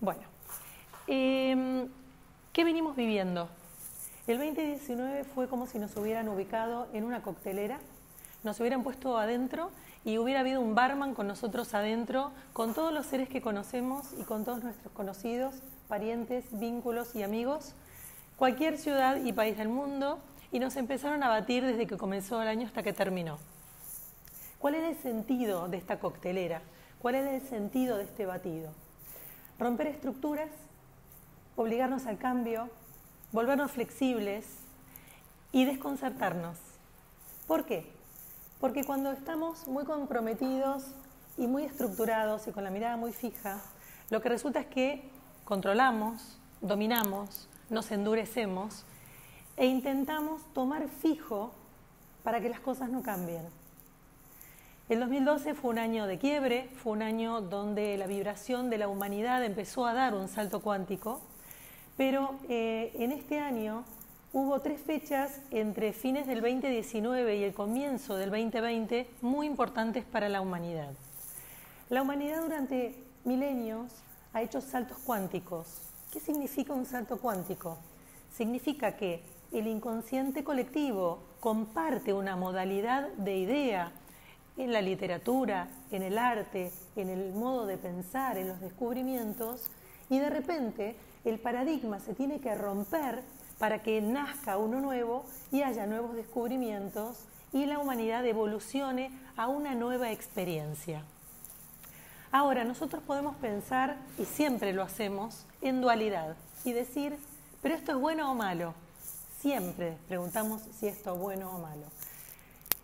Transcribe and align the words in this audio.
Bueno, 0.00 0.22
em, 1.08 1.86
¿qué 2.54 2.64
venimos 2.64 2.96
viviendo? 2.96 3.50
El 4.26 4.38
2019 4.38 5.24
fue 5.24 5.46
como 5.46 5.66
si 5.66 5.78
nos 5.78 5.94
hubieran 5.94 6.26
ubicado 6.30 6.88
en 6.94 7.04
una 7.04 7.20
coctelera, 7.20 7.78
nos 8.42 8.58
hubieran 8.60 8.82
puesto 8.82 9.18
adentro 9.18 9.70
y 10.02 10.16
hubiera 10.16 10.40
habido 10.40 10.62
un 10.62 10.74
barman 10.74 11.14
con 11.14 11.26
nosotros 11.26 11.74
adentro, 11.74 12.32
con 12.54 12.72
todos 12.72 12.94
los 12.94 13.04
seres 13.04 13.28
que 13.28 13.42
conocemos 13.42 14.14
y 14.18 14.22
con 14.22 14.46
todos 14.46 14.64
nuestros 14.64 14.90
conocidos, 14.94 15.56
parientes, 15.86 16.46
vínculos 16.58 17.14
y 17.14 17.22
amigos, 17.22 17.74
cualquier 18.38 18.78
ciudad 18.78 19.22
y 19.22 19.34
país 19.34 19.58
del 19.58 19.68
mundo, 19.68 20.18
y 20.50 20.60
nos 20.60 20.76
empezaron 20.76 21.22
a 21.22 21.28
batir 21.28 21.62
desde 21.66 21.86
que 21.86 21.98
comenzó 21.98 22.40
el 22.40 22.48
año 22.48 22.66
hasta 22.66 22.82
que 22.82 22.94
terminó. 22.94 23.36
¿Cuál 24.60 24.76
era 24.76 24.88
el 24.88 24.96
sentido 24.96 25.68
de 25.68 25.76
esta 25.76 25.98
coctelera? 25.98 26.62
¿Cuál 27.02 27.16
era 27.16 27.34
el 27.34 27.42
sentido 27.42 27.98
de 27.98 28.04
este 28.04 28.24
batido? 28.24 28.72
Romper 29.60 29.88
estructuras, 29.88 30.48
obligarnos 31.54 32.06
al 32.06 32.16
cambio, 32.16 32.70
volvernos 33.30 33.70
flexibles 33.70 34.46
y 35.52 35.66
desconcertarnos. 35.66 36.56
¿Por 37.46 37.66
qué? 37.66 37.86
Porque 38.58 38.84
cuando 38.84 39.12
estamos 39.12 39.68
muy 39.68 39.84
comprometidos 39.84 40.86
y 41.36 41.46
muy 41.46 41.64
estructurados 41.64 42.48
y 42.48 42.52
con 42.52 42.64
la 42.64 42.70
mirada 42.70 42.96
muy 42.96 43.12
fija, 43.12 43.60
lo 44.08 44.22
que 44.22 44.30
resulta 44.30 44.60
es 44.60 44.66
que 44.66 45.10
controlamos, 45.44 46.38
dominamos, 46.62 47.46
nos 47.68 47.90
endurecemos 47.90 48.86
e 49.58 49.66
intentamos 49.66 50.40
tomar 50.54 50.88
fijo 50.88 51.52
para 52.22 52.40
que 52.40 52.48
las 52.48 52.60
cosas 52.60 52.88
no 52.88 53.02
cambien. 53.02 53.59
El 54.90 54.98
2012 54.98 55.54
fue 55.54 55.70
un 55.70 55.78
año 55.78 56.08
de 56.08 56.18
quiebre, 56.18 56.68
fue 56.74 56.94
un 56.94 57.02
año 57.02 57.42
donde 57.42 57.96
la 57.96 58.08
vibración 58.08 58.70
de 58.70 58.78
la 58.78 58.88
humanidad 58.88 59.44
empezó 59.44 59.86
a 59.86 59.94
dar 59.94 60.16
un 60.16 60.26
salto 60.26 60.62
cuántico, 60.62 61.20
pero 61.96 62.40
eh, 62.48 62.90
en 62.96 63.12
este 63.12 63.38
año 63.38 63.84
hubo 64.32 64.58
tres 64.58 64.80
fechas 64.80 65.42
entre 65.52 65.92
fines 65.92 66.26
del 66.26 66.40
2019 66.40 67.36
y 67.36 67.44
el 67.44 67.54
comienzo 67.54 68.16
del 68.16 68.30
2020 68.30 69.08
muy 69.22 69.46
importantes 69.46 70.04
para 70.04 70.28
la 70.28 70.40
humanidad. 70.40 70.90
La 71.88 72.02
humanidad 72.02 72.42
durante 72.42 72.96
milenios 73.22 73.92
ha 74.32 74.42
hecho 74.42 74.60
saltos 74.60 74.98
cuánticos. 74.98 75.68
¿Qué 76.10 76.18
significa 76.18 76.72
un 76.72 76.84
salto 76.84 77.18
cuántico? 77.18 77.78
Significa 78.32 78.96
que 78.96 79.22
el 79.52 79.68
inconsciente 79.68 80.42
colectivo 80.42 81.22
comparte 81.38 82.12
una 82.12 82.34
modalidad 82.34 83.06
de 83.10 83.36
idea, 83.36 83.92
en 84.60 84.72
la 84.72 84.82
literatura, 84.82 85.68
en 85.90 86.02
el 86.02 86.18
arte, 86.18 86.70
en 86.96 87.08
el 87.08 87.32
modo 87.32 87.66
de 87.66 87.78
pensar, 87.78 88.36
en 88.36 88.48
los 88.48 88.60
descubrimientos, 88.60 89.70
y 90.08 90.18
de 90.18 90.28
repente 90.28 90.96
el 91.24 91.38
paradigma 91.38 91.98
se 92.00 92.14
tiene 92.14 92.40
que 92.40 92.54
romper 92.54 93.22
para 93.58 93.82
que 93.82 94.00
nazca 94.00 94.58
uno 94.58 94.80
nuevo 94.80 95.24
y 95.50 95.62
haya 95.62 95.86
nuevos 95.86 96.14
descubrimientos 96.14 97.26
y 97.52 97.66
la 97.66 97.78
humanidad 97.78 98.24
evolucione 98.26 99.10
a 99.36 99.48
una 99.48 99.74
nueva 99.74 100.12
experiencia. 100.12 101.04
Ahora, 102.32 102.64
nosotros 102.64 103.02
podemos 103.02 103.36
pensar, 103.36 103.96
y 104.18 104.24
siempre 104.24 104.72
lo 104.72 104.82
hacemos, 104.82 105.46
en 105.62 105.80
dualidad 105.80 106.36
y 106.64 106.72
decir, 106.72 107.18
pero 107.60 107.74
esto 107.74 107.92
es 107.92 107.98
bueno 107.98 108.30
o 108.30 108.34
malo. 108.34 108.74
Siempre 109.40 109.96
preguntamos 110.06 110.62
si 110.78 110.86
esto 110.86 111.14
es 111.14 111.18
bueno 111.18 111.50
o 111.50 111.58
malo. 111.58 111.86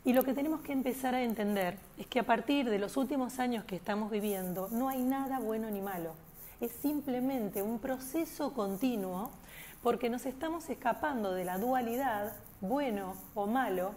Y 0.06 0.12
lo 0.12 0.22
que 0.22 0.34
tenemos 0.34 0.60
que 0.60 0.70
empezar 0.70 1.16
a 1.16 1.22
entender 1.24 1.78
es 1.98 2.06
que 2.06 2.20
a 2.20 2.22
partir 2.22 2.70
de 2.70 2.78
los 2.78 2.96
últimos 2.96 3.40
años 3.40 3.64
que 3.64 3.74
estamos 3.74 4.08
viviendo 4.08 4.68
no 4.70 4.88
hay 4.88 5.02
nada 5.02 5.40
bueno 5.40 5.68
ni 5.68 5.80
malo. 5.80 6.12
Es 6.60 6.70
simplemente 6.70 7.60
un 7.60 7.80
proceso 7.80 8.54
continuo 8.54 9.32
porque 9.82 10.08
nos 10.08 10.24
estamos 10.24 10.70
escapando 10.70 11.34
de 11.34 11.44
la 11.44 11.58
dualidad, 11.58 12.36
bueno 12.60 13.16
o 13.34 13.48
malo, 13.48 13.94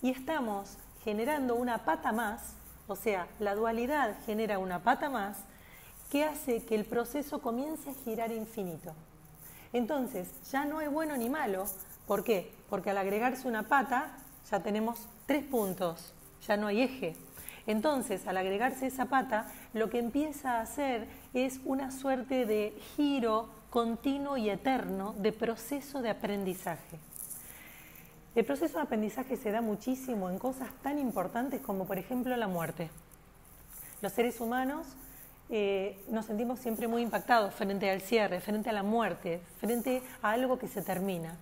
y 0.00 0.10
estamos 0.10 0.76
generando 1.02 1.56
una 1.56 1.78
pata 1.78 2.12
más, 2.12 2.54
o 2.86 2.94
sea, 2.94 3.26
la 3.40 3.56
dualidad 3.56 4.18
genera 4.26 4.60
una 4.60 4.84
pata 4.84 5.10
más 5.10 5.36
que 6.12 6.22
hace 6.22 6.64
que 6.64 6.76
el 6.76 6.84
proceso 6.84 7.42
comience 7.42 7.90
a 7.90 7.94
girar 8.04 8.30
infinito. 8.30 8.94
Entonces, 9.72 10.28
ya 10.52 10.64
no 10.64 10.78
hay 10.78 10.86
bueno 10.86 11.16
ni 11.16 11.28
malo. 11.28 11.64
¿Por 12.06 12.22
qué? 12.22 12.54
Porque 12.68 12.90
al 12.90 12.98
agregarse 12.98 13.48
una 13.48 13.64
pata, 13.64 14.16
ya 14.48 14.60
tenemos 14.60 15.08
tres 15.30 15.44
puntos, 15.44 16.12
ya 16.48 16.56
no 16.56 16.66
hay 16.66 16.82
eje. 16.82 17.14
Entonces, 17.68 18.26
al 18.26 18.36
agregarse 18.36 18.88
esa 18.88 19.04
pata, 19.04 19.46
lo 19.74 19.88
que 19.88 20.00
empieza 20.00 20.54
a 20.54 20.62
hacer 20.62 21.06
es 21.34 21.60
una 21.64 21.92
suerte 21.92 22.46
de 22.46 22.76
giro 22.96 23.48
continuo 23.70 24.36
y 24.36 24.50
eterno 24.50 25.14
de 25.18 25.30
proceso 25.30 26.02
de 26.02 26.10
aprendizaje. 26.10 26.98
El 28.34 28.44
proceso 28.44 28.78
de 28.78 28.82
aprendizaje 28.82 29.36
se 29.36 29.52
da 29.52 29.60
muchísimo 29.60 30.30
en 30.30 30.40
cosas 30.40 30.68
tan 30.82 30.98
importantes 30.98 31.60
como, 31.60 31.84
por 31.84 31.98
ejemplo, 31.98 32.36
la 32.36 32.48
muerte. 32.48 32.90
Los 34.02 34.10
seres 34.10 34.40
humanos 34.40 34.84
eh, 35.48 36.02
nos 36.08 36.26
sentimos 36.26 36.58
siempre 36.58 36.88
muy 36.88 37.02
impactados 37.02 37.54
frente 37.54 37.88
al 37.88 38.00
cierre, 38.00 38.40
frente 38.40 38.70
a 38.70 38.72
la 38.72 38.82
muerte, 38.82 39.40
frente 39.60 40.02
a 40.22 40.32
algo 40.32 40.58
que 40.58 40.66
se 40.66 40.82
termina. 40.82 41.36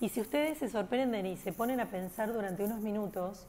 Y 0.00 0.10
si 0.10 0.20
ustedes 0.20 0.58
se 0.58 0.68
sorprenden 0.68 1.24
y 1.26 1.36
se 1.36 1.52
ponen 1.52 1.80
a 1.80 1.86
pensar 1.86 2.32
durante 2.32 2.64
unos 2.64 2.80
minutos, 2.80 3.46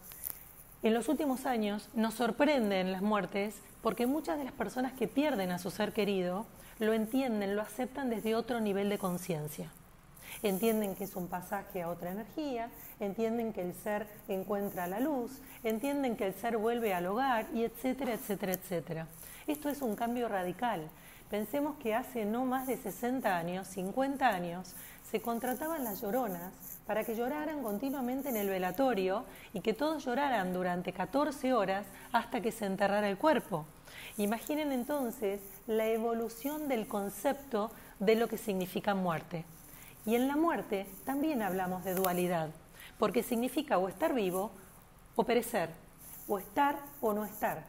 en 0.81 0.93
los 0.93 1.09
últimos 1.09 1.45
años 1.45 1.89
nos 1.93 2.13
sorprenden 2.13 2.91
las 2.91 3.01
muertes 3.01 3.55
porque 3.81 4.07
muchas 4.07 4.37
de 4.37 4.45
las 4.45 4.53
personas 4.53 4.93
que 4.93 5.07
pierden 5.07 5.51
a 5.51 5.59
su 5.59 5.71
ser 5.71 5.91
querido 5.91 6.45
lo 6.79 6.93
entienden, 6.93 7.55
lo 7.55 7.61
aceptan 7.61 8.09
desde 8.09 8.35
otro 8.35 8.59
nivel 8.59 8.89
de 8.89 8.97
conciencia. 8.97 9.71
Entienden 10.43 10.95
que 10.95 11.05
es 11.05 11.15
un 11.15 11.27
pasaje 11.27 11.81
a 11.81 11.89
otra 11.89 12.11
energía, 12.11 12.69
entienden 12.99 13.53
que 13.53 13.61
el 13.61 13.73
ser 13.73 14.07
encuentra 14.27 14.87
la 14.87 14.99
luz, 14.99 15.41
entienden 15.63 16.15
que 16.15 16.27
el 16.27 16.33
ser 16.33 16.57
vuelve 16.57 16.93
al 16.93 17.07
hogar 17.07 17.47
y 17.53 17.63
etcétera, 17.63 18.13
etcétera, 18.13 18.53
etcétera. 18.53 19.07
Esto 19.47 19.69
es 19.69 19.81
un 19.81 19.95
cambio 19.95 20.27
radical. 20.27 20.89
Pensemos 21.29 21.75
que 21.77 21.93
hace 21.95 22.23
no 22.25 22.45
más 22.45 22.67
de 22.67 22.77
60 22.77 23.35
años, 23.35 23.67
50 23.67 24.27
años, 24.27 24.75
se 25.09 25.21
contrataban 25.21 25.83
las 25.83 26.01
lloronas 26.01 26.53
para 26.85 27.03
que 27.03 27.15
lloraran 27.15 27.63
continuamente 27.63 28.29
en 28.29 28.37
el 28.37 28.49
velatorio 28.49 29.25
y 29.53 29.61
que 29.61 29.73
todos 29.73 30.05
lloraran 30.05 30.53
durante 30.53 30.93
14 30.93 31.53
horas 31.53 31.85
hasta 32.11 32.41
que 32.41 32.51
se 32.51 32.65
enterrara 32.65 33.09
el 33.09 33.17
cuerpo. 33.17 33.65
Imaginen 34.17 34.71
entonces 34.71 35.41
la 35.65 35.87
evolución 35.87 36.67
del 36.67 36.87
concepto 36.87 37.71
de 37.99 38.15
lo 38.15 38.27
que 38.27 38.37
significa 38.37 38.95
muerte. 38.95 39.45
Y 40.05 40.15
en 40.15 40.27
la 40.27 40.35
muerte 40.35 40.87
también 41.05 41.41
hablamos 41.41 41.83
de 41.83 41.93
dualidad, 41.93 42.49
porque 42.97 43.23
significa 43.23 43.77
o 43.77 43.89
estar 43.89 44.13
vivo 44.13 44.51
o 45.15 45.23
perecer, 45.23 45.69
o 46.27 46.39
estar 46.39 46.79
o 47.01 47.13
no 47.13 47.25
estar. 47.25 47.65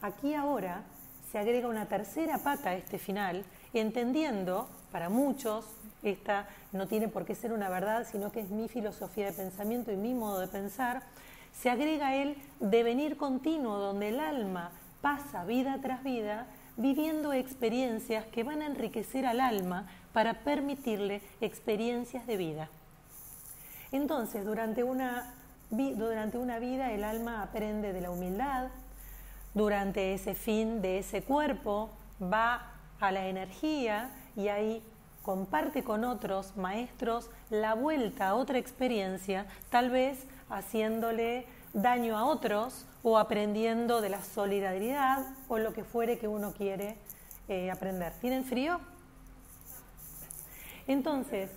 Aquí 0.00 0.34
ahora 0.34 0.82
se 1.30 1.38
agrega 1.38 1.68
una 1.68 1.86
tercera 1.86 2.38
pata 2.38 2.70
a 2.70 2.74
este 2.74 2.98
final, 2.98 3.44
entendiendo, 3.72 4.68
para 4.92 5.08
muchos, 5.08 5.66
esta 6.04 6.46
no 6.72 6.86
tiene 6.86 7.08
por 7.08 7.24
qué 7.24 7.34
ser 7.34 7.52
una 7.52 7.68
verdad, 7.68 8.06
sino 8.10 8.30
que 8.30 8.40
es 8.40 8.50
mi 8.50 8.68
filosofía 8.68 9.26
de 9.26 9.32
pensamiento 9.32 9.92
y 9.92 9.96
mi 9.96 10.14
modo 10.14 10.40
de 10.40 10.48
pensar, 10.48 11.02
se 11.52 11.70
agrega 11.70 12.16
el 12.16 12.36
devenir 12.60 13.16
continuo 13.16 13.78
donde 13.78 14.08
el 14.08 14.20
alma 14.20 14.70
pasa 15.00 15.44
vida 15.44 15.78
tras 15.82 16.02
vida 16.02 16.46
viviendo 16.76 17.32
experiencias 17.32 18.24
que 18.26 18.42
van 18.42 18.62
a 18.62 18.66
enriquecer 18.66 19.26
al 19.26 19.40
alma 19.40 19.86
para 20.12 20.40
permitirle 20.40 21.22
experiencias 21.40 22.26
de 22.26 22.36
vida. 22.36 22.68
Entonces, 23.92 24.44
durante 24.44 24.82
una, 24.82 25.34
durante 25.70 26.38
una 26.38 26.58
vida 26.58 26.92
el 26.92 27.04
alma 27.04 27.42
aprende 27.42 27.92
de 27.92 28.00
la 28.00 28.10
humildad, 28.10 28.68
durante 29.54 30.14
ese 30.14 30.34
fin 30.34 30.82
de 30.82 30.98
ese 30.98 31.22
cuerpo 31.22 31.90
va 32.20 32.72
a 32.98 33.12
la 33.12 33.28
energía 33.28 34.10
y 34.36 34.48
ahí 34.48 34.82
comparte 35.24 35.82
con 35.82 36.04
otros 36.04 36.54
maestros 36.56 37.30
la 37.48 37.74
vuelta 37.74 38.28
a 38.28 38.34
otra 38.34 38.58
experiencia, 38.58 39.46
tal 39.70 39.90
vez 39.90 40.18
haciéndole 40.50 41.46
daño 41.72 42.16
a 42.16 42.26
otros 42.26 42.84
o 43.02 43.18
aprendiendo 43.18 44.02
de 44.02 44.10
la 44.10 44.22
solidaridad 44.22 45.24
o 45.48 45.58
lo 45.58 45.72
que 45.72 45.82
fuere 45.82 46.18
que 46.18 46.28
uno 46.28 46.52
quiere 46.52 46.98
eh, 47.48 47.70
aprender. 47.70 48.12
¿Tienen 48.20 48.44
frío? 48.44 48.78
Entonces, 50.86 51.50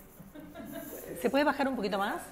¿se 1.20 1.28
puede 1.28 1.44
bajar 1.44 1.68
un 1.68 1.76
poquito 1.76 1.98
más? 1.98 2.22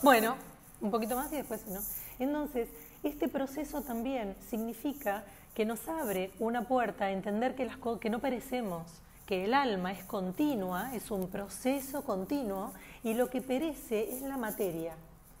Bueno, 0.00 0.36
un 0.80 0.92
poquito 0.92 1.16
más 1.16 1.32
y 1.32 1.36
después 1.36 1.66
no. 1.66 1.80
Entonces, 2.20 2.68
este 3.02 3.28
proceso 3.28 3.82
también 3.82 4.36
significa 4.48 5.24
que 5.54 5.64
nos 5.64 5.88
abre 5.88 6.30
una 6.38 6.62
puerta 6.62 7.06
a 7.06 7.10
entender 7.10 7.54
que, 7.54 7.66
las, 7.66 7.76
que 8.00 8.10
no 8.10 8.20
perecemos, 8.20 8.84
que 9.26 9.44
el 9.44 9.54
alma 9.54 9.92
es 9.92 10.04
continua, 10.04 10.94
es 10.94 11.10
un 11.10 11.28
proceso 11.28 12.02
continuo 12.02 12.72
y 13.02 13.14
lo 13.14 13.28
que 13.30 13.40
perece 13.40 14.10
es 14.12 14.22
la 14.22 14.36
materia, 14.36 14.94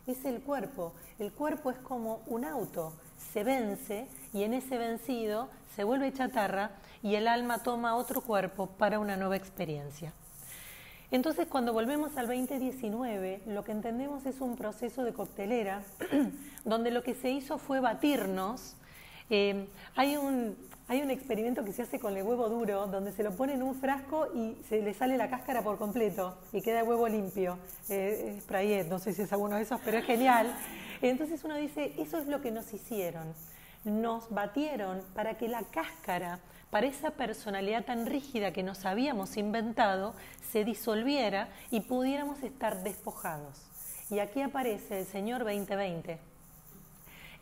es 0.06 0.24
el 0.24 0.40
cuerpo. 0.40 0.92
El 1.18 1.32
cuerpo 1.32 1.70
es 1.70 1.78
como 1.78 2.22
un 2.26 2.44
auto, 2.44 2.92
se 3.32 3.44
vence 3.44 4.06
y 4.32 4.42
en 4.42 4.54
ese 4.54 4.78
vencido 4.78 5.48
se 5.74 5.84
vuelve 5.84 6.12
chatarra 6.12 6.70
y 7.02 7.14
el 7.14 7.28
alma 7.28 7.62
toma 7.62 7.96
otro 7.96 8.20
cuerpo 8.20 8.66
para 8.66 8.98
una 8.98 9.16
nueva 9.16 9.36
experiencia. 9.36 10.12
Entonces, 11.10 11.46
cuando 11.46 11.74
volvemos 11.74 12.16
al 12.16 12.26
2019, 12.26 13.42
lo 13.46 13.64
que 13.64 13.72
entendemos 13.72 14.24
es 14.24 14.40
un 14.40 14.56
proceso 14.56 15.04
de 15.04 15.12
coctelera, 15.12 15.82
donde 16.64 16.90
lo 16.90 17.02
que 17.02 17.14
se 17.14 17.30
hizo 17.30 17.58
fue 17.58 17.80
batirnos. 17.80 18.76
Eh, 19.30 19.66
hay, 19.96 20.16
un, 20.16 20.56
hay 20.88 21.00
un 21.00 21.10
experimento 21.10 21.64
que 21.64 21.72
se 21.72 21.82
hace 21.82 21.98
con 21.98 22.16
el 22.16 22.22
huevo 22.22 22.48
duro, 22.48 22.86
donde 22.86 23.12
se 23.12 23.22
lo 23.22 23.32
pone 23.32 23.54
en 23.54 23.62
un 23.62 23.74
frasco 23.74 24.28
y 24.34 24.56
se 24.68 24.82
le 24.82 24.94
sale 24.94 25.16
la 25.16 25.28
cáscara 25.28 25.62
por 25.62 25.78
completo 25.78 26.38
y 26.52 26.60
queda 26.60 26.80
el 26.80 26.88
huevo 26.88 27.08
limpio. 27.08 27.58
Eh, 27.88 28.38
es 28.38 28.86
no 28.88 28.98
sé 28.98 29.12
si 29.12 29.22
es 29.22 29.32
alguno 29.32 29.56
de 29.56 29.62
esos, 29.62 29.80
pero 29.84 29.98
es 29.98 30.04
genial. 30.04 30.54
Entonces 31.00 31.42
uno 31.44 31.56
dice, 31.56 31.94
eso 31.98 32.18
es 32.18 32.26
lo 32.26 32.40
que 32.40 32.50
nos 32.50 32.72
hicieron. 32.72 33.34
Nos 33.84 34.30
batieron 34.30 35.02
para 35.14 35.36
que 35.36 35.48
la 35.48 35.62
cáscara 35.62 36.38
para 36.72 36.86
esa 36.86 37.10
personalidad 37.10 37.84
tan 37.84 38.06
rígida 38.06 38.54
que 38.54 38.62
nos 38.62 38.86
habíamos 38.86 39.36
inventado 39.36 40.14
se 40.52 40.64
disolviera 40.64 41.48
y 41.70 41.80
pudiéramos 41.80 42.42
estar 42.42 42.82
despojados. 42.82 43.60
Y 44.08 44.20
aquí 44.20 44.40
aparece 44.40 45.00
el 45.00 45.06
Señor 45.06 45.44
2020. 45.44 46.31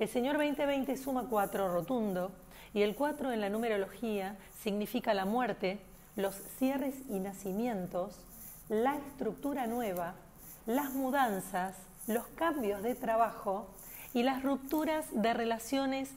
El 0.00 0.08
Señor 0.08 0.38
2020 0.38 0.97
suma 0.97 1.26
cuatro 1.29 1.70
rotundo 1.70 2.32
y 2.73 2.81
el 2.81 2.94
cuatro 2.94 3.32
en 3.32 3.43
la 3.43 3.50
numerología 3.50 4.38
significa 4.62 5.12
la 5.12 5.26
muerte, 5.26 5.79
los 6.17 6.37
cierres 6.58 6.94
y 7.11 7.19
nacimientos, 7.20 8.17
la 8.70 8.97
estructura 8.97 9.67
nueva, 9.67 10.14
las 10.64 10.94
mudanzas, 10.94 11.76
los 12.06 12.26
cambios 12.29 12.82
de 12.82 12.94
trabajo 12.94 13.69
y 14.14 14.23
las 14.23 14.43
rupturas 14.43 15.05
de 15.12 15.35
relaciones 15.35 16.08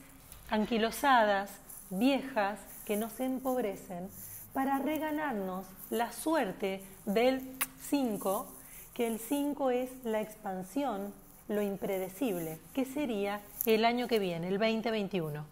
anquilosadas, 0.48 1.50
viejas, 1.90 2.58
que 2.86 2.96
nos 2.96 3.20
empobrecen 3.20 4.08
para 4.54 4.78
reganarnos 4.78 5.66
la 5.90 6.10
suerte 6.10 6.82
del 7.04 7.54
5, 7.82 8.46
que 8.94 9.08
el 9.08 9.18
5 9.18 9.70
es 9.72 9.90
la 10.04 10.22
expansión, 10.22 11.12
lo 11.48 11.60
impredecible, 11.60 12.58
que 12.72 12.86
sería 12.86 13.42
el 13.66 13.84
año 13.84 14.08
que 14.08 14.18
viene, 14.18 14.48
el 14.48 14.58
2021. 14.58 15.44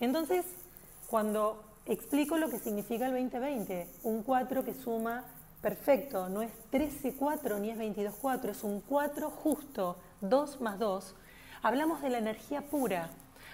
Entonces, 0.00 0.44
cuando 1.08 1.64
explico 1.86 2.36
lo 2.36 2.48
que 2.50 2.58
significa 2.58 3.06
el 3.06 3.12
2020, 3.12 3.88
un 4.04 4.22
4 4.22 4.64
que 4.64 4.74
suma 4.74 5.24
perfecto, 5.60 6.28
no 6.28 6.42
es 6.42 6.50
13-4 6.70 7.60
ni 7.60 7.70
es 7.70 7.78
22-4, 7.78 8.50
es 8.50 8.62
un 8.62 8.80
4 8.82 9.30
justo, 9.30 9.96
2 10.20 10.60
más 10.60 10.78
2, 10.78 11.14
hablamos 11.62 12.00
de 12.02 12.10
la 12.10 12.18
energía 12.18 12.62
pura, 12.62 13.10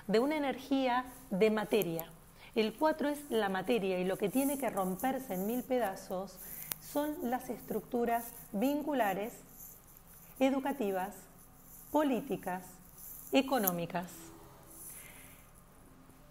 de 0.06 0.18
una 0.18 0.36
energía 0.36 1.06
de 1.30 1.50
materia. 1.50 2.06
El 2.54 2.74
4 2.74 3.08
es 3.08 3.18
la 3.30 3.48
materia 3.48 3.98
y 3.98 4.04
lo 4.04 4.18
que 4.18 4.28
tiene 4.28 4.58
que 4.58 4.70
romperse 4.70 5.34
en 5.34 5.46
mil 5.46 5.62
pedazos 5.62 6.38
son 6.80 7.14
las 7.22 7.48
estructuras 7.48 8.24
vinculares, 8.52 9.32
educativas, 10.38 11.14
políticas, 11.90 12.62
económicas. 13.34 14.10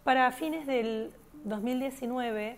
Para 0.05 0.31
fines 0.31 0.65
del 0.65 1.13
2019 1.44 2.57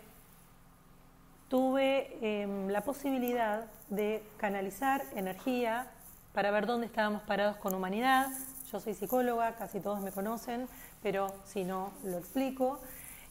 tuve 1.50 2.18
em, 2.22 2.68
la 2.70 2.82
posibilidad 2.82 3.66
de 3.90 4.24
canalizar 4.38 5.02
energía 5.16 5.88
para 6.34 6.52
ver 6.52 6.68
dónde 6.68 6.86
estábamos 6.86 7.24
parados 7.24 7.58
con 7.58 7.74
humanidad. 7.74 8.28
Yo 8.72 8.80
soy 8.80 8.94
psicóloga, 8.94 9.56
casi 9.56 9.80
todos 9.80 10.02
me 10.02 10.12
conocen, 10.12 10.68
pero 11.02 11.34
si 11.46 11.64
no, 11.64 11.92
lo 12.04 12.18
explico. 12.20 12.80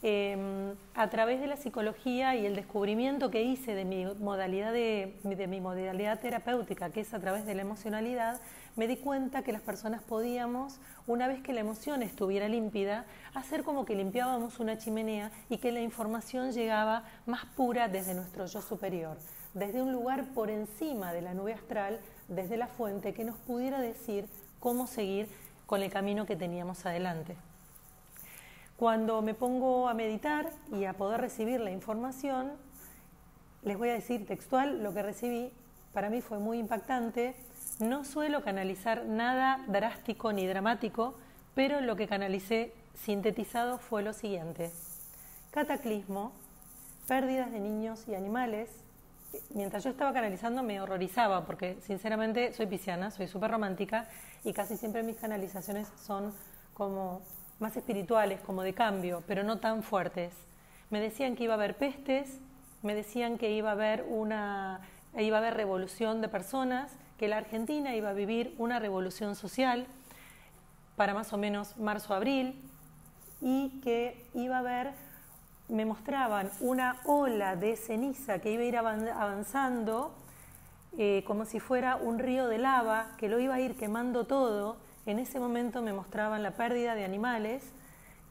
Em, 0.06 0.74
a 0.94 1.08
través 1.08 1.40
de 1.40 1.46
la 1.46 1.56
psicología 1.56 2.36
y 2.36 2.44
el 2.44 2.54
descubrimiento 2.54 3.30
que 3.30 3.42
hice 3.42 3.74
de 3.74 3.86
mi 3.86 4.04
modalidad 4.04 4.70
de, 4.70 5.14
mi 5.48 5.60
modalidad 5.60 6.20
terapéutica, 6.20 6.90
que 6.90 7.00
es 7.00 7.14
a 7.14 7.20
través 7.20 7.46
de 7.46 7.54
la 7.54 7.62
emocionalidad, 7.62 8.38
me 8.76 8.86
di 8.86 8.96
cuenta 8.96 9.42
que 9.42 9.52
las 9.52 9.62
personas 9.62 10.02
podíamos, 10.02 10.80
una 11.06 11.28
vez 11.28 11.42
que 11.42 11.52
la 11.52 11.60
emoción 11.60 12.02
estuviera 12.02 12.48
límpida, 12.48 13.04
hacer 13.34 13.62
como 13.62 13.84
que 13.84 13.94
limpiábamos 13.94 14.58
una 14.58 14.78
chimenea 14.78 15.30
y 15.48 15.58
que 15.58 15.72
la 15.72 15.80
información 15.80 16.52
llegaba 16.52 17.04
más 17.26 17.44
pura 17.56 17.88
desde 17.88 18.14
nuestro 18.14 18.46
yo 18.46 18.60
superior, 18.62 19.16
desde 19.54 19.82
un 19.82 19.92
lugar 19.92 20.24
por 20.34 20.50
encima 20.50 21.12
de 21.12 21.22
la 21.22 21.34
nube 21.34 21.54
astral, 21.54 22.00
desde 22.28 22.56
la 22.56 22.66
fuente 22.66 23.14
que 23.14 23.24
nos 23.24 23.36
pudiera 23.38 23.80
decir 23.80 24.26
cómo 24.60 24.86
seguir 24.86 25.28
con 25.66 25.82
el 25.82 25.90
camino 25.90 26.26
que 26.26 26.36
teníamos 26.36 26.84
adelante. 26.86 27.36
Cuando 28.76 29.22
me 29.22 29.34
pongo 29.34 29.88
a 29.88 29.94
meditar 29.94 30.50
y 30.72 30.84
a 30.84 30.94
poder 30.94 31.20
recibir 31.20 31.60
la 31.60 31.70
información, 31.70 32.52
les 33.62 33.78
voy 33.78 33.88
a 33.90 33.94
decir 33.94 34.26
textual 34.26 34.82
lo 34.82 34.92
que 34.92 35.02
recibí. 35.02 35.52
Para 35.92 36.10
mí 36.10 36.20
fue 36.20 36.38
muy 36.38 36.58
impactante. 36.58 37.36
No 37.80 38.04
suelo 38.04 38.44
canalizar 38.44 39.04
nada 39.04 39.64
drástico 39.66 40.32
ni 40.32 40.46
dramático, 40.46 41.14
pero 41.56 41.80
lo 41.80 41.96
que 41.96 42.06
canalicé 42.06 42.72
sintetizado 42.94 43.78
fue 43.78 44.04
lo 44.04 44.12
siguiente. 44.12 44.70
Cataclismo, 45.50 46.32
pérdidas 47.08 47.50
de 47.50 47.58
niños 47.58 48.06
y 48.06 48.14
animales. 48.14 48.70
Mientras 49.50 49.82
yo 49.82 49.90
estaba 49.90 50.12
canalizando 50.12 50.62
me 50.62 50.80
horrorizaba 50.80 51.44
porque 51.46 51.76
sinceramente 51.80 52.52
soy 52.52 52.66
pisciana, 52.66 53.10
soy 53.10 53.26
súper 53.26 53.50
romántica 53.50 54.06
y 54.44 54.52
casi 54.52 54.76
siempre 54.76 55.02
mis 55.02 55.16
canalizaciones 55.16 55.88
son 56.00 56.32
como 56.74 57.22
más 57.58 57.76
espirituales, 57.76 58.40
como 58.40 58.62
de 58.62 58.74
cambio, 58.74 59.24
pero 59.26 59.42
no 59.42 59.58
tan 59.58 59.82
fuertes. 59.82 60.32
Me 60.90 61.00
decían 61.00 61.34
que 61.34 61.42
iba 61.42 61.54
a 61.54 61.56
haber 61.56 61.76
pestes, 61.76 62.38
me 62.82 62.94
decían 62.94 63.36
que 63.36 63.50
iba 63.50 63.70
a 63.70 63.72
haber 63.72 64.04
una 64.08 64.80
iba 65.16 65.38
a 65.38 65.40
haber 65.40 65.54
revolución 65.54 66.20
de 66.20 66.28
personas, 66.28 66.92
que 67.18 67.28
la 67.28 67.38
Argentina 67.38 67.94
iba 67.94 68.10
a 68.10 68.12
vivir 68.12 68.54
una 68.58 68.78
revolución 68.78 69.36
social 69.36 69.86
para 70.96 71.14
más 71.14 71.32
o 71.32 71.38
menos 71.38 71.76
marzo-abril 71.76 72.60
y 73.40 73.80
que 73.82 74.26
iba 74.34 74.56
a 74.56 74.60
haber, 74.60 74.92
me 75.68 75.84
mostraban 75.84 76.50
una 76.60 76.96
ola 77.04 77.56
de 77.56 77.76
ceniza 77.76 78.38
que 78.38 78.52
iba 78.52 78.62
a 78.62 78.66
ir 78.66 78.76
avanzando 78.76 80.14
eh, 80.96 81.24
como 81.26 81.44
si 81.44 81.58
fuera 81.58 81.96
un 81.96 82.18
río 82.18 82.46
de 82.46 82.58
lava 82.58 83.08
que 83.18 83.28
lo 83.28 83.40
iba 83.40 83.54
a 83.54 83.60
ir 83.60 83.76
quemando 83.76 84.26
todo. 84.26 84.76
En 85.06 85.18
ese 85.18 85.40
momento 85.40 85.82
me 85.82 85.92
mostraban 85.92 86.42
la 86.42 86.52
pérdida 86.52 86.94
de 86.94 87.04
animales, 87.04 87.64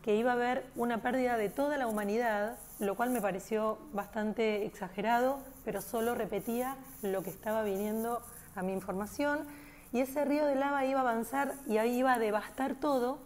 que 0.02 0.16
iba 0.16 0.32
a 0.32 0.36
haber 0.36 0.66
una 0.76 1.02
pérdida 1.02 1.38
de 1.38 1.50
toda 1.50 1.78
la 1.78 1.88
humanidad, 1.88 2.58
lo 2.80 2.96
cual 2.96 3.10
me 3.10 3.22
pareció 3.22 3.78
bastante 3.94 4.66
exagerado, 4.66 5.40
pero 5.66 5.82
solo 5.82 6.16
repetía 6.16 6.76
lo 7.02 7.22
que 7.22 7.30
estaba 7.30 7.64
viniendo 7.64 8.22
a 8.56 8.62
mi 8.62 8.74
información. 8.74 9.40
Y 9.92 10.02
ese 10.02 10.26
río 10.26 10.46
de 10.46 10.56
lava 10.56 10.86
iba 10.86 11.00
a 11.00 11.04
avanzar 11.04 11.54
y 11.68 11.78
ahí 11.78 12.00
iba 12.00 12.14
a 12.14 12.20
devastar 12.20 12.76
todo. 12.76 13.20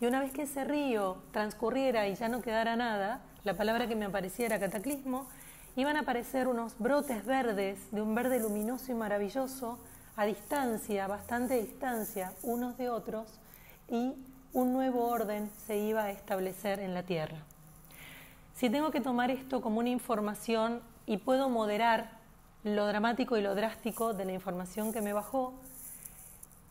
Y 0.00 0.06
una 0.06 0.20
vez 0.20 0.32
que 0.32 0.42
ese 0.42 0.64
río 0.64 1.18
transcurriera 1.32 2.08
y 2.08 2.14
ya 2.14 2.28
no 2.28 2.42
quedara 2.42 2.76
nada, 2.76 3.20
la 3.44 3.54
palabra 3.54 3.86
que 3.86 3.96
me 3.96 4.04
aparecía 4.04 4.46
era 4.46 4.60
cataclismo, 4.60 5.26
iban 5.76 5.96
a 5.96 6.00
aparecer 6.00 6.48
unos 6.48 6.78
brotes 6.78 7.24
verdes 7.24 7.78
de 7.90 8.02
un 8.02 8.14
verde 8.14 8.40
luminoso 8.40 8.92
y 8.92 8.94
maravilloso 8.94 9.78
a 10.16 10.24
distancia, 10.24 11.06
bastante 11.06 11.60
distancia 11.60 12.32
unos 12.42 12.78
de 12.78 12.88
otros, 12.88 13.40
y 13.88 14.14
un 14.52 14.72
nuevo 14.72 15.08
orden 15.08 15.50
se 15.66 15.76
iba 15.78 16.04
a 16.04 16.10
establecer 16.10 16.78
en 16.78 16.94
la 16.94 17.02
Tierra. 17.02 17.38
Si 18.54 18.70
tengo 18.70 18.92
que 18.92 19.00
tomar 19.00 19.30
esto 19.30 19.60
como 19.60 19.80
una 19.80 19.88
información 19.88 20.80
y 21.06 21.16
puedo 21.16 21.48
moderar 21.48 22.10
lo 22.64 22.86
dramático 22.86 23.36
y 23.36 23.42
lo 23.42 23.54
drástico 23.54 24.14
de 24.14 24.24
la 24.24 24.32
información 24.32 24.92
que 24.92 25.02
me 25.02 25.12
bajó, 25.12 25.52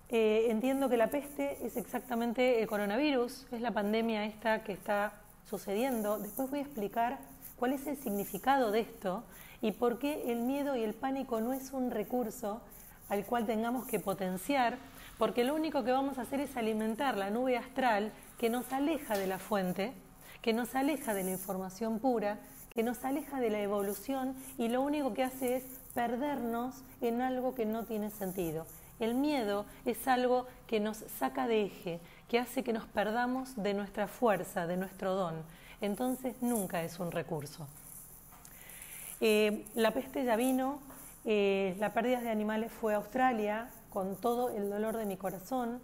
eh, 0.09 0.47
entiendo 0.49 0.89
que 0.89 0.97
la 0.97 1.07
peste 1.07 1.65
es 1.65 1.77
exactamente 1.77 2.61
el 2.61 2.67
coronavirus, 2.67 3.45
es 3.51 3.61
la 3.61 3.71
pandemia 3.71 4.25
esta 4.25 4.63
que 4.63 4.73
está 4.73 5.13
sucediendo. 5.49 6.17
Después 6.17 6.49
voy 6.49 6.59
a 6.59 6.63
explicar 6.63 7.19
cuál 7.57 7.73
es 7.73 7.85
el 7.87 7.97
significado 7.97 8.71
de 8.71 8.81
esto 8.81 9.23
y 9.61 9.71
por 9.71 9.99
qué 9.99 10.31
el 10.31 10.41
miedo 10.41 10.75
y 10.75 10.83
el 10.83 10.93
pánico 10.95 11.41
no 11.41 11.53
es 11.53 11.71
un 11.71 11.91
recurso 11.91 12.61
al 13.09 13.23
cual 13.25 13.45
tengamos 13.45 13.85
que 13.85 13.99
potenciar, 13.99 14.77
porque 15.19 15.43
lo 15.43 15.53
único 15.53 15.83
que 15.83 15.91
vamos 15.91 16.17
a 16.17 16.23
hacer 16.23 16.39
es 16.39 16.57
alimentar 16.57 17.17
la 17.17 17.29
nube 17.29 17.57
astral 17.57 18.11
que 18.39 18.49
nos 18.49 18.71
aleja 18.73 19.15
de 19.15 19.27
la 19.27 19.37
fuente, 19.37 19.93
que 20.41 20.53
nos 20.53 20.73
aleja 20.73 21.13
de 21.13 21.23
la 21.23 21.31
información 21.31 21.99
pura, 21.99 22.39
que 22.73 22.81
nos 22.81 23.05
aleja 23.05 23.39
de 23.39 23.51
la 23.51 23.61
evolución 23.61 24.35
y 24.57 24.69
lo 24.69 24.81
único 24.81 25.13
que 25.13 25.23
hace 25.23 25.57
es 25.57 25.82
perdernos 25.93 26.83
en 27.01 27.21
algo 27.21 27.55
que 27.55 27.65
no 27.65 27.83
tiene 27.83 28.09
sentido. 28.09 28.65
El 28.99 29.15
miedo 29.15 29.65
es 29.85 30.07
algo 30.07 30.47
que 30.67 30.79
nos 30.79 30.97
saca 31.19 31.47
de 31.47 31.63
eje, 31.63 31.99
que 32.29 32.39
hace 32.39 32.63
que 32.63 32.73
nos 32.73 32.85
perdamos 32.85 33.55
de 33.61 33.73
nuestra 33.73 34.07
fuerza, 34.07 34.67
de 34.67 34.77
nuestro 34.77 35.15
don. 35.15 35.35
Entonces 35.81 36.35
nunca 36.41 36.83
es 36.83 36.99
un 36.99 37.11
recurso. 37.11 37.67
Eh, 39.19 39.65
la 39.75 39.91
peste 39.91 40.23
ya 40.23 40.35
vino, 40.35 40.79
eh, 41.25 41.75
la 41.79 41.93
pérdida 41.93 42.21
de 42.21 42.29
animales 42.29 42.71
fue 42.71 42.93
Australia, 42.93 43.69
con 43.89 44.15
todo 44.15 44.49
el 44.49 44.69
dolor 44.69 44.97
de 44.97 45.05
mi 45.05 45.17
corazón. 45.17 45.79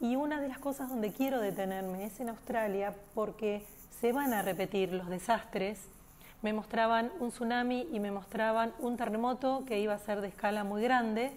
Y 0.00 0.16
una 0.16 0.40
de 0.40 0.48
las 0.48 0.58
cosas 0.58 0.88
donde 0.88 1.12
quiero 1.12 1.40
detenerme 1.40 2.04
es 2.04 2.20
en 2.20 2.28
Australia 2.28 2.94
porque 3.14 3.64
se 4.00 4.12
van 4.12 4.34
a 4.34 4.42
repetir 4.42 4.92
los 4.92 5.08
desastres. 5.08 5.80
Me 6.46 6.52
mostraban 6.52 7.10
un 7.18 7.30
tsunami 7.30 7.88
y 7.92 7.98
me 7.98 8.12
mostraban 8.12 8.72
un 8.78 8.96
terremoto 8.96 9.64
que 9.66 9.80
iba 9.80 9.94
a 9.94 9.98
ser 9.98 10.20
de 10.20 10.28
escala 10.28 10.62
muy 10.62 10.80
grande, 10.80 11.32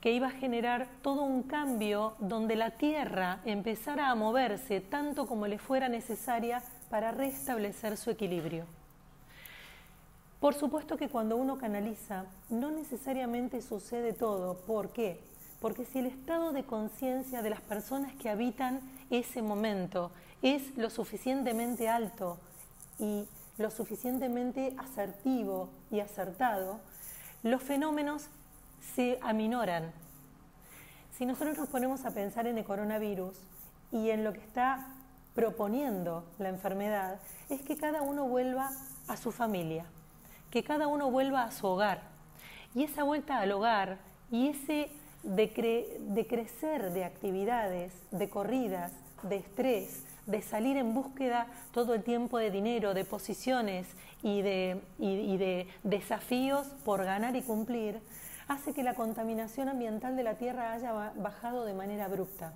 que 0.00 0.12
iba 0.12 0.28
a 0.28 0.30
generar 0.30 0.88
todo 1.02 1.22
un 1.22 1.42
cambio 1.42 2.14
donde 2.18 2.56
la 2.56 2.70
Tierra 2.70 3.40
empezara 3.44 4.08
a 4.08 4.14
moverse 4.14 4.80
tanto 4.80 5.26
como 5.26 5.46
le 5.46 5.58
fuera 5.58 5.90
necesaria 5.90 6.62
para 6.88 7.10
restablecer 7.10 7.98
su 7.98 8.08
equilibrio. 8.08 8.64
Por 10.40 10.54
supuesto 10.54 10.96
que 10.96 11.10
cuando 11.10 11.36
uno 11.36 11.58
canaliza, 11.58 12.24
no 12.48 12.70
necesariamente 12.70 13.60
sucede 13.60 14.14
todo. 14.14 14.54
¿Por 14.66 14.94
qué? 14.94 15.20
Porque 15.60 15.84
si 15.84 15.98
el 15.98 16.06
estado 16.06 16.52
de 16.52 16.64
conciencia 16.64 17.42
de 17.42 17.50
las 17.50 17.60
personas 17.60 18.14
que 18.14 18.30
habitan 18.30 18.80
ese 19.10 19.42
momento 19.42 20.10
es 20.40 20.74
lo 20.78 20.88
suficientemente 20.88 21.90
alto 21.90 22.38
y 22.98 23.26
lo 23.58 23.70
suficientemente 23.70 24.74
asertivo 24.78 25.68
y 25.90 26.00
acertado, 26.00 26.80
los 27.42 27.62
fenómenos 27.62 28.28
se 28.94 29.18
aminoran. 29.22 29.92
Si 31.16 31.26
nosotros 31.26 31.58
nos 31.58 31.68
ponemos 31.68 32.04
a 32.04 32.12
pensar 32.12 32.46
en 32.46 32.58
el 32.58 32.64
coronavirus 32.64 33.36
y 33.90 34.10
en 34.10 34.24
lo 34.24 34.32
que 34.32 34.40
está 34.40 34.86
proponiendo 35.34 36.24
la 36.38 36.48
enfermedad, 36.48 37.20
es 37.48 37.62
que 37.62 37.76
cada 37.76 38.02
uno 38.02 38.26
vuelva 38.26 38.70
a 39.08 39.16
su 39.16 39.32
familia, 39.32 39.86
que 40.50 40.64
cada 40.64 40.86
uno 40.86 41.10
vuelva 41.10 41.44
a 41.44 41.50
su 41.50 41.66
hogar. 41.66 42.02
Y 42.74 42.84
esa 42.84 43.02
vuelta 43.02 43.38
al 43.38 43.52
hogar 43.52 43.98
y 44.30 44.48
ese 44.48 44.90
de, 45.22 46.26
crecer 46.28 46.92
de 46.92 47.04
actividades, 47.04 47.92
de 48.10 48.28
corridas, 48.28 48.92
de 49.22 49.36
estrés, 49.36 50.04
de 50.26 50.42
salir 50.42 50.76
en 50.76 50.94
búsqueda 50.94 51.46
todo 51.72 51.94
el 51.94 52.02
tiempo 52.02 52.38
de 52.38 52.50
dinero, 52.50 52.94
de 52.94 53.04
posiciones 53.04 53.86
y 54.22 54.42
de, 54.42 54.80
y 54.98 55.36
de, 55.36 55.68
desafíos 55.82 56.66
por 56.84 57.04
ganar 57.04 57.34
y 57.36 57.42
cumplir, 57.42 58.00
hace 58.48 58.72
que 58.72 58.82
la 58.82 58.94
contaminación 58.94 59.68
ambiental 59.68 60.16
de 60.16 60.22
la 60.22 60.34
Tierra 60.34 60.72
haya 60.72 60.92
bajado 61.16 61.64
de 61.64 61.74
manera 61.74 62.04
abrupta. 62.04 62.52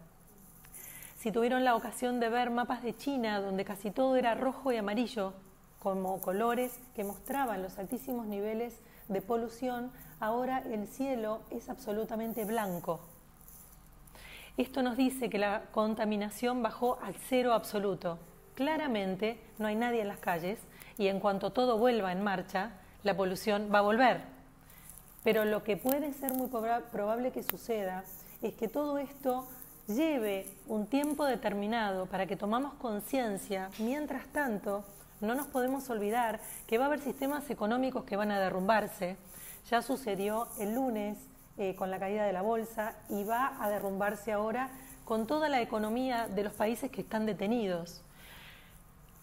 Si 1.19 1.33
tuvieron 1.33 1.65
la 1.65 1.75
ocasión 1.75 2.21
de 2.21 2.29
ver 2.29 2.51
mapas 2.51 2.83
de 2.83 2.97
China 2.97 3.41
donde 3.41 3.65
casi 3.65 3.91
todo 3.91 4.17
era 4.17 4.35
rojo 4.35 4.71
y 4.73 4.77
amarillo, 4.77 5.33
como 5.81 6.21
colores 6.21 6.79
que 6.95 7.05
mostraban 7.05 7.63
los 7.63 7.79
altísimos 7.79 8.27
niveles 8.27 8.81
de 9.09 9.23
polución, 9.23 9.93
ahora 10.21 10.59
el 10.59 10.87
cielo 10.89 11.41
es 11.51 11.69
absolutamente 11.69 12.45
blanco. 12.45 13.01
Esto 14.57 14.83
nos 14.83 14.97
dice 14.97 15.29
que 15.29 15.39
la 15.39 15.65
contaminación 15.73 16.63
bajó 16.63 16.99
al 17.03 17.15
cero 17.29 17.53
absoluto. 17.53 18.19
Claramente 18.55 19.39
no 19.59 19.67
hay 19.67 19.77
nadie 19.77 20.01
en 20.01 20.09
las 20.09 20.19
calles 20.19 20.59
y 20.97 21.09
en 21.09 21.21
cuanto 21.21 21.53
todo 21.53 21.77
vuelva 21.77 22.11
en 22.11 22.25
marcha, 22.25 22.71
la 23.03 23.15
polución 23.15 23.69
va 23.73 23.81
a 23.81 23.83
volver. 23.83 24.23
Pero 25.23 25.45
lo 25.45 25.63
que 25.63 25.77
puede 25.77 26.15
ser 26.15 26.33
muy 26.33 26.49
probable 26.49 27.33
que 27.33 27.43
suceda 27.43 28.05
es 28.41 28.55
que 28.55 28.67
todo 28.69 28.97
esto 28.97 29.47
lleve 29.89 30.47
un 30.69 30.87
tiempo 30.87 31.27
determinado 31.27 32.07
para 32.07 32.27
que 32.27 32.37
tomamos 32.37 32.75
conciencia. 32.75 33.69
Mientras 33.79 34.27
tanto, 34.29 34.85
no 35.21 35.35
nos 35.35 35.49
podemos 35.49 35.91
olvidar 35.91 36.41
que 36.67 36.79
va 36.79 36.85
a 36.85 36.87
haber 36.87 37.01
sistemas 37.01 37.51
económicos 37.51 38.05
que 38.05 38.17
van 38.17 38.31
a 38.31 38.41
derrumbarse, 38.41 39.19
ya 39.69 39.83
sucedió 39.83 40.49
el 40.59 40.75
lunes 40.75 41.19
eh, 41.59 41.75
con 41.75 41.91
la 41.91 41.99
caída 41.99 42.25
de 42.25 42.33
la 42.33 42.43
bolsa 42.43 42.95
y 43.09 43.25
va 43.25 43.57
a 43.61 43.69
derrumbarse 43.69 44.33
ahora 44.33 44.71
con 45.05 45.27
toda 45.27 45.49
la 45.49 45.61
economía 45.61 46.29
de 46.29 46.45
los 46.45 46.53
países 46.53 46.91
que 46.91 47.01
están 47.01 47.27
detenidos. 47.27 48.03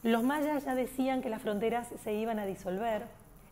Los 0.02 0.24
mayas 0.24 0.66
ya 0.66 0.76
decían 0.76 1.22
que 1.22 1.30
las 1.30 1.42
fronteras 1.42 1.88
se 2.04 2.14
iban 2.14 2.40
a 2.40 2.46
disolver 2.46 3.06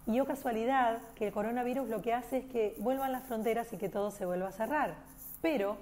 y 0.07 0.19
oh 0.19 0.25
casualidad 0.25 1.00
que 1.15 1.27
el 1.27 1.33
coronavirus 1.33 1.88
lo 1.88 2.01
que 2.01 2.13
hace 2.13 2.39
es 2.39 2.45
que 2.45 2.75
vuelvan 2.79 3.11
las 3.11 3.23
fronteras 3.23 3.71
y 3.71 3.77
que 3.77 3.89
todo 3.89 4.11
se 4.11 4.25
vuelva 4.25 4.50
a 4.50 4.51
cerrar. 4.51 4.95
Pero, 5.41 5.77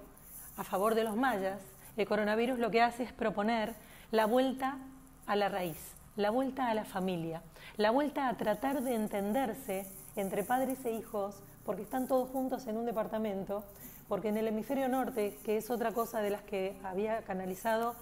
a 0.57 0.63
favor 0.63 0.93
de 0.93 1.03
los 1.03 1.15
mayas, 1.15 1.61
el 1.95 2.07
coronavirus 2.07 2.59
lo 2.59 2.69
que 2.69 2.81
hace 2.81 3.03
es 3.03 3.13
proponer 3.13 3.73
la 4.11 4.25
vuelta 4.25 4.77
a 5.25 5.35
la 5.35 5.49
raíz, 5.49 5.93
la 6.15 6.31
vuelta 6.31 6.69
a 6.69 6.73
la 6.73 6.85
familia, 6.85 7.41
la 7.77 7.91
vuelta 7.91 8.27
a 8.27 8.35
tratar 8.35 8.81
de 8.81 8.95
entenderse 8.95 9.85
entre 10.15 10.43
padres 10.43 10.83
e 10.85 10.91
hijos, 10.91 11.41
porque 11.65 11.83
están 11.83 12.07
todos 12.07 12.29
juntos 12.29 12.67
en 12.67 12.77
un 12.77 12.85
departamento, 12.85 13.63
porque 14.07 14.29
en 14.29 14.37
el 14.37 14.47
hemisferio 14.47 14.87
norte, 14.89 15.37
que 15.43 15.57
es 15.57 15.69
otra 15.69 15.91
cosa 15.91 16.21
de 16.21 16.29
las 16.29 16.41
que 16.41 16.77
había 16.83 17.21
canalizado, 17.21 17.95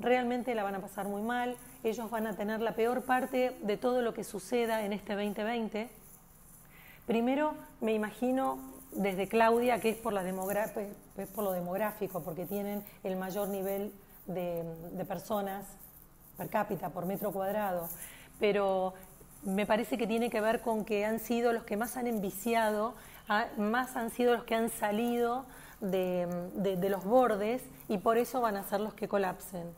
realmente 0.00 0.54
la 0.54 0.62
van 0.62 0.76
a 0.76 0.80
pasar 0.80 1.08
muy 1.08 1.22
mal, 1.22 1.56
ellos 1.82 2.10
van 2.10 2.26
a 2.26 2.36
tener 2.36 2.60
la 2.60 2.74
peor 2.74 3.02
parte 3.02 3.56
de 3.62 3.76
todo 3.76 4.02
lo 4.02 4.14
que 4.14 4.24
suceda 4.24 4.84
en 4.84 4.92
este 4.92 5.14
2020. 5.14 5.88
Primero 7.06 7.54
me 7.80 7.92
imagino 7.92 8.58
desde 8.92 9.28
Claudia, 9.28 9.80
que 9.80 9.90
es 9.90 9.96
por, 9.96 10.12
la 10.12 10.22
pues, 10.72 11.28
por 11.28 11.44
lo 11.44 11.52
demográfico, 11.52 12.22
porque 12.22 12.46
tienen 12.46 12.84
el 13.02 13.16
mayor 13.16 13.48
nivel 13.48 13.92
de, 14.26 14.62
de 14.92 15.04
personas 15.04 15.66
per 16.36 16.48
cápita, 16.48 16.90
por 16.90 17.06
metro 17.06 17.32
cuadrado, 17.32 17.88
pero 18.38 18.94
me 19.44 19.66
parece 19.66 19.98
que 19.98 20.06
tiene 20.06 20.30
que 20.30 20.40
ver 20.40 20.60
con 20.60 20.84
que 20.84 21.04
han 21.04 21.20
sido 21.20 21.52
los 21.52 21.64
que 21.64 21.76
más 21.76 21.96
han 21.96 22.06
enviciado, 22.06 22.94
ah, 23.28 23.46
más 23.56 23.96
han 23.96 24.10
sido 24.10 24.34
los 24.34 24.44
que 24.44 24.54
han 24.54 24.70
salido 24.70 25.46
de, 25.80 26.88
los 26.90 27.04
bordes 27.04 27.62
y 27.88 27.98
por 27.98 28.18
eso 28.18 28.40
van 28.40 28.56
a 28.56 28.64
ser 28.64 28.80
los 28.80 28.94
que 28.94 29.08
colapsen. 29.08 29.74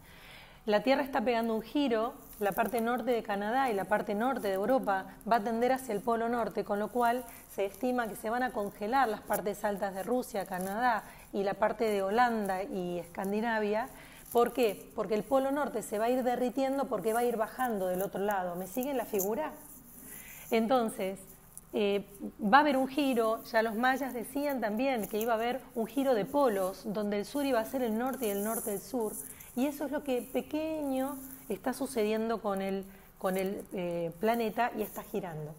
La 0.65 0.83
Tierra 0.83 1.03
está 1.03 1.21
pegando 1.21 1.55
un 1.55 1.63
giro, 1.63 2.15
la 2.41 2.53
parte 2.53 2.81
norte 2.81 3.13
de 3.13 3.23
Canadá 3.23 3.71
y 3.71 3.75
la 3.75 3.85
parte 3.85 4.15
norte 4.15 4.49
de 4.49 4.55
Europa 4.55 5.07
va 5.31 5.37
a 5.37 5.41
tender 5.41 5.73
hacia 5.73 5.95
el 5.95 6.01
polo 6.01 6.29
norte, 6.29 6.65
con 6.65 6.79
lo 6.79 6.89
cual 6.89 7.25
se 7.55 7.65
estima 7.65 8.09
que 8.09 8.17
se 8.17 8.31
van 8.31 8.43
a 8.43 8.51
congelar 8.51 9.09
las 9.09 9.21
partes 9.21 9.65
altas 9.65 9.95
de 9.95 10.03
Rusia, 10.03 10.45
Canadá 10.45 11.05
y 11.33 11.45
la 11.45 11.55
parte 11.55 11.85
de 11.85 12.03
Holanda 12.03 12.65
y 12.65 12.99
Escandinavia. 12.99 13.89
¿Por 14.37 14.53
qué? 14.53 14.93
Porque 14.95 15.15
el 15.15 15.23
polo 15.23 15.51
norte 15.51 15.81
se 15.81 15.99
va 15.99 16.05
a 16.05 16.11
ir 16.11 16.23
derritiendo 16.23 16.89
porque 16.89 17.15
va 17.15 17.21
a 17.21 17.25
ir 17.25 17.39
bajando 17.39 17.87
del 17.87 18.03
otro 18.03 18.21
lado. 18.21 18.55
¿Me 18.55 18.67
siguen 18.67 18.99
la 18.99 19.07
figura? 19.07 19.53
Entonces, 20.51 21.19
eh, 21.73 22.05
va 22.39 22.59
a 22.59 22.61
haber 22.61 22.77
un 22.77 22.87
giro, 22.87 23.43
ya 23.45 23.63
los 23.63 23.77
mayas 23.77 24.13
decían 24.13 24.61
también 24.61 25.09
que 25.09 25.19
iba 25.19 25.33
a 25.33 25.37
haber 25.37 25.63
un 25.75 25.87
giro 25.87 26.13
de 26.13 26.27
polos, 26.27 26.83
donde 26.85 27.17
el 27.17 27.25
sur 27.25 27.47
iba 27.47 27.61
a 27.61 27.65
ser 27.65 27.81
el 27.81 27.97
norte 27.97 28.27
y 28.27 28.29
el 28.29 28.45
norte 28.45 28.75
el 28.75 28.81
sur. 28.83 29.15
Y 29.55 29.65
eso 29.65 29.87
es 29.87 29.91
lo 29.91 30.05
que 30.05 30.21
pequeño 30.21 31.17
está 31.49 31.73
sucediendo 31.73 32.43
con 32.43 32.61
el, 32.61 32.85
con 33.17 33.39
el 33.39 33.65
eh, 33.73 34.13
planeta 34.21 34.71
y 34.77 34.83
está 34.83 35.03
girando. 35.03 35.55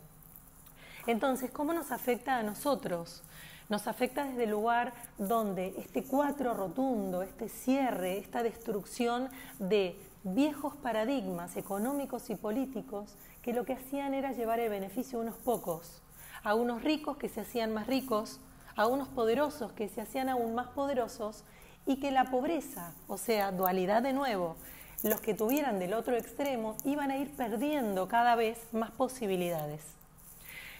Entonces, 1.07 1.49
¿cómo 1.49 1.73
nos 1.73 1.91
afecta 1.91 2.37
a 2.37 2.43
nosotros? 2.43 3.23
Nos 3.69 3.87
afecta 3.87 4.23
desde 4.23 4.45
el 4.45 4.51
lugar 4.51 4.93
donde 5.17 5.75
este 5.77 6.03
cuatro 6.03 6.53
rotundo, 6.53 7.21
este 7.21 7.49
cierre, 7.49 8.17
esta 8.17 8.41
destrucción 8.41 9.29
de 9.59 9.99
viejos 10.23 10.75
paradigmas 10.77 11.57
económicos 11.57 12.29
y 12.29 12.35
políticos 12.35 13.15
que 13.41 13.53
lo 13.53 13.65
que 13.65 13.73
hacían 13.73 14.13
era 14.13 14.31
llevar 14.31 14.59
el 14.59 14.69
beneficio 14.69 15.19
a 15.19 15.21
unos 15.21 15.35
pocos, 15.35 16.01
a 16.43 16.55
unos 16.55 16.83
ricos 16.83 17.17
que 17.17 17.27
se 17.27 17.41
hacían 17.41 17.73
más 17.73 17.87
ricos, 17.87 18.39
a 18.77 18.87
unos 18.87 19.09
poderosos 19.09 19.73
que 19.73 19.89
se 19.89 19.99
hacían 20.01 20.29
aún 20.29 20.55
más 20.55 20.67
poderosos 20.67 21.43
y 21.85 21.99
que 21.99 22.11
la 22.11 22.25
pobreza, 22.25 22.93
o 23.07 23.17
sea, 23.17 23.51
dualidad 23.51 24.01
de 24.01 24.13
nuevo, 24.13 24.55
los 25.03 25.19
que 25.19 25.33
tuvieran 25.33 25.79
del 25.79 25.93
otro 25.93 26.15
extremo 26.15 26.77
iban 26.85 27.11
a 27.11 27.17
ir 27.17 27.31
perdiendo 27.35 28.07
cada 28.07 28.35
vez 28.35 28.59
más 28.71 28.91
posibilidades. 28.91 29.96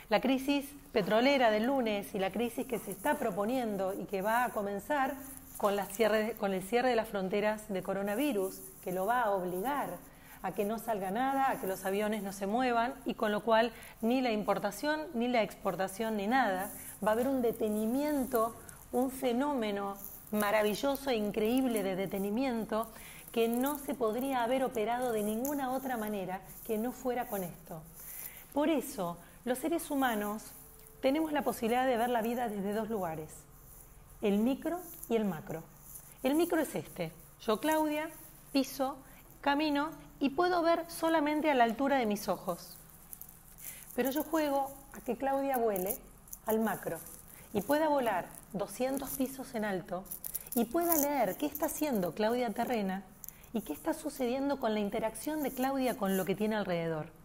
La 0.10 0.22
crisis 0.22 0.66
petrolera 0.94 1.52
del 1.52 1.66
lunes 1.66 2.16
y 2.16 2.20
la 2.20 2.32
crisis 2.32 2.66
que 2.66 2.80
se 2.80 2.92
está 2.92 3.16
proponiendo 3.16 3.94
y 3.94 4.06
que 4.06 4.22
va 4.22 4.46
a 4.46 4.50
comenzar 4.50 5.16
con, 5.58 5.76
con 6.38 6.54
el 6.54 6.64
cierre 6.64 6.90
de 6.90 6.96
las 6.96 7.10
fronteras 7.10 7.68
de 7.68 7.84
coronavirus, 7.84 8.60
que 8.84 8.94
lo 8.94 9.06
va 9.06 9.24
a 9.24 9.32
obligar 9.32 9.98
a 10.44 10.54
que 10.54 10.64
no 10.64 10.80
salga 10.80 11.12
nada, 11.12 11.52
a 11.52 11.60
que 11.60 11.68
los 11.68 11.84
aviones 11.84 12.24
no 12.24 12.32
se 12.32 12.48
muevan 12.48 12.94
y 13.06 13.16
con 13.16 13.34
lo 13.34 13.42
cual 13.42 13.74
ni 14.02 14.22
la 14.22 14.32
importación, 14.32 15.02
ni 15.14 15.28
la 15.28 15.44
exportación, 15.44 16.16
ni 16.16 16.28
nada. 16.28 16.72
Va 17.06 17.10
a 17.10 17.14
haber 17.14 17.28
un 17.28 17.42
detenimiento, 17.42 18.56
un 18.94 19.12
fenómeno 19.12 19.98
maravilloso 20.32 21.10
e 21.10 21.16
increíble 21.16 21.84
de 21.84 21.98
detenimiento 21.98 22.88
que 23.34 23.50
no 23.50 23.78
se 23.78 23.94
podría 23.94 24.44
haber 24.44 24.64
operado 24.64 25.12
de 25.12 25.24
ninguna 25.24 25.72
otra 25.72 25.98
manera 25.98 26.40
que 26.66 26.78
no 26.78 26.94
fuera 26.94 27.28
con 27.28 27.44
esto. 27.44 27.82
Por 28.54 28.70
eso, 28.70 29.18
los 29.48 29.60
seres 29.60 29.90
humanos 29.90 30.44
tenemos 31.02 31.32
la 31.32 31.42
posibilidad 31.42 31.88
de 31.88 31.96
ver 31.96 32.10
la 32.10 32.22
vida 32.22 32.50
desde 32.50 32.74
dos 32.74 32.90
lugares, 32.90 33.30
el 34.22 34.40
micro 34.40 34.82
y 35.08 35.16
el 35.16 35.24
macro. 35.24 35.64
El 36.22 36.36
micro 36.36 36.60
es 36.60 36.76
este, 36.76 37.14
yo 37.40 37.62
Claudia, 37.62 38.10
piso, 38.52 38.98
camino 39.40 39.92
y 40.20 40.32
puedo 40.32 40.62
ver 40.64 40.84
solamente 40.90 41.50
a 41.50 41.56
la 41.56 41.64
altura 41.64 41.98
de 41.98 42.06
mis 42.06 42.28
ojos. 42.28 42.76
Pero 43.96 44.12
yo 44.12 44.24
juego 44.24 44.70
a 44.92 45.00
que 45.00 45.16
Claudia 45.16 45.56
vuele 45.58 45.98
al 46.46 46.60
macro 46.60 47.00
y 47.54 47.62
pueda 47.62 47.88
volar 47.88 48.26
200 48.52 49.10
pisos 49.12 49.56
en 49.56 49.64
alto 49.64 50.04
y 50.56 50.66
pueda 50.66 50.98
leer 50.98 51.38
qué 51.38 51.46
está 51.46 51.68
haciendo 51.68 52.14
Claudia 52.14 52.50
Terrena 52.50 53.06
y 53.54 53.62
qué 53.62 53.72
está 53.72 53.94
sucediendo 53.94 54.60
con 54.60 54.74
la 54.74 54.82
interacción 54.82 55.42
de 55.42 55.54
Claudia 55.54 55.96
con 55.96 56.18
lo 56.18 56.26
que 56.26 56.36
tiene 56.36 56.58
alrededor. 56.58 57.17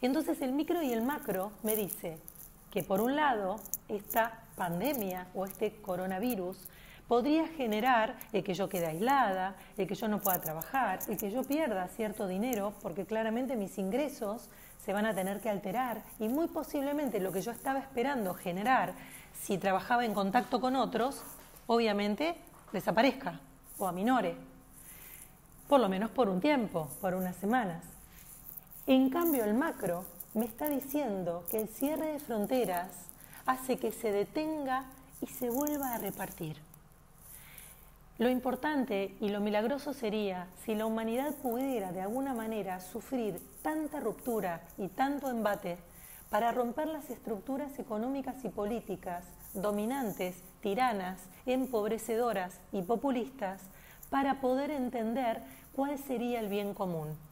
Entonces 0.00 0.40
el 0.42 0.52
micro 0.52 0.82
y 0.82 0.92
el 0.92 1.02
macro 1.02 1.50
me 1.62 1.74
dice 1.74 2.18
que 2.70 2.82
por 2.82 3.00
un 3.00 3.16
lado 3.16 3.56
esta 3.88 4.44
pandemia 4.56 5.26
o 5.34 5.44
este 5.44 5.72
coronavirus 5.82 6.56
podría 7.08 7.48
generar 7.48 8.16
el 8.32 8.44
que 8.44 8.54
yo 8.54 8.68
quede 8.68 8.86
aislada, 8.86 9.56
el 9.76 9.88
que 9.88 9.94
yo 9.94 10.06
no 10.08 10.20
pueda 10.20 10.40
trabajar, 10.40 11.00
el 11.08 11.16
que 11.16 11.30
yo 11.30 11.42
pierda 11.42 11.88
cierto 11.88 12.28
dinero, 12.28 12.74
porque 12.82 13.06
claramente 13.06 13.56
mis 13.56 13.78
ingresos 13.78 14.50
se 14.84 14.92
van 14.92 15.06
a 15.06 15.14
tener 15.14 15.40
que 15.40 15.50
alterar 15.50 16.02
y 16.20 16.28
muy 16.28 16.46
posiblemente 16.46 17.18
lo 17.18 17.32
que 17.32 17.40
yo 17.40 17.50
estaba 17.50 17.78
esperando 17.78 18.34
generar 18.34 18.92
si 19.40 19.58
trabajaba 19.58 20.04
en 20.04 20.14
contacto 20.14 20.60
con 20.60 20.76
otros, 20.76 21.22
obviamente 21.66 22.36
desaparezca 22.72 23.40
o 23.78 23.88
aminore, 23.88 24.36
por 25.68 25.80
lo 25.80 25.88
menos 25.88 26.10
por 26.10 26.28
un 26.28 26.40
tiempo, 26.40 26.88
por 27.00 27.14
unas 27.14 27.36
semanas. 27.36 27.97
En 28.88 29.10
cambio, 29.10 29.44
el 29.44 29.52
macro 29.52 30.06
me 30.32 30.46
está 30.46 30.70
diciendo 30.70 31.44
que 31.50 31.60
el 31.60 31.68
cierre 31.68 32.14
de 32.14 32.20
fronteras 32.20 32.88
hace 33.44 33.76
que 33.76 33.92
se 33.92 34.12
detenga 34.12 34.86
y 35.20 35.26
se 35.26 35.50
vuelva 35.50 35.92
a 35.92 35.98
repartir. 35.98 36.56
Lo 38.16 38.30
importante 38.30 39.14
y 39.20 39.28
lo 39.28 39.40
milagroso 39.40 39.92
sería 39.92 40.46
si 40.64 40.74
la 40.74 40.86
humanidad 40.86 41.34
pudiera 41.34 41.92
de 41.92 42.00
alguna 42.00 42.32
manera 42.32 42.80
sufrir 42.80 43.42
tanta 43.60 44.00
ruptura 44.00 44.62
y 44.78 44.88
tanto 44.88 45.28
embate 45.28 45.76
para 46.30 46.50
romper 46.50 46.88
las 46.88 47.10
estructuras 47.10 47.78
económicas 47.78 48.42
y 48.42 48.48
políticas 48.48 49.22
dominantes, 49.52 50.42
tiranas, 50.62 51.20
empobrecedoras 51.44 52.58
y 52.72 52.80
populistas 52.80 53.60
para 54.08 54.40
poder 54.40 54.70
entender 54.70 55.42
cuál 55.76 55.98
sería 55.98 56.40
el 56.40 56.48
bien 56.48 56.72
común. 56.72 57.27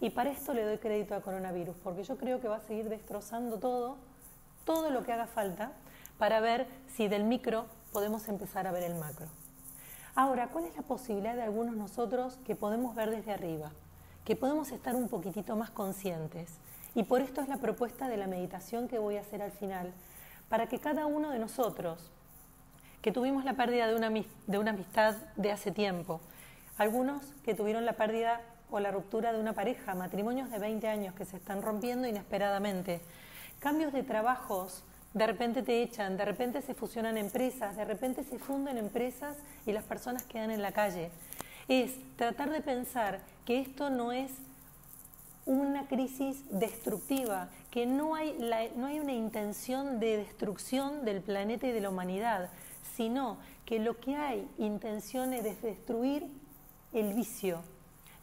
Y 0.00 0.10
para 0.10 0.30
esto 0.30 0.52
le 0.52 0.64
doy 0.64 0.78
crédito 0.78 1.14
al 1.14 1.22
coronavirus, 1.22 1.76
porque 1.82 2.04
yo 2.04 2.16
creo 2.16 2.40
que 2.40 2.48
va 2.48 2.56
a 2.56 2.60
seguir 2.60 2.88
destrozando 2.88 3.58
todo, 3.58 3.96
todo 4.64 4.90
lo 4.90 5.02
que 5.04 5.12
haga 5.12 5.26
falta, 5.26 5.72
para 6.18 6.40
ver 6.40 6.66
si 6.94 7.08
del 7.08 7.24
micro 7.24 7.66
podemos 7.92 8.28
empezar 8.28 8.66
a 8.66 8.72
ver 8.72 8.82
el 8.82 8.94
macro. 8.94 9.26
Ahora, 10.14 10.48
¿cuál 10.48 10.64
es 10.64 10.76
la 10.76 10.82
posibilidad 10.82 11.34
de 11.34 11.42
algunos 11.42 11.76
nosotros 11.76 12.38
que 12.46 12.54
podemos 12.56 12.94
ver 12.94 13.10
desde 13.10 13.32
arriba? 13.32 13.70
Que 14.24 14.36
podemos 14.36 14.70
estar 14.70 14.94
un 14.96 15.08
poquitito 15.08 15.56
más 15.56 15.70
conscientes. 15.70 16.50
Y 16.94 17.02
por 17.04 17.20
esto 17.20 17.42
es 17.42 17.48
la 17.48 17.58
propuesta 17.58 18.08
de 18.08 18.16
la 18.16 18.26
meditación 18.26 18.88
que 18.88 18.98
voy 18.98 19.16
a 19.16 19.20
hacer 19.20 19.42
al 19.42 19.52
final, 19.52 19.92
para 20.48 20.68
que 20.68 20.78
cada 20.78 21.06
uno 21.06 21.30
de 21.30 21.38
nosotros, 21.38 22.10
que 23.02 23.12
tuvimos 23.12 23.44
la 23.44 23.54
pérdida 23.54 23.86
de 23.86 23.94
una, 23.94 24.10
de 24.10 24.58
una 24.58 24.70
amistad 24.70 25.16
de 25.36 25.52
hace 25.52 25.70
tiempo, 25.70 26.20
algunos 26.78 27.22
que 27.44 27.54
tuvieron 27.54 27.84
la 27.84 27.92
pérdida 27.94 28.40
o 28.70 28.80
la 28.80 28.90
ruptura 28.90 29.32
de 29.32 29.40
una 29.40 29.52
pareja, 29.52 29.94
matrimonios 29.94 30.50
de 30.50 30.58
20 30.58 30.88
años 30.88 31.14
que 31.14 31.24
se 31.24 31.36
están 31.36 31.62
rompiendo 31.62 32.08
inesperadamente, 32.08 33.00
cambios 33.60 33.92
de 33.92 34.02
trabajos 34.02 34.82
de 35.16 35.26
repente 35.26 35.62
te 35.62 35.82
echan, 35.82 36.18
de 36.18 36.26
repente 36.26 36.60
se 36.60 36.74
fusionan 36.74 37.16
empresas, 37.16 37.74
de 37.74 37.86
repente 37.86 38.22
se 38.22 38.38
funden 38.38 38.76
empresas 38.76 39.34
y 39.64 39.72
las 39.72 39.82
personas 39.82 40.24
quedan 40.24 40.50
en 40.50 40.60
la 40.60 40.72
calle. 40.72 41.10
Es 41.68 41.92
tratar 42.16 42.50
de 42.50 42.60
pensar 42.60 43.20
que 43.46 43.60
esto 43.60 43.88
no 43.88 44.12
es 44.12 44.30
una 45.46 45.86
crisis 45.86 46.44
destructiva, 46.50 47.48
que 47.70 47.86
no 47.86 48.14
hay, 48.14 48.36
no 48.76 48.86
hay 48.86 49.00
una 49.00 49.12
intención 49.12 50.00
de 50.00 50.18
destrucción 50.18 51.06
del 51.06 51.22
planeta 51.22 51.66
y 51.66 51.72
de 51.72 51.80
la 51.80 51.88
humanidad, 51.88 52.50
sino 52.94 53.38
que 53.64 53.78
lo 53.78 53.98
que 53.98 54.16
hay 54.16 54.46
intención 54.58 55.32
es 55.32 55.44
de 55.44 55.54
destruir 55.54 56.26
el 56.92 57.14
vicio, 57.14 57.62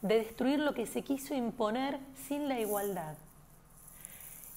de 0.04 0.18
destruir 0.18 0.60
lo 0.60 0.74
que 0.74 0.86
se 0.86 1.00
quiso 1.00 1.34
imponer 1.34 1.98
sin 2.28 2.46
la 2.46 2.60
igualdad. 2.60 3.14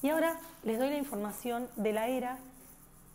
Y 0.02 0.10
ahora 0.10 0.38
les 0.64 0.78
doy 0.78 0.90
la 0.90 0.98
información 0.98 1.70
de 1.78 1.94
la 1.94 2.10
era 2.10 2.38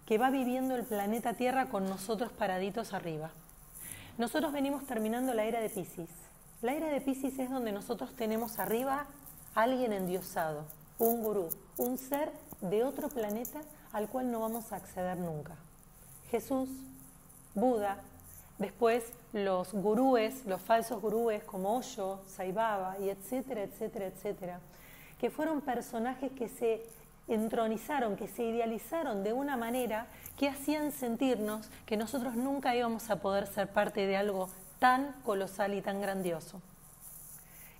que 0.06 0.16
va 0.16 0.30
viviendo 0.30 0.74
el 0.74 0.84
planeta 0.84 1.34
Tierra 1.34 1.66
con 1.66 1.84
nosotros 1.84 2.32
paraditos 2.32 2.94
arriba. 2.94 3.30
Nosotros 4.16 4.50
venimos 4.50 4.86
terminando 4.86 5.34
la 5.34 5.44
era 5.44 5.60
de 5.60 5.68
Pisces. 5.68 6.08
La 6.62 6.72
era 6.72 6.88
de 6.88 7.02
Pisces 7.02 7.38
es 7.38 7.50
donde 7.50 7.70
nosotros 7.70 8.16
tenemos 8.16 8.58
arriba 8.58 9.06
a 9.54 9.62
alguien 9.62 9.92
endiosado, 9.92 10.64
un 10.98 11.22
gurú, 11.22 11.50
un 11.76 11.98
ser 11.98 12.32
de 12.62 12.82
otro 12.82 13.10
planeta 13.10 13.60
al 13.92 14.08
cual 14.08 14.32
no 14.32 14.40
vamos 14.40 14.72
a 14.72 14.76
acceder 14.76 15.18
nunca. 15.18 15.54
Jesús, 16.30 16.70
Buda, 17.54 17.98
después 18.62 19.12
los 19.34 19.74
gurúes, 19.74 20.46
los 20.46 20.62
falsos 20.62 21.02
gurúes 21.02 21.44
como 21.44 21.76
Osho, 21.76 22.22
Saibaba 22.26 22.96
y 22.98 23.10
etcétera, 23.10 23.62
etcétera, 23.64 24.06
etcétera 24.06 24.60
que 25.22 25.30
fueron 25.30 25.60
personajes 25.60 26.32
que 26.32 26.48
se 26.48 26.82
entronizaron, 27.28 28.16
que 28.16 28.26
se 28.26 28.42
idealizaron 28.42 29.22
de 29.22 29.32
una 29.32 29.56
manera 29.56 30.08
que 30.36 30.48
hacían 30.48 30.90
sentirnos 30.90 31.70
que 31.86 31.96
nosotros 31.96 32.34
nunca 32.34 32.74
íbamos 32.74 33.08
a 33.08 33.20
poder 33.22 33.46
ser 33.46 33.68
parte 33.68 34.04
de 34.04 34.16
algo 34.16 34.48
tan 34.80 35.12
colosal 35.24 35.74
y 35.74 35.80
tan 35.80 36.00
grandioso. 36.00 36.60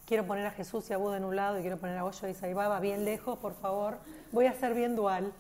Quiero 0.07 0.25
poner 0.25 0.47
a 0.47 0.53
Jesús 0.53 0.89
y 0.89 0.93
a 0.93 0.99
Buda 0.99 1.17
en 1.17 1.25
un 1.25 1.35
lado 1.35 1.59
y 1.59 1.63
quiero 1.63 1.79
poner 1.79 1.99
a 1.99 2.05
Osho 2.05 2.29
y 2.29 2.35
Saibaba 2.35 2.79
bien 2.79 3.05
lejos, 3.05 3.37
por 3.41 3.55
favor. 3.55 3.99
Voy 4.31 4.47
a 4.47 4.53
ser 4.53 4.73
bien 4.73 4.95
dual, 4.95 5.33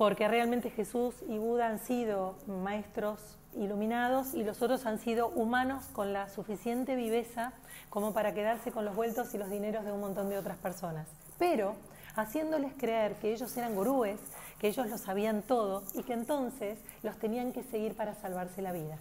porque 0.00 0.28
realmente 0.28 0.70
Jesús 0.70 1.14
y 1.28 1.36
Buda 1.36 1.66
han 1.66 1.78
sido 1.78 2.34
maestros 2.46 3.20
iluminados 3.54 4.32
y 4.32 4.42
los 4.44 4.62
otros 4.62 4.86
han 4.86 4.98
sido 4.98 5.28
humanos 5.28 5.84
con 5.92 6.14
la 6.14 6.30
suficiente 6.30 6.96
viveza 6.96 7.52
como 7.90 8.14
para 8.14 8.32
quedarse 8.32 8.72
con 8.72 8.86
los 8.86 8.96
vueltos 8.96 9.34
y 9.34 9.36
los 9.36 9.50
dineros 9.50 9.84
de 9.84 9.92
un 9.92 10.00
montón 10.00 10.30
de 10.30 10.38
otras 10.38 10.56
personas. 10.56 11.06
Pero 11.38 11.74
haciéndoles 12.16 12.72
creer 12.78 13.16
que 13.16 13.34
ellos 13.34 13.54
eran 13.58 13.74
gurúes, 13.74 14.18
que 14.58 14.68
ellos 14.68 14.88
lo 14.88 14.96
sabían 14.96 15.42
todo 15.42 15.82
y 15.92 16.02
que 16.02 16.14
entonces 16.14 16.78
los 17.02 17.18
tenían 17.18 17.52
que 17.52 17.62
seguir 17.62 17.94
para 17.94 18.14
salvarse 18.14 18.62
la 18.62 18.72
vida. 18.72 18.96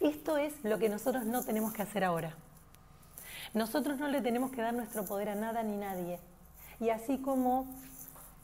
Esto 0.00 0.38
es 0.38 0.54
lo 0.64 0.78
que 0.78 0.88
nosotros 0.88 1.26
no 1.26 1.44
tenemos 1.44 1.74
que 1.74 1.82
hacer 1.82 2.02
ahora. 2.02 2.34
Nosotros 3.52 3.98
no 3.98 4.08
le 4.08 4.22
tenemos 4.22 4.52
que 4.52 4.62
dar 4.62 4.72
nuestro 4.72 5.04
poder 5.04 5.28
a 5.28 5.34
nada 5.34 5.62
ni 5.62 5.76
nadie. 5.76 6.18
Y 6.80 6.88
así 6.88 7.18
como 7.18 7.66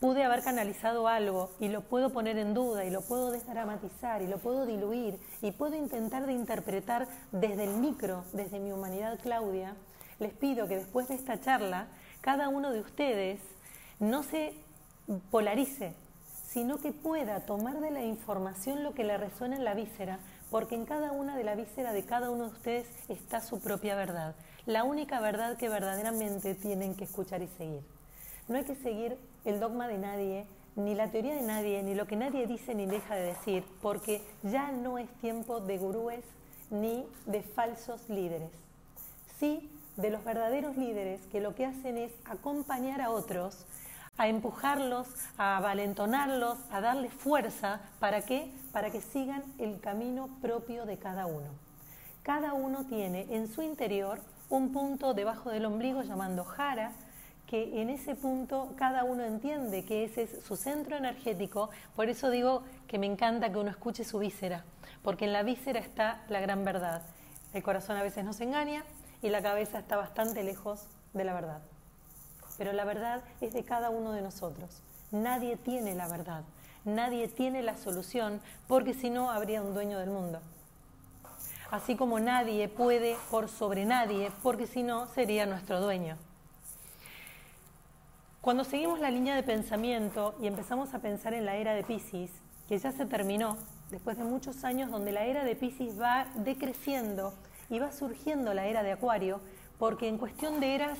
pude 0.00 0.24
haber 0.24 0.42
canalizado 0.42 1.08
algo 1.08 1.50
y 1.58 1.68
lo 1.68 1.82
puedo 1.82 2.10
poner 2.10 2.38
en 2.38 2.54
duda 2.54 2.84
y 2.84 2.90
lo 2.90 3.00
puedo 3.02 3.30
desdramatizar 3.30 4.22
y 4.22 4.26
lo 4.26 4.38
puedo 4.38 4.66
diluir 4.66 5.18
y 5.40 5.52
puedo 5.52 5.74
intentar 5.74 6.26
de 6.26 6.32
interpretar 6.32 7.08
desde 7.32 7.64
el 7.64 7.76
micro, 7.76 8.24
desde 8.32 8.60
mi 8.60 8.72
humanidad 8.72 9.18
Claudia, 9.22 9.74
les 10.18 10.32
pido 10.32 10.68
que 10.68 10.76
después 10.76 11.08
de 11.08 11.14
esta 11.14 11.40
charla 11.40 11.88
cada 12.20 12.48
uno 12.48 12.72
de 12.72 12.80
ustedes 12.80 13.40
no 13.98 14.22
se 14.22 14.54
polarice, 15.30 15.94
sino 16.48 16.78
que 16.78 16.92
pueda 16.92 17.40
tomar 17.40 17.80
de 17.80 17.90
la 17.90 18.02
información 18.02 18.82
lo 18.82 18.94
que 18.94 19.04
le 19.04 19.16
resuena 19.16 19.56
en 19.56 19.64
la 19.64 19.74
víscera, 19.74 20.18
porque 20.50 20.74
en 20.74 20.84
cada 20.84 21.12
una 21.12 21.36
de 21.36 21.44
la 21.44 21.54
víscera 21.54 21.92
de 21.92 22.04
cada 22.04 22.30
uno 22.30 22.44
de 22.44 22.50
ustedes 22.50 22.86
está 23.08 23.40
su 23.40 23.60
propia 23.60 23.94
verdad, 23.94 24.34
la 24.66 24.84
única 24.84 25.20
verdad 25.20 25.56
que 25.56 25.68
verdaderamente 25.68 26.54
tienen 26.54 26.94
que 26.94 27.04
escuchar 27.04 27.42
y 27.42 27.48
seguir. 27.48 27.82
No 28.48 28.56
hay 28.56 28.64
que 28.64 28.76
seguir 28.76 29.16
el 29.46 29.60
dogma 29.60 29.88
de 29.88 29.98
nadie, 29.98 30.46
ni 30.74 30.94
la 30.94 31.10
teoría 31.10 31.34
de 31.34 31.42
nadie, 31.42 31.82
ni 31.82 31.94
lo 31.94 32.06
que 32.06 32.16
nadie 32.16 32.46
dice 32.46 32.74
ni 32.74 32.84
deja 32.84 33.14
de 33.14 33.22
decir, 33.22 33.64
porque 33.80 34.20
ya 34.42 34.70
no 34.72 34.98
es 34.98 35.08
tiempo 35.20 35.60
de 35.60 35.78
gurúes 35.78 36.24
ni 36.70 37.06
de 37.24 37.42
falsos 37.42 38.08
líderes. 38.08 38.50
Sí, 39.38 39.70
de 39.96 40.10
los 40.10 40.22
verdaderos 40.24 40.76
líderes 40.76 41.20
que 41.32 41.40
lo 41.40 41.54
que 41.54 41.64
hacen 41.64 41.96
es 41.96 42.12
acompañar 42.26 43.00
a 43.00 43.10
otros, 43.10 43.64
a 44.18 44.28
empujarlos, 44.28 45.06
a 45.38 45.60
valentonarlos, 45.60 46.58
a 46.70 46.80
darles 46.80 47.12
fuerza, 47.12 47.80
¿para 47.98 48.22
qué? 48.22 48.50
Para 48.72 48.90
que 48.90 49.00
sigan 49.00 49.42
el 49.58 49.80
camino 49.80 50.28
propio 50.40 50.86
de 50.86 50.98
cada 50.98 51.26
uno. 51.26 51.48
Cada 52.22 52.52
uno 52.54 52.84
tiene 52.86 53.26
en 53.30 53.48
su 53.48 53.62
interior 53.62 54.20
un 54.48 54.72
punto 54.72 55.14
debajo 55.14 55.50
del 55.50 55.66
ombligo 55.66 56.02
llamando 56.02 56.44
jara, 56.44 56.92
que 57.46 57.80
en 57.80 57.90
ese 57.90 58.14
punto 58.14 58.72
cada 58.76 59.04
uno 59.04 59.24
entiende 59.24 59.84
que 59.84 60.04
ese 60.04 60.22
es 60.22 60.44
su 60.44 60.56
centro 60.56 60.96
energético, 60.96 61.70
por 61.94 62.08
eso 62.08 62.30
digo 62.30 62.62
que 62.88 62.98
me 62.98 63.06
encanta 63.06 63.50
que 63.50 63.58
uno 63.58 63.70
escuche 63.70 64.04
su 64.04 64.18
víscera, 64.18 64.64
porque 65.02 65.26
en 65.26 65.32
la 65.32 65.42
víscera 65.42 65.78
está 65.78 66.24
la 66.28 66.40
gran 66.40 66.64
verdad. 66.64 67.02
El 67.54 67.62
corazón 67.62 67.96
a 67.96 68.02
veces 68.02 68.24
nos 68.24 68.40
engaña 68.40 68.84
y 69.22 69.28
la 69.28 69.42
cabeza 69.42 69.78
está 69.78 69.96
bastante 69.96 70.42
lejos 70.42 70.86
de 71.14 71.24
la 71.24 71.34
verdad. 71.34 71.62
Pero 72.58 72.72
la 72.72 72.84
verdad 72.84 73.22
es 73.40 73.52
de 73.52 73.64
cada 73.64 73.90
uno 73.90 74.12
de 74.12 74.22
nosotros. 74.22 74.82
Nadie 75.12 75.56
tiene 75.56 75.94
la 75.94 76.08
verdad, 76.08 76.42
nadie 76.84 77.28
tiene 77.28 77.62
la 77.62 77.76
solución, 77.76 78.40
porque 78.66 78.92
si 78.92 79.08
no 79.08 79.30
habría 79.30 79.62
un 79.62 79.72
dueño 79.72 79.98
del 79.98 80.10
mundo. 80.10 80.40
Así 81.70 81.96
como 81.96 82.18
nadie 82.18 82.68
puede 82.68 83.16
por 83.30 83.48
sobre 83.48 83.84
nadie, 83.84 84.32
porque 84.42 84.66
si 84.66 84.82
no 84.82 85.06
sería 85.08 85.46
nuestro 85.46 85.80
dueño. 85.80 86.16
Cuando 88.46 88.62
seguimos 88.62 89.00
la 89.00 89.10
línea 89.10 89.34
de 89.34 89.42
pensamiento 89.42 90.36
y 90.40 90.46
empezamos 90.46 90.94
a 90.94 91.00
pensar 91.00 91.34
en 91.34 91.44
la 91.44 91.56
era 91.56 91.74
de 91.74 91.82
Pisces, 91.82 92.30
que 92.68 92.78
ya 92.78 92.92
se 92.92 93.04
terminó, 93.04 93.56
después 93.90 94.16
de 94.16 94.22
muchos 94.22 94.62
años 94.62 94.88
donde 94.88 95.10
la 95.10 95.24
era 95.24 95.42
de 95.42 95.56
Pisces 95.56 96.00
va 96.00 96.28
decreciendo 96.36 97.34
y 97.70 97.80
va 97.80 97.90
surgiendo 97.90 98.54
la 98.54 98.66
era 98.66 98.84
de 98.84 98.92
Acuario, 98.92 99.40
porque 99.80 100.06
en 100.06 100.16
cuestión 100.16 100.60
de 100.60 100.76
eras 100.76 100.96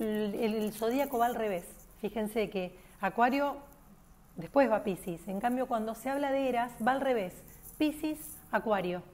el, 0.00 0.72
zodíaco 0.72 1.18
va 1.18 1.26
al 1.26 1.36
revés. 1.36 1.64
Fíjense 2.00 2.50
que 2.50 2.76
Acuario 3.00 3.58
después 4.34 4.68
va 4.68 4.82
Pisces, 4.82 5.20
en 5.28 5.38
cambio 5.38 5.68
cuando 5.68 5.94
se 5.94 6.10
habla 6.10 6.32
de 6.32 6.48
eras 6.48 6.72
va 6.84 6.90
al 6.90 7.00
revés, 7.00 7.32
Pisces, 7.78 8.18
Acuario. 8.50 9.04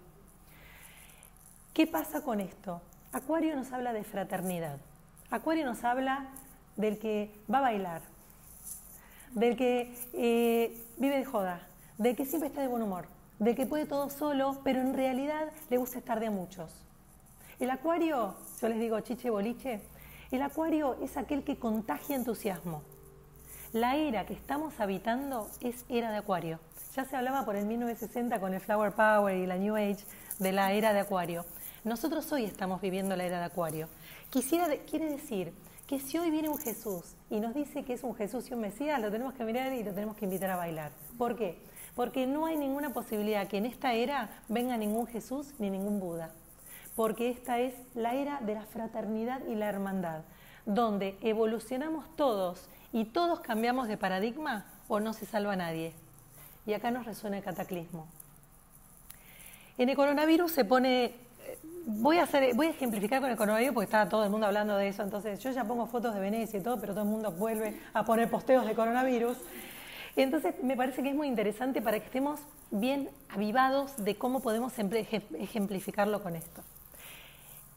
¿Qué 1.74 1.86
pasa 1.86 2.22
con 2.22 2.40
esto? 2.40 2.80
Acuario 3.12 3.54
nos 3.56 3.72
habla 3.72 3.92
de 3.92 4.04
fraternidad. 4.04 4.78
Acuario 5.30 5.66
nos 5.66 5.84
habla 5.84 6.30
del 6.82 6.98
que 6.98 7.30
va 7.50 7.58
a 7.58 7.62
bailar, 7.62 8.02
del 9.30 9.56
que 9.56 9.94
eh, 10.12 10.76
vive 10.98 11.16
de 11.16 11.24
joda, 11.24 11.66
del 11.96 12.16
que 12.16 12.26
siempre 12.26 12.48
está 12.48 12.60
de 12.60 12.68
buen 12.68 12.82
humor, 12.82 13.06
del 13.38 13.54
que 13.54 13.64
puede 13.64 13.86
todo 13.86 14.10
solo, 14.10 14.60
pero 14.64 14.80
en 14.80 14.92
realidad 14.92 15.50
le 15.70 15.78
gusta 15.78 15.98
estar 15.98 16.20
de 16.20 16.26
a 16.26 16.30
muchos. 16.30 16.84
El 17.58 17.70
acuario, 17.70 18.34
yo 18.60 18.68
les 18.68 18.80
digo 18.80 19.00
chiche 19.00 19.30
boliche, 19.30 19.80
el 20.32 20.42
acuario 20.42 20.96
es 21.02 21.16
aquel 21.16 21.44
que 21.44 21.56
contagia 21.56 22.16
entusiasmo. 22.16 22.82
La 23.72 23.96
era 23.96 24.26
que 24.26 24.34
estamos 24.34 24.80
habitando 24.80 25.48
es 25.60 25.84
era 25.88 26.10
de 26.10 26.18
acuario. 26.18 26.58
Ya 26.96 27.04
se 27.04 27.16
hablaba 27.16 27.44
por 27.44 27.56
el 27.56 27.64
1960 27.64 28.40
con 28.40 28.52
el 28.52 28.60
Flower 28.60 28.92
Power 28.92 29.36
y 29.36 29.46
la 29.46 29.56
New 29.56 29.76
Age 29.76 30.04
de 30.40 30.52
la 30.52 30.72
era 30.72 30.92
de 30.92 31.00
acuario. 31.00 31.46
Nosotros 31.84 32.30
hoy 32.32 32.44
estamos 32.44 32.80
viviendo 32.80 33.16
la 33.16 33.24
era 33.24 33.38
de 33.38 33.44
acuario. 33.44 33.88
Quisiera, 34.30 34.66
quiere 34.88 35.08
decir 35.08 35.52
que 35.92 36.00
si 36.00 36.16
hoy 36.16 36.30
viene 36.30 36.48
un 36.48 36.56
Jesús 36.56 37.04
y 37.28 37.38
nos 37.38 37.52
dice 37.52 37.84
que 37.84 37.92
es 37.92 38.02
un 38.02 38.14
Jesús 38.14 38.48
y 38.50 38.54
un 38.54 38.62
Mesías, 38.62 38.98
lo 38.98 39.10
tenemos 39.10 39.34
que 39.34 39.44
mirar 39.44 39.74
y 39.74 39.84
lo 39.84 39.92
tenemos 39.92 40.16
que 40.16 40.24
invitar 40.24 40.48
a 40.48 40.56
bailar. 40.56 40.90
¿Por 41.18 41.36
qué? 41.36 41.58
Porque 41.94 42.26
no 42.26 42.46
hay 42.46 42.56
ninguna 42.56 42.94
posibilidad 42.94 43.46
que 43.46 43.58
en 43.58 43.66
esta 43.66 43.92
era 43.92 44.30
venga 44.48 44.78
ningún 44.78 45.06
Jesús 45.06 45.52
ni 45.58 45.68
ningún 45.68 46.00
Buda. 46.00 46.30
Porque 46.96 47.28
esta 47.28 47.58
es 47.58 47.74
la 47.94 48.14
era 48.14 48.40
de 48.40 48.54
la 48.54 48.62
fraternidad 48.62 49.44
y 49.44 49.54
la 49.54 49.68
hermandad, 49.68 50.22
donde 50.64 51.18
evolucionamos 51.20 52.06
todos 52.16 52.70
y 52.90 53.04
todos 53.04 53.40
cambiamos 53.40 53.86
de 53.86 53.98
paradigma 53.98 54.64
o 54.88 54.98
no 54.98 55.12
se 55.12 55.26
salva 55.26 55.56
nadie. 55.56 55.92
Y 56.64 56.72
acá 56.72 56.90
nos 56.90 57.04
resuena 57.04 57.36
el 57.36 57.44
cataclismo. 57.44 58.06
En 59.76 59.90
el 59.90 59.96
coronavirus 59.96 60.52
se 60.52 60.64
pone 60.64 61.16
voy 61.86 62.18
a 62.18 62.24
ejemplificar 62.24 63.20
con 63.20 63.30
el 63.30 63.36
coronavirus 63.36 63.74
porque 63.74 63.84
está 63.84 64.08
todo 64.08 64.24
el 64.24 64.30
mundo 64.30 64.46
hablando 64.46 64.76
de 64.76 64.88
eso, 64.88 65.02
entonces 65.02 65.40
yo 65.40 65.50
ya 65.50 65.64
pongo 65.64 65.86
fotos 65.86 66.14
de 66.14 66.20
Venecia 66.20 66.58
y 66.58 66.62
todo, 66.62 66.80
pero 66.80 66.92
todo 66.92 67.04
el 67.04 67.10
mundo 67.10 67.32
vuelve 67.32 67.80
a 67.92 68.04
poner 68.04 68.30
posteos 68.30 68.66
de 68.66 68.74
coronavirus. 68.74 69.38
Entonces 70.14 70.54
me 70.62 70.76
parece 70.76 71.02
que 71.02 71.08
es 71.08 71.14
muy 71.14 71.26
interesante 71.26 71.80
para 71.80 71.98
que 71.98 72.06
estemos 72.06 72.40
bien 72.70 73.08
avivados 73.30 73.96
de 74.04 74.16
cómo 74.16 74.40
podemos 74.40 74.72
ejemplificarlo 74.78 76.22
con 76.22 76.36
esto. 76.36 76.62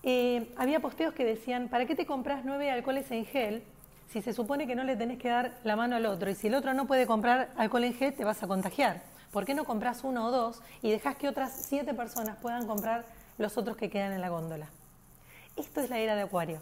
Eh, 0.03 0.53
había 0.57 0.81
posteos 0.81 1.13
que 1.13 1.25
decían, 1.25 1.69
¿para 1.69 1.85
qué 1.85 1.95
te 1.95 2.05
compras 2.05 2.41
nueve 2.43 2.69
alcoholes 2.69 3.09
en 3.11 3.25
gel 3.25 3.63
si 4.11 4.21
se 4.21 4.33
supone 4.33 4.67
que 4.67 4.75
no 4.75 4.83
le 4.83 4.95
tenés 4.95 5.17
que 5.17 5.29
dar 5.29 5.57
la 5.63 5.75
mano 5.75 5.95
al 5.95 6.05
otro? 6.05 6.29
Y 6.29 6.35
si 6.35 6.47
el 6.47 6.55
otro 6.55 6.73
no 6.73 6.85
puede 6.85 7.07
comprar 7.07 7.49
alcohol 7.57 7.85
en 7.85 7.93
gel, 7.93 8.13
te 8.13 8.23
vas 8.23 8.43
a 8.43 8.47
contagiar. 8.47 9.01
¿Por 9.31 9.45
qué 9.45 9.55
no 9.55 9.65
compras 9.65 10.03
uno 10.03 10.27
o 10.27 10.31
dos 10.31 10.61
y 10.81 10.91
dejas 10.91 11.15
que 11.15 11.27
otras 11.27 11.65
siete 11.67 11.93
personas 11.93 12.37
puedan 12.37 12.67
comprar 12.67 13.05
los 13.37 13.57
otros 13.57 13.77
que 13.77 13.89
quedan 13.89 14.13
en 14.13 14.21
la 14.21 14.29
góndola. 14.29 14.69
Esto 15.55 15.81
es 15.81 15.89
la 15.89 15.99
era 15.99 16.15
de 16.15 16.23
Acuario. 16.23 16.59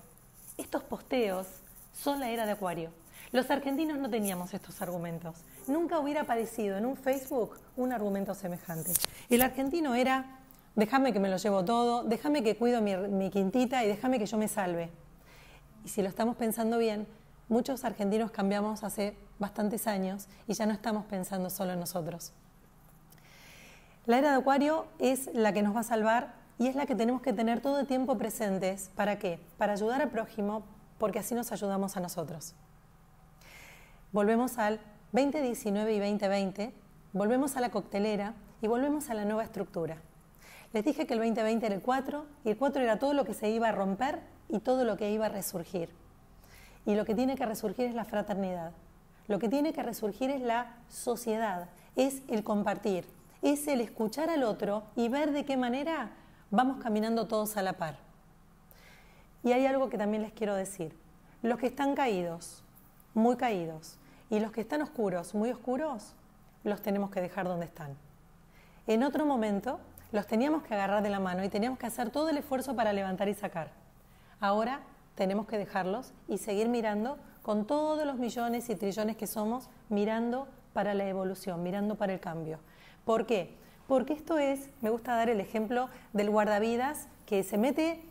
Estos 0.57 0.83
posteos 0.83 1.47
son 1.93 2.19
la 2.19 2.29
era 2.29 2.45
de 2.45 2.51
Acuario. 2.51 2.91
Los 3.31 3.49
argentinos 3.49 3.97
no 3.97 4.09
teníamos 4.09 4.53
estos 4.53 4.81
argumentos. 4.81 5.36
Nunca 5.67 5.99
hubiera 5.99 6.21
aparecido 6.21 6.77
en 6.77 6.86
un 6.86 6.95
Facebook 6.95 7.57
un 7.75 7.91
argumento 7.91 8.36
semejante. 8.36 8.93
El 9.29 9.41
argentino 9.41 9.95
era, 9.95 10.39
déjame 10.75 11.13
que 11.13 11.19
me 11.19 11.29
lo 11.29 11.38
llevo 11.38 11.65
todo, 11.65 12.03
déjame 12.03 12.43
que 12.43 12.55
cuido 12.55 12.81
mi, 12.81 13.31
quintita 13.31 13.83
y 13.83 13.88
déjame 13.88 14.19
que 14.19 14.27
yo 14.27 14.38
me 14.38 14.47
salve. 14.47 14.91
Y 15.83 15.89
si 15.89 16.03
lo 16.03 16.09
estamos 16.09 16.36
pensando 16.36 16.77
bien, 16.77 17.07
muchos 17.49 17.83
argentinos 17.83 18.29
cambiamos 18.29 18.83
hace 18.83 19.17
bastantes 19.39 19.88
años 19.88 20.27
y 20.47 20.53
ya 20.53 20.67
no 20.67 20.73
estamos 20.73 21.05
pensando 21.05 21.49
solo 21.49 21.73
en 21.73 21.79
nosotros. 21.79 22.33
La 24.05 24.19
era 24.19 24.31
de 24.31 24.38
Acuario 24.38 24.86
es 24.99 25.29
la 25.33 25.53
que 25.53 25.63
nos 25.63 25.75
va 25.75 25.79
a 25.79 25.83
salvar 25.83 26.42
y 26.57 26.67
es 26.67 26.75
la 26.75 26.85
que 26.85 26.95
tenemos 26.95 27.21
que 27.21 27.33
tener 27.33 27.61
todo 27.61 27.79
el 27.79 27.87
tiempo 27.87 28.17
presentes. 28.17 28.89
¿Para 28.95 29.19
qué? 29.19 29.39
Para 29.57 29.73
ayudar 29.73 30.01
al 30.01 30.09
prójimo, 30.09 30.63
porque 30.97 31.19
así 31.19 31.35
nos 31.35 31.51
ayudamos 31.51 31.97
a 31.97 31.99
nosotros. 31.99 32.53
Volvemos 34.11 34.57
al 34.57 34.79
2019 35.11 35.93
y 35.93 35.99
2020, 35.99 36.73
volvemos 37.13 37.57
a 37.57 37.61
la 37.61 37.69
coctelera 37.69 38.33
y 38.61 38.67
volvemos 38.67 39.09
a 39.09 39.13
la 39.13 39.25
nueva 39.25 39.43
estructura. 39.43 39.97
Les 40.71 40.83
dije 40.83 41.05
que 41.05 41.13
el 41.13 41.19
2020 41.19 41.65
era 41.65 41.75
el 41.75 41.81
4 41.81 42.25
y 42.45 42.49
el 42.49 42.57
4 42.57 42.81
era 42.81 42.99
todo 42.99 43.13
lo 43.13 43.25
que 43.25 43.33
se 43.33 43.49
iba 43.49 43.69
a 43.69 43.71
romper 43.71 44.21
y 44.49 44.59
todo 44.59 44.85
lo 44.85 44.97
que 44.97 45.11
iba 45.11 45.27
a 45.27 45.29
resurgir. 45.29 45.89
Y 46.85 46.95
lo 46.95 47.05
que 47.05 47.15
tiene 47.15 47.35
que 47.35 47.45
resurgir 47.45 47.85
es 47.85 47.95
la 47.95 48.05
fraternidad. 48.05 48.71
Lo 49.27 49.39
que 49.39 49.49
tiene 49.49 49.73
que 49.73 49.83
resurgir 49.83 50.29
es 50.29 50.41
la 50.41 50.75
sociedad, 50.89 51.69
es 51.95 52.23
el 52.27 52.43
compartir, 52.43 53.05
es 53.41 53.67
el 53.67 53.81
escuchar 53.81 54.29
al 54.29 54.43
otro 54.43 54.83
y 54.95 55.09
ver 55.09 55.31
de 55.31 55.45
qué 55.45 55.57
manera 55.57 56.11
vamos 56.53 56.77
caminando 56.77 57.25
todos 57.25 57.57
a 57.57 57.63
la 57.63 57.73
par. 57.73 57.97
Y 59.43 59.53
hay 59.53 59.65
algo 59.65 59.89
que 59.89 59.97
también 59.97 60.21
les 60.21 60.33
quiero 60.33 60.53
decir. 60.53 60.95
Los 61.41 61.57
que 61.57 61.65
están 61.65 61.95
caídos, 61.95 62.63
muy 63.15 63.37
caídos, 63.37 63.97
y 64.29 64.39
los 64.39 64.51
que 64.51 64.61
están 64.61 64.83
oscuros, 64.83 65.33
muy 65.33 65.49
oscuros, 65.49 66.13
los 66.63 66.81
tenemos 66.83 67.09
que 67.09 67.21
dejar 67.21 67.47
donde 67.47 67.65
están. 67.65 67.97
En 68.85 69.03
otro 69.03 69.25
momento 69.25 69.79
los 70.11 70.27
teníamos 70.27 70.61
que 70.61 70.75
agarrar 70.75 71.01
de 71.01 71.09
la 71.09 71.19
mano 71.19 71.43
y 71.43 71.49
teníamos 71.49 71.79
que 71.79 71.87
hacer 71.87 72.11
todo 72.11 72.29
el 72.29 72.37
esfuerzo 72.37 72.75
para 72.75 72.93
levantar 72.93 73.27
y 73.29 73.33
sacar. 73.33 73.71
Ahora 74.39 74.81
tenemos 75.15 75.47
que 75.47 75.57
dejarlos 75.57 76.13
y 76.27 76.37
seguir 76.37 76.69
mirando 76.69 77.17
con 77.41 77.65
todos 77.65 78.05
los 78.05 78.17
millones 78.17 78.69
y 78.69 78.75
trillones 78.75 79.17
que 79.17 79.25
somos, 79.25 79.69
mirando 79.89 80.47
para 80.71 80.93
la 80.93 81.07
evolución, 81.07 81.63
mirando 81.63 81.95
para 81.95 82.13
el 82.13 82.19
cambio. 82.19 82.59
¿Por 83.05 83.25
qué? 83.25 83.57
Porque 83.87 84.13
esto 84.13 84.37
es, 84.37 84.69
me 84.81 84.89
gusta 84.89 85.15
dar 85.15 85.29
el 85.29 85.39
ejemplo 85.39 85.89
del 86.13 86.29
guardavidas 86.29 87.07
que 87.25 87.43
se 87.43 87.57
mete 87.57 88.01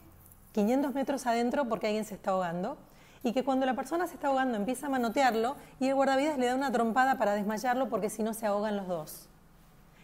500 0.53 0.95
metros 0.95 1.27
adentro 1.27 1.69
porque 1.69 1.87
alguien 1.87 2.05
se 2.05 2.15
está 2.15 2.33
ahogando 2.33 2.77
y 3.23 3.33
que 3.33 3.45
cuando 3.45 3.67
la 3.67 3.75
persona 3.75 4.07
se 4.07 4.15
está 4.15 4.29
ahogando 4.29 4.57
empieza 4.57 4.87
a 4.87 4.91
manotearlo 4.91 5.57
y 5.81 5.89
el 5.89 5.95
guardavidas 5.95 6.39
le 6.39 6.47
da 6.47 6.55
una 6.55 6.73
trompada 6.73 7.19
para 7.19 7.35
desmayarlo 7.35 7.89
porque 7.89 8.11
si 8.11 8.23
no 8.23 8.35
se 8.35 8.47
ahogan 8.47 8.77
los 8.77 8.89
dos. 8.89 9.29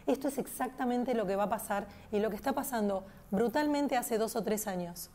Esto 0.06 0.28
es 0.28 0.38
exactamente 0.38 1.14
lo 1.14 1.26
que 1.26 1.36
va 1.36 1.44
a 1.44 1.48
pasar 1.50 1.86
y 2.10 2.18
lo 2.20 2.30
que 2.30 2.36
está 2.36 2.52
pasando 2.52 3.04
brutalmente 3.30 3.96
hace 3.96 4.16
dos 4.16 4.36
o 4.36 4.42
tres 4.42 4.66
años. 4.66 5.10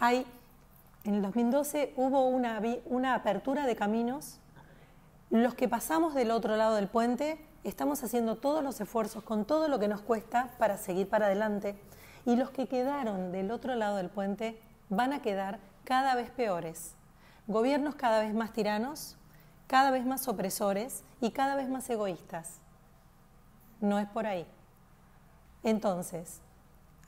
Hay, 0.00 0.26
en 1.04 1.16
el 1.16 1.22
2012 1.22 1.92
hubo 1.96 2.26
una, 2.28 2.60
una 2.86 3.14
apertura 3.14 3.66
de 3.66 3.76
caminos. 3.76 4.38
Los 5.28 5.54
que 5.54 5.68
pasamos 5.68 6.14
del 6.14 6.30
otro 6.30 6.56
lado 6.56 6.76
del 6.76 6.88
puente 6.88 7.38
estamos 7.64 8.02
haciendo 8.02 8.36
todos 8.36 8.62
los 8.64 8.80
esfuerzos 8.80 9.22
con 9.22 9.44
todo 9.44 9.68
lo 9.68 9.78
que 9.78 9.88
nos 9.88 10.00
cuesta 10.00 10.50
para 10.58 10.76
seguir 10.76 11.08
para 11.08 11.26
adelante 11.26 11.76
y 12.24 12.36
los 12.36 12.50
que 12.50 12.66
quedaron 12.66 13.32
del 13.32 13.50
otro 13.50 13.74
lado 13.74 13.96
del 13.96 14.08
puente 14.08 14.60
van 14.88 15.12
a 15.12 15.22
quedar 15.22 15.60
cada 15.84 16.14
vez 16.14 16.30
peores. 16.30 16.94
Gobiernos 17.46 17.94
cada 17.94 18.20
vez 18.20 18.34
más 18.34 18.52
tiranos, 18.52 19.16
cada 19.66 19.90
vez 19.90 20.04
más 20.04 20.28
opresores 20.28 21.04
y 21.20 21.30
cada 21.30 21.56
vez 21.56 21.68
más 21.68 21.88
egoístas. 21.90 22.60
No 23.80 23.98
es 23.98 24.08
por 24.08 24.26
ahí. 24.26 24.46
Entonces, 25.62 26.40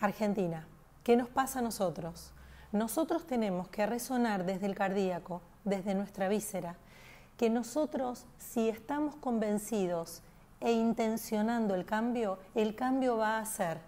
Argentina, 0.01 0.67
¿qué 1.03 1.17
nos 1.17 1.29
pasa 1.29 1.61
a 1.61 1.63
nosotros? 1.63 2.33
Nosotros 2.73 3.27
tenemos 3.27 3.69
que 3.69 3.87
resonar 3.87 4.45
desde 4.45 4.67
el 4.67 4.75
cardíaco, 4.75 5.43
desde 5.65 5.95
nuestra 5.95 6.29
víscera, 6.29 6.77
que 7.37 7.51
nosotros, 7.51 8.27
si 8.39 8.69
estamos 8.69 9.15
convencidos 9.17 10.23
e 10.65 10.73
intencionando 10.73 11.75
el 11.75 11.85
cambio, 11.85 12.39
el 12.55 12.75
cambio 12.75 13.19
va 13.19 13.39
a 13.39 13.45
ser. 13.45 13.79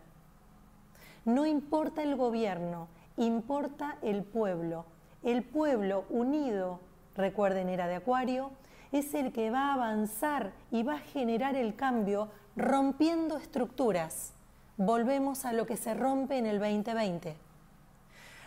No 1.24 1.46
importa 1.46 2.02
el 2.02 2.14
gobierno, 2.14 2.86
importa 3.16 3.96
el 4.02 4.22
pueblo. 4.22 4.84
El 5.24 5.42
pueblo 5.42 6.04
unido, 6.10 6.78
recuerden, 7.16 7.70
era 7.70 7.88
de 7.88 7.96
Acuario, 7.96 8.50
es 8.92 9.14
el 9.14 9.32
que 9.32 9.50
va 9.50 9.70
a 9.70 9.74
avanzar 9.74 10.52
y 10.70 10.82
va 10.82 10.96
a 10.96 10.98
generar 10.98 11.56
el 11.56 11.74
cambio 11.74 12.28
rompiendo 12.54 13.38
estructuras. 13.38 14.34
Volvemos 14.76 15.46
a 15.46 15.52
lo 15.52 15.66
que 15.66 15.76
se 15.76 15.94
rompe 15.94 16.36
en 16.36 16.46
el 16.46 16.60
2020. 16.60 17.36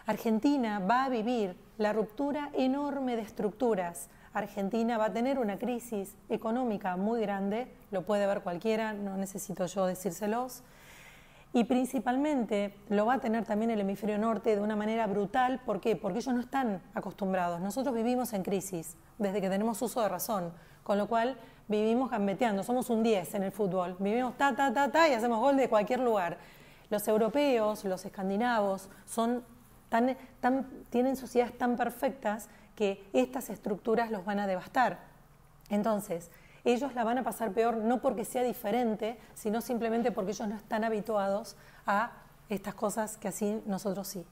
Argentina 0.06 0.80
va 0.80 1.06
a 1.06 1.10
vivir 1.10 1.56
la 1.78 1.94
ruptura 1.94 2.50
enorme 2.54 3.16
de 3.16 3.24
estructuras, 3.24 4.10
Argentina 4.34 4.98
va 4.98 5.06
a 5.06 5.14
tener 5.14 5.40
una 5.40 5.58
crisis 5.58 6.16
económica 6.30 6.96
muy 6.98 7.22
grande, 7.22 7.68
lo 7.92 8.04
puede 8.04 8.28
ver 8.28 8.42
cualquiera, 8.42 8.94
no 8.94 9.18
necesito 9.18 9.66
yo 9.66 9.86
decírselos. 9.86 10.64
Y 11.52 11.64
principalmente 11.64 12.76
lo 12.90 13.08
va 13.08 13.16
a 13.16 13.20
tener 13.20 13.44
también 13.44 13.72
el 13.72 13.80
hemisferio 13.80 14.20
norte 14.20 14.56
de 14.56 14.62
una 14.62 14.76
manera 14.76 15.08
brutal. 15.08 15.60
¿Por 15.66 15.82
qué? 15.82 15.96
Porque 15.96 16.20
ellos 16.20 16.34
no 16.36 16.42
están 16.42 16.80
acostumbrados. 16.94 17.60
Nosotros 17.60 17.96
vivimos 17.96 18.34
en 18.34 18.44
crisis 18.44 18.98
desde 19.18 19.42
que 19.42 19.50
tenemos 19.50 19.82
uso 19.82 20.00
de 20.02 20.10
razón, 20.10 20.54
con 20.84 21.00
lo 21.00 21.08
cual 21.08 21.38
vivimos 21.68 22.12
gambeteando. 22.12 22.62
Somos 22.62 22.92
un 22.92 23.02
10 23.02 23.34
en 23.34 23.44
el 23.44 23.52
fútbol. 23.52 23.96
Vivimos 23.98 24.38
ta, 24.38 24.56
ta, 24.56 24.72
ta, 24.72 24.92
ta 24.92 25.10
y 25.10 25.14
hacemos 25.14 25.40
gol 25.40 25.58
de 25.58 25.68
cualquier 25.68 26.02
lugar. 26.02 26.38
Los 26.92 27.08
europeos, 27.08 27.84
los 27.84 28.06
escandinavos, 28.06 28.88
tienen 30.92 31.16
sociedades 31.16 31.58
tan 31.58 31.78
perfectas 31.78 32.48
que 32.80 33.04
estas 33.12 33.50
estructuras 33.50 34.10
los 34.10 34.24
van 34.24 34.40
a 34.40 34.48
devastar. 34.48 35.00
Entonces, 35.70 36.32
ellos 36.64 36.96
la 36.96 37.04
van 37.04 37.18
a 37.18 37.24
pasar 37.24 37.52
peor 37.52 37.76
no 37.76 38.00
porque 38.00 38.24
sea 38.24 38.42
diferente, 38.42 39.20
sino 39.34 39.60
simplemente 39.60 40.14
porque 40.14 40.32
ellos 40.32 40.48
no 40.48 40.56
están 40.56 40.86
habituados 40.86 41.58
a 41.86 42.14
estas 42.48 42.76
cosas 42.76 43.18
que 43.18 43.28
así 43.28 43.62
nosotros 43.66 44.08
sí. 44.08 44.26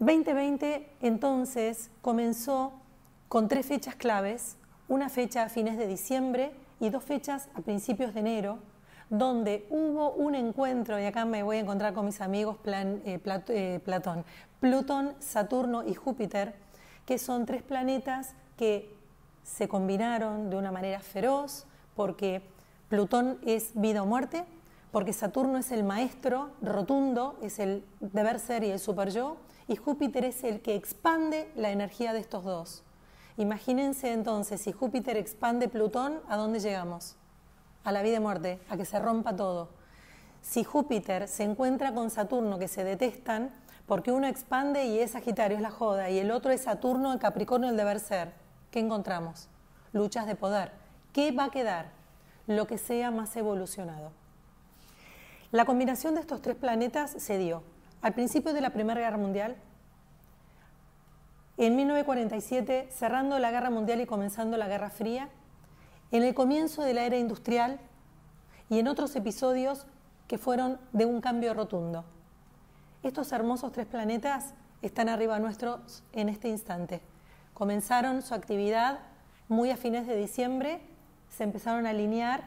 2020 0.00 0.90
entonces 1.00 1.88
comenzó 2.02 2.72
con 3.28 3.46
tres 3.46 3.66
fechas 3.66 3.94
claves, 3.94 4.56
una 4.88 5.08
fecha 5.08 5.44
a 5.44 5.48
fines 5.48 5.78
de 5.78 5.86
diciembre 5.86 6.50
y 6.80 6.90
dos 6.90 7.04
fechas 7.04 7.48
a 7.54 7.60
principios 7.60 8.12
de 8.12 8.20
enero, 8.20 8.58
donde 9.08 9.68
hubo 9.70 10.10
un 10.14 10.34
encuentro, 10.34 10.98
y 10.98 11.04
acá 11.04 11.24
me 11.24 11.44
voy 11.44 11.58
a 11.58 11.60
encontrar 11.60 11.94
con 11.94 12.06
mis 12.06 12.20
amigos 12.20 12.56
plan, 12.58 13.00
eh, 13.04 13.20
eh, 13.50 13.80
Platón, 13.84 14.24
Plutón, 14.58 15.14
Saturno 15.20 15.84
y 15.86 15.94
Júpiter, 15.94 16.54
que 17.08 17.16
son 17.16 17.46
tres 17.46 17.62
planetas 17.62 18.34
que 18.58 18.94
se 19.42 19.66
combinaron 19.66 20.50
de 20.50 20.56
una 20.56 20.70
manera 20.70 21.00
feroz, 21.00 21.64
porque 21.96 22.42
Plutón 22.90 23.38
es 23.46 23.70
vida 23.72 24.02
o 24.02 24.06
muerte, 24.06 24.44
porque 24.90 25.14
Saturno 25.14 25.56
es 25.56 25.72
el 25.72 25.84
maestro 25.84 26.50
rotundo, 26.60 27.38
es 27.40 27.60
el 27.60 27.82
deber 28.00 28.38
ser 28.38 28.62
y 28.62 28.70
el 28.72 28.78
super 28.78 29.08
yo, 29.08 29.38
y 29.68 29.76
Júpiter 29.76 30.26
es 30.26 30.44
el 30.44 30.60
que 30.60 30.74
expande 30.74 31.50
la 31.56 31.70
energía 31.70 32.12
de 32.12 32.18
estos 32.18 32.44
dos. 32.44 32.82
Imagínense 33.38 34.12
entonces, 34.12 34.60
si 34.60 34.72
Júpiter 34.72 35.16
expande 35.16 35.68
Plutón, 35.68 36.20
¿a 36.28 36.36
dónde 36.36 36.60
llegamos? 36.60 37.16
A 37.84 37.92
la 37.92 38.02
vida 38.02 38.18
y 38.18 38.20
muerte, 38.20 38.58
a 38.68 38.76
que 38.76 38.84
se 38.84 38.98
rompa 38.98 39.34
todo. 39.34 39.70
Si 40.42 40.62
Júpiter 40.62 41.26
se 41.26 41.44
encuentra 41.44 41.94
con 41.94 42.10
Saturno, 42.10 42.58
que 42.58 42.68
se 42.68 42.84
detestan, 42.84 43.50
porque 43.88 44.12
uno 44.12 44.28
expande 44.28 44.84
y 44.84 45.00
es 45.00 45.12
Sagitario, 45.12 45.56
es 45.56 45.62
la 45.62 45.70
joda, 45.70 46.10
y 46.10 46.18
el 46.18 46.30
otro 46.30 46.52
es 46.52 46.60
Saturno, 46.60 47.12
el 47.12 47.18
Capricornio, 47.18 47.70
el 47.70 47.76
deber 47.76 47.98
ser 47.98 48.32
¿qué 48.70 48.80
encontramos? 48.80 49.48
Luchas 49.92 50.26
de 50.26 50.34
poder. 50.34 50.72
¿Qué 51.12 51.32
va 51.32 51.44
a 51.44 51.50
quedar? 51.50 51.86
Lo 52.46 52.66
que 52.66 52.78
sea 52.78 53.10
más 53.10 53.34
evolucionado. 53.36 54.12
La 55.50 55.64
combinación 55.64 56.14
de 56.14 56.20
estos 56.20 56.42
tres 56.42 56.56
planetas 56.56 57.10
se 57.10 57.38
dio 57.38 57.62
al 58.02 58.12
principio 58.12 58.52
de 58.52 58.60
la 58.60 58.70
Primera 58.70 59.00
Guerra 59.00 59.16
Mundial, 59.16 59.56
en 61.56 61.74
1947, 61.74 62.88
cerrando 62.90 63.38
la 63.40 63.50
Guerra 63.50 63.70
Mundial 63.70 64.00
y 64.00 64.06
comenzando 64.06 64.56
la 64.56 64.68
Guerra 64.68 64.90
Fría, 64.90 65.28
en 66.12 66.22
el 66.22 66.34
comienzo 66.34 66.82
de 66.82 66.94
la 66.94 67.04
era 67.04 67.16
industrial 67.16 67.80
y 68.68 68.78
en 68.78 68.86
otros 68.86 69.16
episodios 69.16 69.86
que 70.28 70.38
fueron 70.38 70.78
de 70.92 71.06
un 71.06 71.20
cambio 71.20 71.54
rotundo. 71.54 72.04
Estos 73.02 73.30
hermosos 73.30 73.70
tres 73.70 73.86
planetas 73.86 74.54
están 74.82 75.08
arriba 75.08 75.38
nuestros 75.38 76.02
en 76.12 76.28
este 76.28 76.48
instante. 76.48 77.00
Comenzaron 77.54 78.22
su 78.22 78.34
actividad 78.34 78.98
muy 79.48 79.70
a 79.70 79.76
fines 79.76 80.06
de 80.06 80.16
diciembre, 80.16 80.80
se 81.28 81.44
empezaron 81.44 81.86
a 81.86 81.90
alinear 81.90 82.44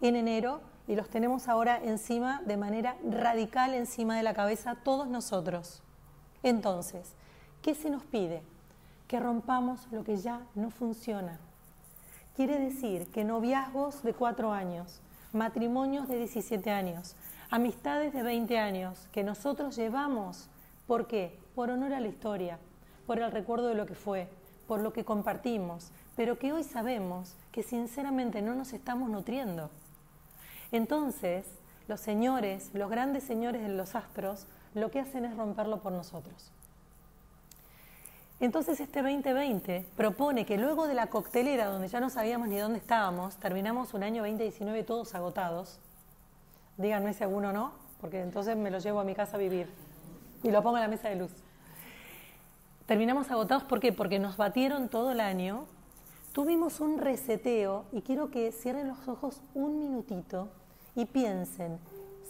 en 0.00 0.16
enero 0.16 0.60
y 0.88 0.96
los 0.96 1.10
tenemos 1.10 1.46
ahora 1.46 1.78
encima 1.82 2.40
de 2.46 2.56
manera 2.56 2.96
radical 3.08 3.74
encima 3.74 4.16
de 4.16 4.22
la 4.22 4.32
cabeza 4.32 4.76
todos 4.82 5.08
nosotros. 5.08 5.82
Entonces, 6.42 7.14
¿qué 7.60 7.74
se 7.74 7.90
nos 7.90 8.02
pide? 8.02 8.42
Que 9.08 9.20
rompamos 9.20 9.86
lo 9.92 10.04
que 10.04 10.16
ya 10.16 10.40
no 10.54 10.70
funciona. 10.70 11.38
Quiere 12.34 12.58
decir 12.58 13.08
que 13.08 13.24
noviazgos 13.24 14.02
de 14.02 14.14
cuatro 14.14 14.52
años, 14.52 15.00
matrimonios 15.34 16.08
de 16.08 16.16
17 16.16 16.70
años, 16.70 17.14
amistades 17.52 18.14
de 18.14 18.22
20 18.22 18.58
años 18.58 19.10
que 19.12 19.22
nosotros 19.22 19.76
llevamos, 19.76 20.48
¿por 20.86 21.06
qué? 21.06 21.38
Por 21.54 21.68
honor 21.68 21.92
a 21.92 22.00
la 22.00 22.08
historia, 22.08 22.58
por 23.06 23.18
el 23.18 23.30
recuerdo 23.30 23.68
de 23.68 23.74
lo 23.74 23.84
que 23.84 23.94
fue, 23.94 24.26
por 24.66 24.80
lo 24.80 24.94
que 24.94 25.04
compartimos, 25.04 25.92
pero 26.16 26.38
que 26.38 26.54
hoy 26.54 26.64
sabemos 26.64 27.36
que 27.52 27.62
sinceramente 27.62 28.40
no 28.40 28.54
nos 28.54 28.72
estamos 28.72 29.10
nutriendo. 29.10 29.68
Entonces, 30.72 31.44
los 31.88 32.00
señores, 32.00 32.70
los 32.72 32.88
grandes 32.88 33.22
señores 33.24 33.60
de 33.60 33.68
los 33.68 33.94
astros, 33.96 34.46
lo 34.72 34.90
que 34.90 35.00
hacen 35.00 35.26
es 35.26 35.36
romperlo 35.36 35.82
por 35.82 35.92
nosotros. 35.92 36.50
Entonces 38.40 38.80
este 38.80 39.02
2020 39.02 39.84
propone 39.94 40.46
que 40.46 40.56
luego 40.56 40.88
de 40.88 40.94
la 40.94 41.08
coctelera, 41.08 41.66
donde 41.66 41.88
ya 41.88 42.00
no 42.00 42.08
sabíamos 42.08 42.48
ni 42.48 42.56
dónde 42.56 42.78
estábamos, 42.78 43.36
terminamos 43.36 43.92
un 43.92 44.04
año 44.04 44.22
2019 44.22 44.84
todos 44.84 45.14
agotados. 45.14 45.80
Díganme 46.76 47.14
si 47.14 47.24
alguno 47.24 47.52
no, 47.52 47.72
porque 48.00 48.20
entonces 48.20 48.56
me 48.56 48.70
lo 48.70 48.78
llevo 48.78 49.00
a 49.00 49.04
mi 49.04 49.14
casa 49.14 49.36
a 49.36 49.40
vivir 49.40 49.68
y 50.42 50.50
lo 50.50 50.62
pongo 50.62 50.76
en 50.76 50.82
la 50.82 50.88
mesa 50.88 51.08
de 51.08 51.16
luz 51.16 51.32
terminamos 52.86 53.30
agotados, 53.30 53.64
¿por 53.64 53.80
qué? 53.80 53.92
Porque 53.92 54.18
nos 54.18 54.36
batieron 54.36 54.90
todo 54.90 55.12
el 55.12 55.20
año, 55.20 55.64
tuvimos 56.32 56.80
un 56.80 56.98
reseteo 56.98 57.86
y 57.90 58.02
quiero 58.02 58.30
que 58.30 58.52
cierren 58.52 58.88
los 58.88 59.08
ojos 59.08 59.40
un 59.54 59.78
minutito 59.78 60.48
y 60.94 61.06
piensen 61.06 61.78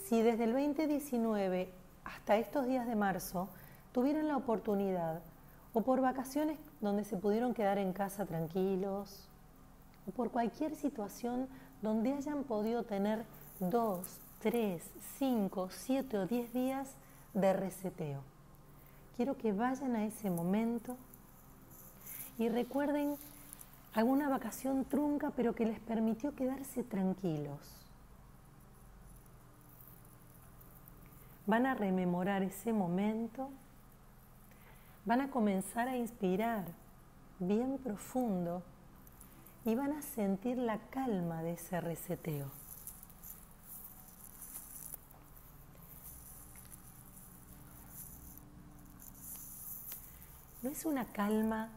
si 0.05 0.21
desde 0.21 0.45
el 0.45 0.53
2019 0.53 1.69
hasta 2.05 2.37
estos 2.37 2.65
días 2.65 2.87
de 2.87 2.95
marzo 2.95 3.49
tuvieron 3.91 4.29
la 4.29 4.37
oportunidad 4.37 5.21
o 5.73 5.81
por 5.81 6.01
vacaciones 6.01 6.57
donde 6.81 7.03
se 7.03 7.17
pudieron 7.17 7.53
quedar 7.53 7.77
en 7.77 7.91
casa 7.91 8.25
tranquilos 8.25 9.27
o 10.07 10.11
por 10.11 10.31
cualquier 10.31 10.75
situación 10.75 11.49
donde 11.81 12.13
hayan 12.13 12.43
podido 12.43 12.83
tener 12.83 13.25
dos, 13.59 14.19
tres, 14.43 14.83
cinco, 15.17 15.69
siete 15.71 16.19
o 16.19 16.27
diez 16.27 16.53
días 16.53 16.87
de 17.33 17.53
reseteo 17.53 18.33
quiero 19.15 19.37
que 19.37 19.51
vayan 19.51 19.95
a 19.95 20.05
ese 20.05 20.29
momento 20.29 20.97
y 22.37 22.49
recuerden 22.49 23.15
alguna 23.93 24.27
vacación 24.27 24.85
trunca, 24.85 25.31
pero 25.31 25.53
que 25.53 25.65
les 25.65 25.79
permitió 25.79 26.35
quedarse 26.35 26.83
tranquilos. 26.83 27.59
Van 31.45 31.65
a 31.65 31.75
rememorar 31.75 32.41
ese 32.41 32.73
momento, 32.73 33.49
van 35.05 35.21
a 35.21 35.29
comenzar 35.29 35.87
a 35.87 35.97
inspirar 35.97 36.65
bien 37.39 37.77
profundo 37.77 38.63
y 39.65 39.75
van 39.75 39.91
a 39.91 40.01
sentir 40.01 40.57
la 40.57 40.79
calma 40.89 41.43
de 41.43 41.53
ese 41.53 41.79
reseteo. 41.81 42.62
No 50.63 50.69
es 50.69 50.85
una 50.85 51.03
calma 51.03 51.67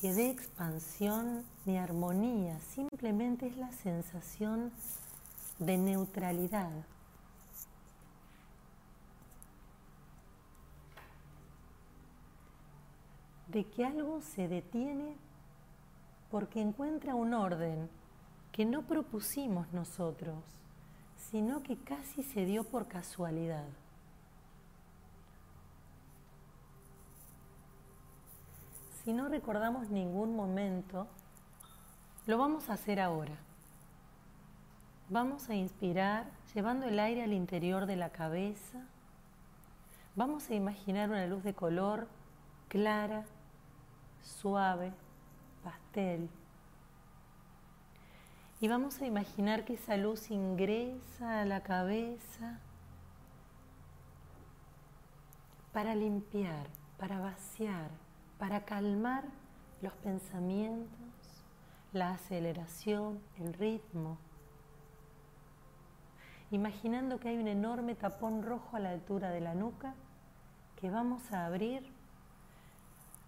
que 0.00 0.12
dé 0.14 0.30
expansión 0.30 1.44
ni 1.66 1.76
armonía, 1.76 2.56
simplemente 2.60 3.48
es 3.48 3.56
la 3.56 3.72
sensación 3.72 4.70
de 5.58 5.76
neutralidad. 5.76 6.70
De 13.48 13.64
que 13.64 13.84
algo 13.84 14.20
se 14.22 14.46
detiene 14.46 15.16
porque 16.30 16.60
encuentra 16.60 17.16
un 17.16 17.34
orden 17.34 17.90
que 18.52 18.64
no 18.64 18.82
propusimos 18.82 19.72
nosotros, 19.72 20.36
sino 21.32 21.60
que 21.64 21.76
casi 21.76 22.22
se 22.22 22.44
dio 22.44 22.62
por 22.62 22.86
casualidad. 22.86 23.66
Si 29.04 29.12
no 29.12 29.28
recordamos 29.28 29.90
ningún 29.90 30.36
momento, 30.36 31.08
lo 32.26 32.38
vamos 32.38 32.70
a 32.70 32.74
hacer 32.74 33.00
ahora. 33.00 33.34
Vamos 35.08 35.50
a 35.50 35.54
inspirar 35.54 36.30
llevando 36.54 36.86
el 36.86 37.00
aire 37.00 37.24
al 37.24 37.32
interior 37.32 37.86
de 37.86 37.96
la 37.96 38.10
cabeza. 38.10 38.78
Vamos 40.14 40.48
a 40.50 40.54
imaginar 40.54 41.10
una 41.10 41.26
luz 41.26 41.42
de 41.42 41.52
color 41.52 42.06
clara, 42.68 43.24
suave, 44.22 44.92
pastel. 45.64 46.30
Y 48.60 48.68
vamos 48.68 49.00
a 49.00 49.06
imaginar 49.06 49.64
que 49.64 49.74
esa 49.74 49.96
luz 49.96 50.30
ingresa 50.30 51.40
a 51.40 51.44
la 51.44 51.62
cabeza 51.64 52.60
para 55.72 55.96
limpiar, 55.96 56.68
para 56.98 57.18
vaciar, 57.18 57.90
para 58.42 58.64
calmar 58.64 59.22
los 59.82 59.92
pensamientos, 59.98 61.44
la 61.92 62.10
aceleración, 62.10 63.20
el 63.38 63.54
ritmo. 63.54 64.18
imaginando 66.50 67.20
que 67.20 67.28
hay 67.28 67.38
un 67.38 67.46
enorme 67.46 67.94
tapón 67.94 68.42
rojo 68.42 68.76
a 68.76 68.80
la 68.80 68.90
altura 68.90 69.30
de 69.30 69.40
la 69.40 69.54
nuca 69.54 69.94
que 70.80 70.90
vamos 70.90 71.32
a 71.32 71.46
abrir 71.46 71.84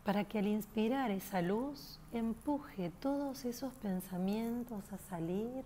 para 0.03 0.24
que 0.24 0.40
al 0.40 0.48
inspirar 0.48 1.12
esa 1.12 1.42
luz 1.42 2.00
empuje 2.12 2.90
todos 2.90 3.44
esos 3.44 3.72
pensamientos 3.74 4.92
a 4.92 4.98
salir 4.98 5.64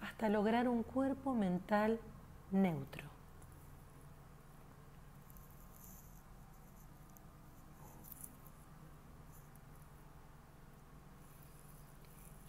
hasta 0.00 0.28
lograr 0.28 0.68
un 0.68 0.84
cuerpo 0.84 1.34
mental 1.34 1.98
neutro. 2.52 3.21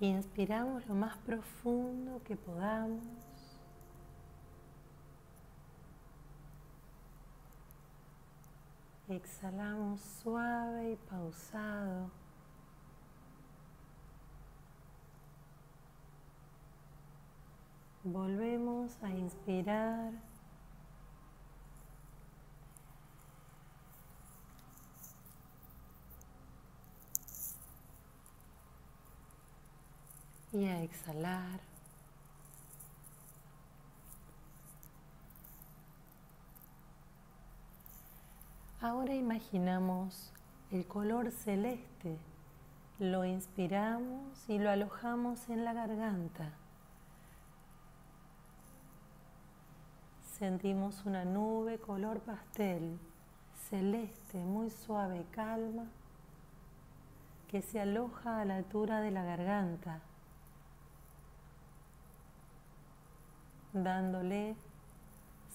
Inspiramos 0.04 0.86
lo 0.90 0.96
más 0.96 1.16
profundo 1.20 2.22
que 2.26 2.36
podamos. 2.36 3.06
Exhalamos 9.08 10.02
suave 10.02 10.92
y 10.92 10.96
pausado. 10.98 12.12
Volvemos 18.04 19.02
a 19.04 19.10
inspirar. 19.10 20.33
Y 30.54 30.66
a 30.66 30.84
exhalar. 30.84 31.60
Ahora 38.80 39.16
imaginamos 39.16 40.32
el 40.70 40.86
color 40.86 41.32
celeste, 41.32 42.20
lo 43.00 43.26
inspiramos 43.26 44.48
y 44.48 44.60
lo 44.60 44.70
alojamos 44.70 45.50
en 45.50 45.66
la 45.66 45.74
garganta. 45.74 46.52
Sentimos 50.38 51.04
una 51.06 51.26
nube 51.26 51.80
color 51.80 52.20
pastel, 52.20 53.00
celeste, 53.70 54.38
muy 54.44 54.70
suave 54.70 55.26
calma, 55.32 55.86
que 57.48 57.64
se 57.64 57.80
aloja 57.80 58.42
a 58.42 58.46
la 58.46 58.58
altura 58.58 59.02
de 59.02 59.12
la 59.12 59.24
garganta, 59.24 60.02
dándole 63.74 64.56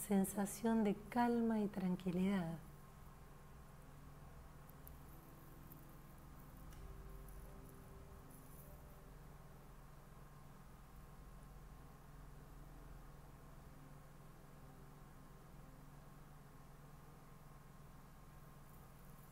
sensación 0.09 0.85
de 0.85 0.95
calma 1.09 1.61
y 1.61 1.69
tranquilidad. 1.69 2.59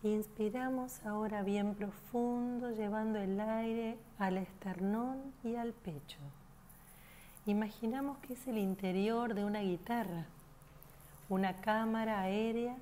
Inspiramos 0.02 1.04
ahora 1.04 1.42
bien 1.42 1.74
profundo, 1.74 2.70
llevando 2.70 3.18
el 3.18 3.40
aire 3.40 3.98
al 4.18 4.36
esternón 4.36 5.32
y 5.42 5.56
al 5.56 5.72
pecho. 5.72 6.20
Imaginamos 7.46 8.18
que 8.18 8.32
es 8.32 8.44
el 8.48 8.58
interior 8.58 9.34
de 9.34 9.44
una 9.44 9.60
guitarra, 9.60 10.26
una 11.28 11.60
cámara 11.60 12.20
aérea 12.22 12.76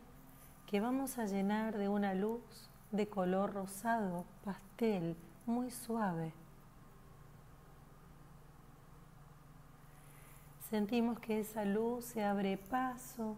que 0.67 0.81
vamos 0.81 1.19
a 1.19 1.27
llenar 1.27 1.77
de 1.77 1.91
una 1.91 2.15
luz 2.15 2.71
de 2.91 3.07
color 3.07 3.53
rosado, 3.53 4.25
pastel, 4.43 5.17
muy 5.45 5.71
suave. 5.71 6.33
Sentimos 10.71 11.19
que 11.19 11.41
esa 11.41 11.67
luz 11.67 12.07
se 12.07 12.25
abre 12.25 12.57
paso 12.57 13.37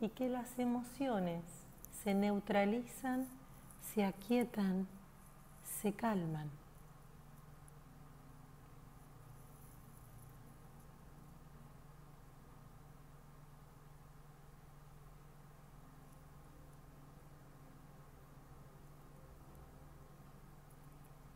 y 0.00 0.08
que 0.08 0.30
las 0.30 0.58
emociones 0.58 1.42
se 2.02 2.14
neutralizan, 2.14 3.28
se 3.82 4.02
aquietan, 4.02 4.86
se 5.62 5.92
calman. 5.92 6.48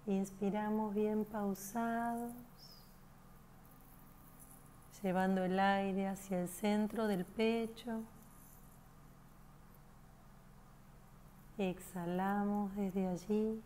Inspiramos 0.07 0.95
bien 0.95 1.25
pausados, 1.25 2.33
llevando 5.01 5.45
el 5.45 5.61
aire 5.61 6.09
hacia 6.09 6.43
el 6.43 6.49
centro 6.49 7.07
del 7.07 7.25
pecho. 7.25 8.03
Exhalamos 11.57 12.75
desde 12.75 13.07
allí. 13.07 13.63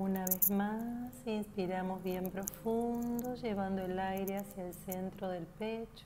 Una 0.00 0.24
vez 0.26 0.50
más, 0.50 1.12
inspiramos 1.24 2.02
bien 2.02 2.28
profundo, 2.30 3.36
llevando 3.36 3.82
el 3.82 3.96
aire 3.96 4.38
hacia 4.38 4.66
el 4.66 4.74
centro 4.74 5.28
del 5.28 5.46
pecho. 5.46 6.04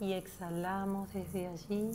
Y 0.00 0.14
exhalamos 0.14 1.12
desde 1.12 1.48
allí. 1.48 1.92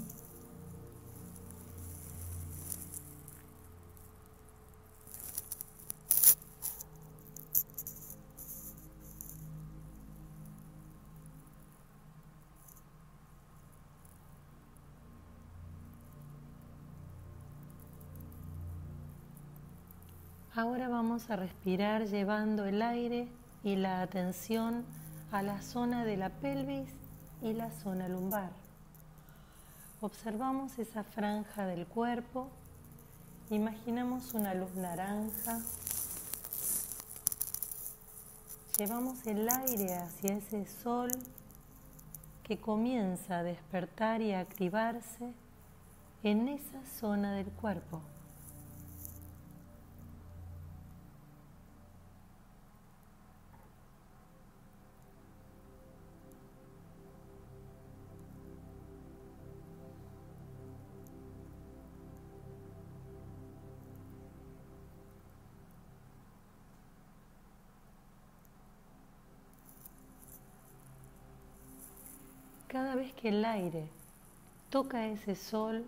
Ahora 20.58 20.90
vamos 20.90 21.30
a 21.30 21.36
respirar 21.36 22.08
llevando 22.08 22.66
el 22.66 22.82
aire 22.82 23.28
y 23.64 23.76
la 23.76 24.02
atención 24.02 24.86
a 25.32 25.44
la 25.44 25.62
zona 25.62 26.04
de 26.04 26.18
la 26.18 26.32
pelvis 26.32 26.90
y 27.44 27.54
la 27.54 27.70
zona 27.70 28.10
lumbar. 28.10 28.50
Observamos 30.02 30.80
esa 30.80 31.04
franja 31.04 31.68
del 31.68 31.86
cuerpo, 31.86 32.48
imaginamos 33.52 34.34
una 34.34 34.56
luz 34.56 34.74
naranja, 34.74 35.60
llevamos 38.80 39.28
el 39.28 39.48
aire 39.48 39.94
hacia 39.94 40.38
ese 40.38 40.66
sol 40.66 41.12
que 42.42 42.58
comienza 42.58 43.38
a 43.38 43.44
despertar 43.44 44.24
y 44.24 44.34
a 44.34 44.40
activarse 44.40 45.34
en 46.24 46.48
esa 46.48 46.84
zona 47.00 47.34
del 47.34 47.46
cuerpo. 47.46 48.02
Que 73.14 73.30
el 73.30 73.46
aire 73.46 73.88
toca 74.70 75.08
ese 75.08 75.36
sol, 75.36 75.86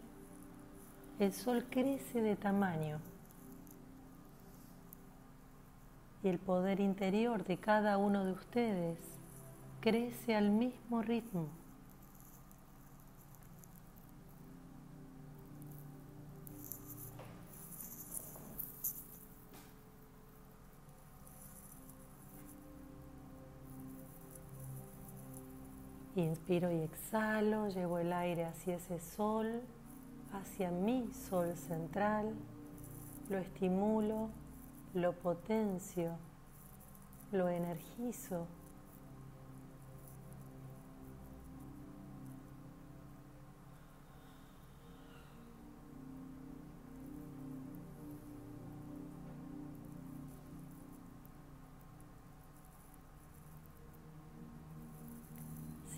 el 1.19 1.33
sol 1.33 1.65
crece 1.69 2.21
de 2.21 2.35
tamaño 2.35 2.99
y 6.23 6.27
el 6.27 6.39
poder 6.39 6.79
interior 6.79 7.43
de 7.43 7.57
cada 7.57 7.97
uno 7.97 8.25
de 8.25 8.31
ustedes 8.31 8.97
crece 9.81 10.35
al 10.35 10.49
mismo 10.49 11.01
ritmo. 11.01 11.58
Inspiro 26.19 26.69
y 26.69 26.81
exhalo, 26.81 27.69
llevo 27.69 27.97
el 27.99 28.11
aire 28.11 28.43
hacia 28.43 28.75
ese 28.75 28.99
sol, 28.99 29.61
hacia 30.33 30.69
mi 30.69 31.09
sol 31.13 31.55
central, 31.55 32.33
lo 33.29 33.37
estimulo, 33.37 34.27
lo 34.93 35.13
potencio, 35.13 36.11
lo 37.31 37.47
energizo. 37.47 38.47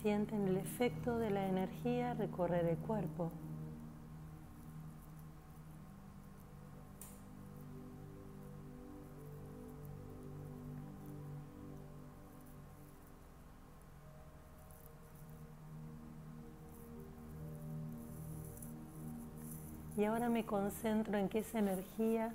Sienten 0.02 0.48
el 0.48 0.56
efecto 0.56 1.16
de 1.16 1.30
la 1.30 1.46
energía 1.46 2.14
recorrer 2.14 2.66
el 2.66 2.76
cuerpo. 2.76 3.30
Y 19.96 20.04
ahora 20.04 20.28
me 20.28 20.44
concentro 20.44 21.16
en 21.16 21.28
que 21.28 21.38
esa 21.38 21.60
energía 21.60 22.34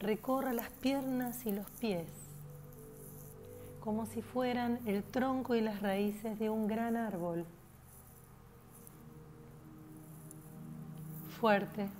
recorra 0.00 0.52
las 0.52 0.68
piernas 0.70 1.46
y 1.46 1.52
los 1.52 1.70
pies 1.78 2.23
como 3.84 4.06
si 4.06 4.22
fueran 4.22 4.80
el 4.86 5.02
tronco 5.02 5.54
y 5.54 5.60
las 5.60 5.82
raíces 5.82 6.38
de 6.38 6.48
un 6.48 6.66
gran 6.66 6.96
árbol. 6.96 7.44
Fuerte, 11.38 11.90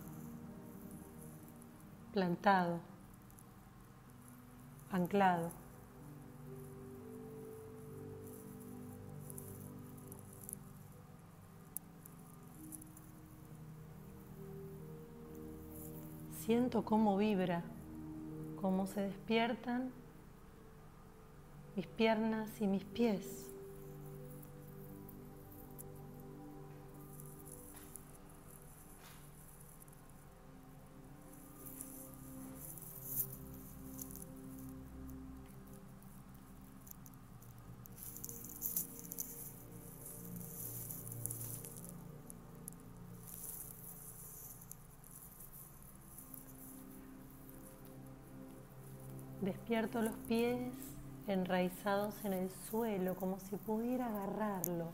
plantado, 2.15 2.79
anclado. 4.91 5.51
Siento 16.47 16.83
cómo 16.83 17.19
vibra, 17.19 17.63
cómo 18.59 18.87
se 18.87 19.03
despiertan 19.03 19.93
mis 21.77 21.87
piernas 21.87 22.49
y 22.61 22.67
mis 22.67 22.85
pies. 22.85 23.41
Despierto 49.41 50.01
los 50.01 50.15
pies 50.27 50.84
enraizados 51.27 52.15
en 52.25 52.35
el 52.35 52.51
suelo, 52.71 53.15
como 53.15 53.39
si 53.39 53.57
pudiera 53.57 54.07
agarrarlo. 54.07 54.91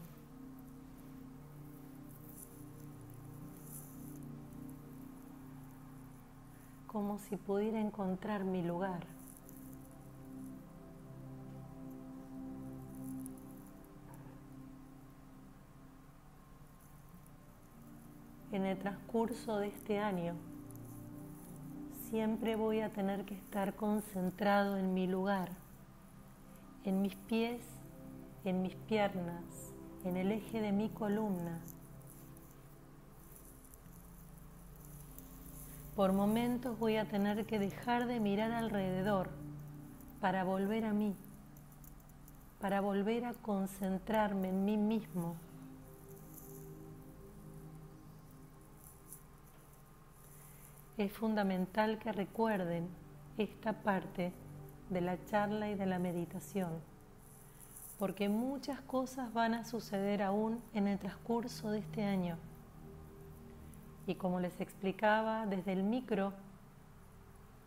Como 6.87 7.18
si 7.18 7.37
pudiera 7.37 7.81
encontrar 7.81 8.45
mi 8.45 8.62
lugar. 8.62 9.05
En 18.53 18.66
el 18.66 18.76
transcurso 18.78 19.59
de 19.59 19.68
este 19.68 20.01
año, 20.01 20.35
siempre 22.09 22.57
voy 22.57 22.81
a 22.81 22.91
tener 22.91 23.24
que 23.24 23.35
estar 23.35 23.76
concentrado 23.76 24.76
en 24.76 24.93
mi 24.93 25.07
lugar 25.07 25.51
en 26.85 27.03
mis 27.03 27.14
pies, 27.14 27.61
en 28.45 28.62
mis 28.62 28.74
piernas, 28.74 29.72
en 30.05 30.16
el 30.16 30.33
eje 30.33 30.61
de 30.61 30.72
mi 30.72 30.89
columna. 30.89 31.61
Por 35.95 36.12
momentos 36.12 36.78
voy 36.78 36.97
a 36.97 37.05
tener 37.05 37.45
que 37.45 37.59
dejar 37.59 38.07
de 38.07 38.20
mirar 38.20 38.53
alrededor 38.53 39.28
para 40.20 40.45
volver 40.45 40.85
a 40.87 40.95
mí, 40.95 41.14
para 42.61 42.81
volver 42.81 43.26
a 43.26 43.35
concentrarme 43.35 44.49
en 44.49 44.64
mí 44.64 44.76
mismo. 44.78 45.37
Es 50.97 51.12
fundamental 51.12 51.99
que 51.99 52.12
recuerden 52.12 52.89
esta 53.39 53.72
parte 53.72 54.33
de 54.91 55.01
la 55.01 55.24
charla 55.24 55.70
y 55.70 55.76
de 55.76 55.86
la 55.86 55.99
meditación, 55.99 56.72
porque 57.99 58.28
muchas 58.28 58.80
cosas 58.82 59.32
van 59.32 59.55
a 59.55 59.64
suceder 59.64 60.22
aún 60.22 60.61
en 60.74 60.88
el 60.88 60.99
transcurso 60.99 61.70
de 61.70 61.78
este 61.78 62.05
año. 62.05 62.36
Y 64.07 64.16
como 64.16 64.41
les 64.41 64.61
explicaba, 64.61 65.47
desde 65.47 65.72
el 65.72 65.84
micro 65.84 66.32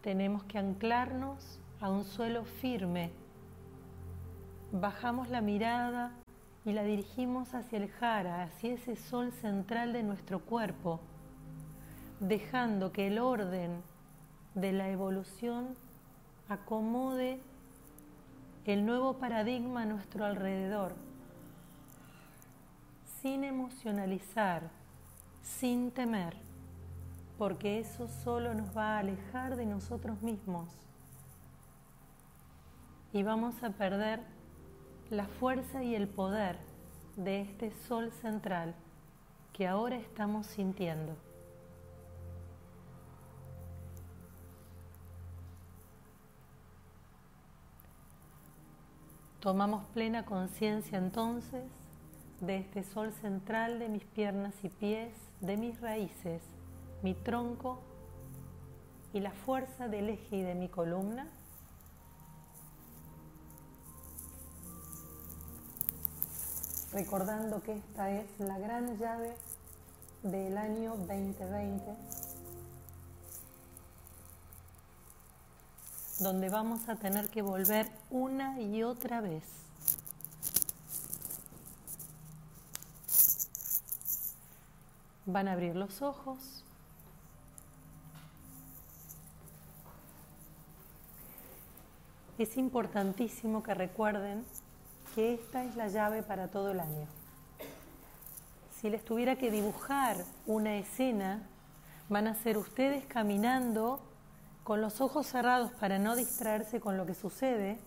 tenemos 0.01 0.43
que 0.43 0.59
anclarnos 0.59 1.59
a 1.79 1.89
un 1.89 2.03
suelo 2.03 2.43
firme. 2.43 3.11
Bajamos 4.73 5.29
la 5.29 5.39
mirada 5.39 6.11
y 6.65 6.73
la 6.73 6.83
dirigimos 6.83 7.53
hacia 7.53 7.77
el 7.77 7.89
jara, 7.89 8.43
hacia 8.43 8.73
ese 8.73 8.97
sol 8.97 9.31
central 9.31 9.93
de 9.93 10.03
nuestro 10.03 10.39
cuerpo, 10.39 10.99
dejando 12.19 12.91
que 12.91 13.07
el 13.07 13.19
orden 13.19 13.81
de 14.55 14.73
la 14.73 14.89
evolución 14.89 15.75
acomode 16.49 17.39
el 18.65 18.85
nuevo 18.85 19.13
paradigma 19.13 19.83
a 19.83 19.85
nuestro 19.85 20.25
alrededor, 20.25 20.95
sin 23.21 23.43
emocionalizar, 23.43 24.69
sin 25.41 25.91
temer, 25.91 26.35
porque 27.37 27.79
eso 27.79 28.07
solo 28.07 28.53
nos 28.53 28.75
va 28.75 28.95
a 28.95 28.99
alejar 28.99 29.55
de 29.55 29.65
nosotros 29.65 30.21
mismos 30.21 30.69
y 33.13 33.21
vamos 33.21 33.61
a 33.63 33.69
perder 33.69 34.21
la 35.09 35.25
fuerza 35.25 35.83
y 35.83 35.95
el 35.95 36.07
poder 36.07 36.57
de 37.15 37.41
este 37.41 37.71
sol 37.87 38.11
central 38.21 38.73
que 39.53 39.67
ahora 39.67 39.97
estamos 39.97 40.47
sintiendo. 40.47 41.15
Tomamos 49.43 49.83
plena 49.87 50.23
conciencia 50.23 50.97
entonces 50.97 51.65
de 52.39 52.59
este 52.59 52.81
sol 52.81 53.11
central 53.11 53.77
de 53.77 53.89
mis 53.89 54.05
piernas 54.05 54.53
y 54.63 54.69
pies, 54.69 55.11
de 55.41 55.57
mis 55.57 55.81
raíces, 55.81 56.41
mi 57.01 57.13
tronco 57.13 57.81
y 59.11 59.19
la 59.19 59.31
fuerza 59.31 59.89
del 59.89 60.11
eje 60.11 60.37
y 60.37 60.41
de 60.43 60.55
mi 60.55 60.69
columna. 60.69 61.27
Recordando 66.93 67.61
que 67.63 67.73
esta 67.73 68.11
es 68.11 68.39
la 68.39 68.57
gran 68.59 68.97
llave 68.97 69.35
del 70.23 70.57
año 70.57 70.95
2020 70.95 72.12
donde 76.23 76.49
vamos 76.49 76.87
a 76.87 76.95
tener 76.95 77.29
que 77.29 77.41
volver 77.41 77.91
una 78.09 78.59
y 78.61 78.81
otra 78.81 79.21
vez. 79.21 79.43
Van 85.25 85.47
a 85.47 85.51
abrir 85.51 85.75
los 85.75 86.01
ojos. 86.01 86.63
Es 92.37 92.57
importantísimo 92.57 93.61
que 93.61 93.73
recuerden 93.73 94.43
que 95.13 95.35
esta 95.35 95.63
es 95.63 95.75
la 95.75 95.87
llave 95.89 96.23
para 96.23 96.47
todo 96.47 96.71
el 96.71 96.79
año. 96.79 97.07
Si 98.79 98.89
les 98.89 99.05
tuviera 99.05 99.35
que 99.37 99.51
dibujar 99.51 100.17
una 100.45 100.77
escena, 100.77 101.43
van 102.09 102.27
a 102.27 102.35
ser 102.35 102.57
ustedes 102.57 103.05
caminando 103.05 104.01
con 104.63 104.81
los 104.81 105.01
ojos 105.01 105.27
cerrados 105.27 105.71
para 105.73 105.99
no 105.99 106.15
distraerse 106.15 106.79
con 106.79 106.97
lo 106.97 107.05
que 107.05 107.13
sucede, 107.13 107.77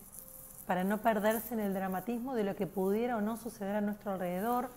para 0.66 0.84
no 0.84 0.98
perderse 0.98 1.54
en 1.54 1.60
el 1.60 1.74
dramatismo 1.74 2.34
de 2.34 2.44
lo 2.44 2.56
que 2.56 2.66
pudiera 2.66 3.16
o 3.16 3.20
no 3.20 3.36
suceder 3.36 3.76
a 3.76 3.80
nuestro 3.80 4.12
alrededor, 4.12 4.70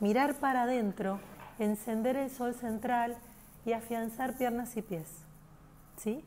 mirar 0.00 0.34
para 0.34 0.64
adentro, 0.64 1.20
encender 1.58 2.16
el 2.16 2.30
sol 2.30 2.54
central 2.54 3.16
y 3.64 3.72
afianzar 3.72 4.36
piernas 4.36 4.76
y 4.76 4.82
pies. 4.82 5.06
¿Sí? 5.96 6.24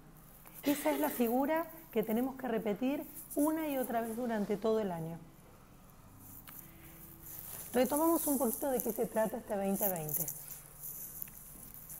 Esa 0.63 0.91
es 0.91 0.99
la 0.99 1.09
figura 1.09 1.65
que 1.91 2.03
tenemos 2.03 2.35
que 2.35 2.47
repetir 2.47 3.05
una 3.35 3.67
y 3.67 3.77
otra 3.77 4.01
vez 4.01 4.15
durante 4.15 4.57
todo 4.57 4.79
el 4.79 4.91
año. 4.91 5.17
Retomamos 7.73 8.25
un 8.27 8.37
poquito 8.37 8.69
de 8.69 8.81
qué 8.81 8.93
se 8.93 9.05
trata 9.07 9.37
este 9.37 9.55
2020. 9.55 10.25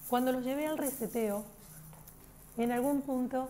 Cuando 0.08 0.32
los 0.32 0.44
llevé 0.44 0.68
al 0.68 0.78
reseteo, 0.78 1.44
en 2.58 2.72
algún 2.72 3.02
punto 3.02 3.50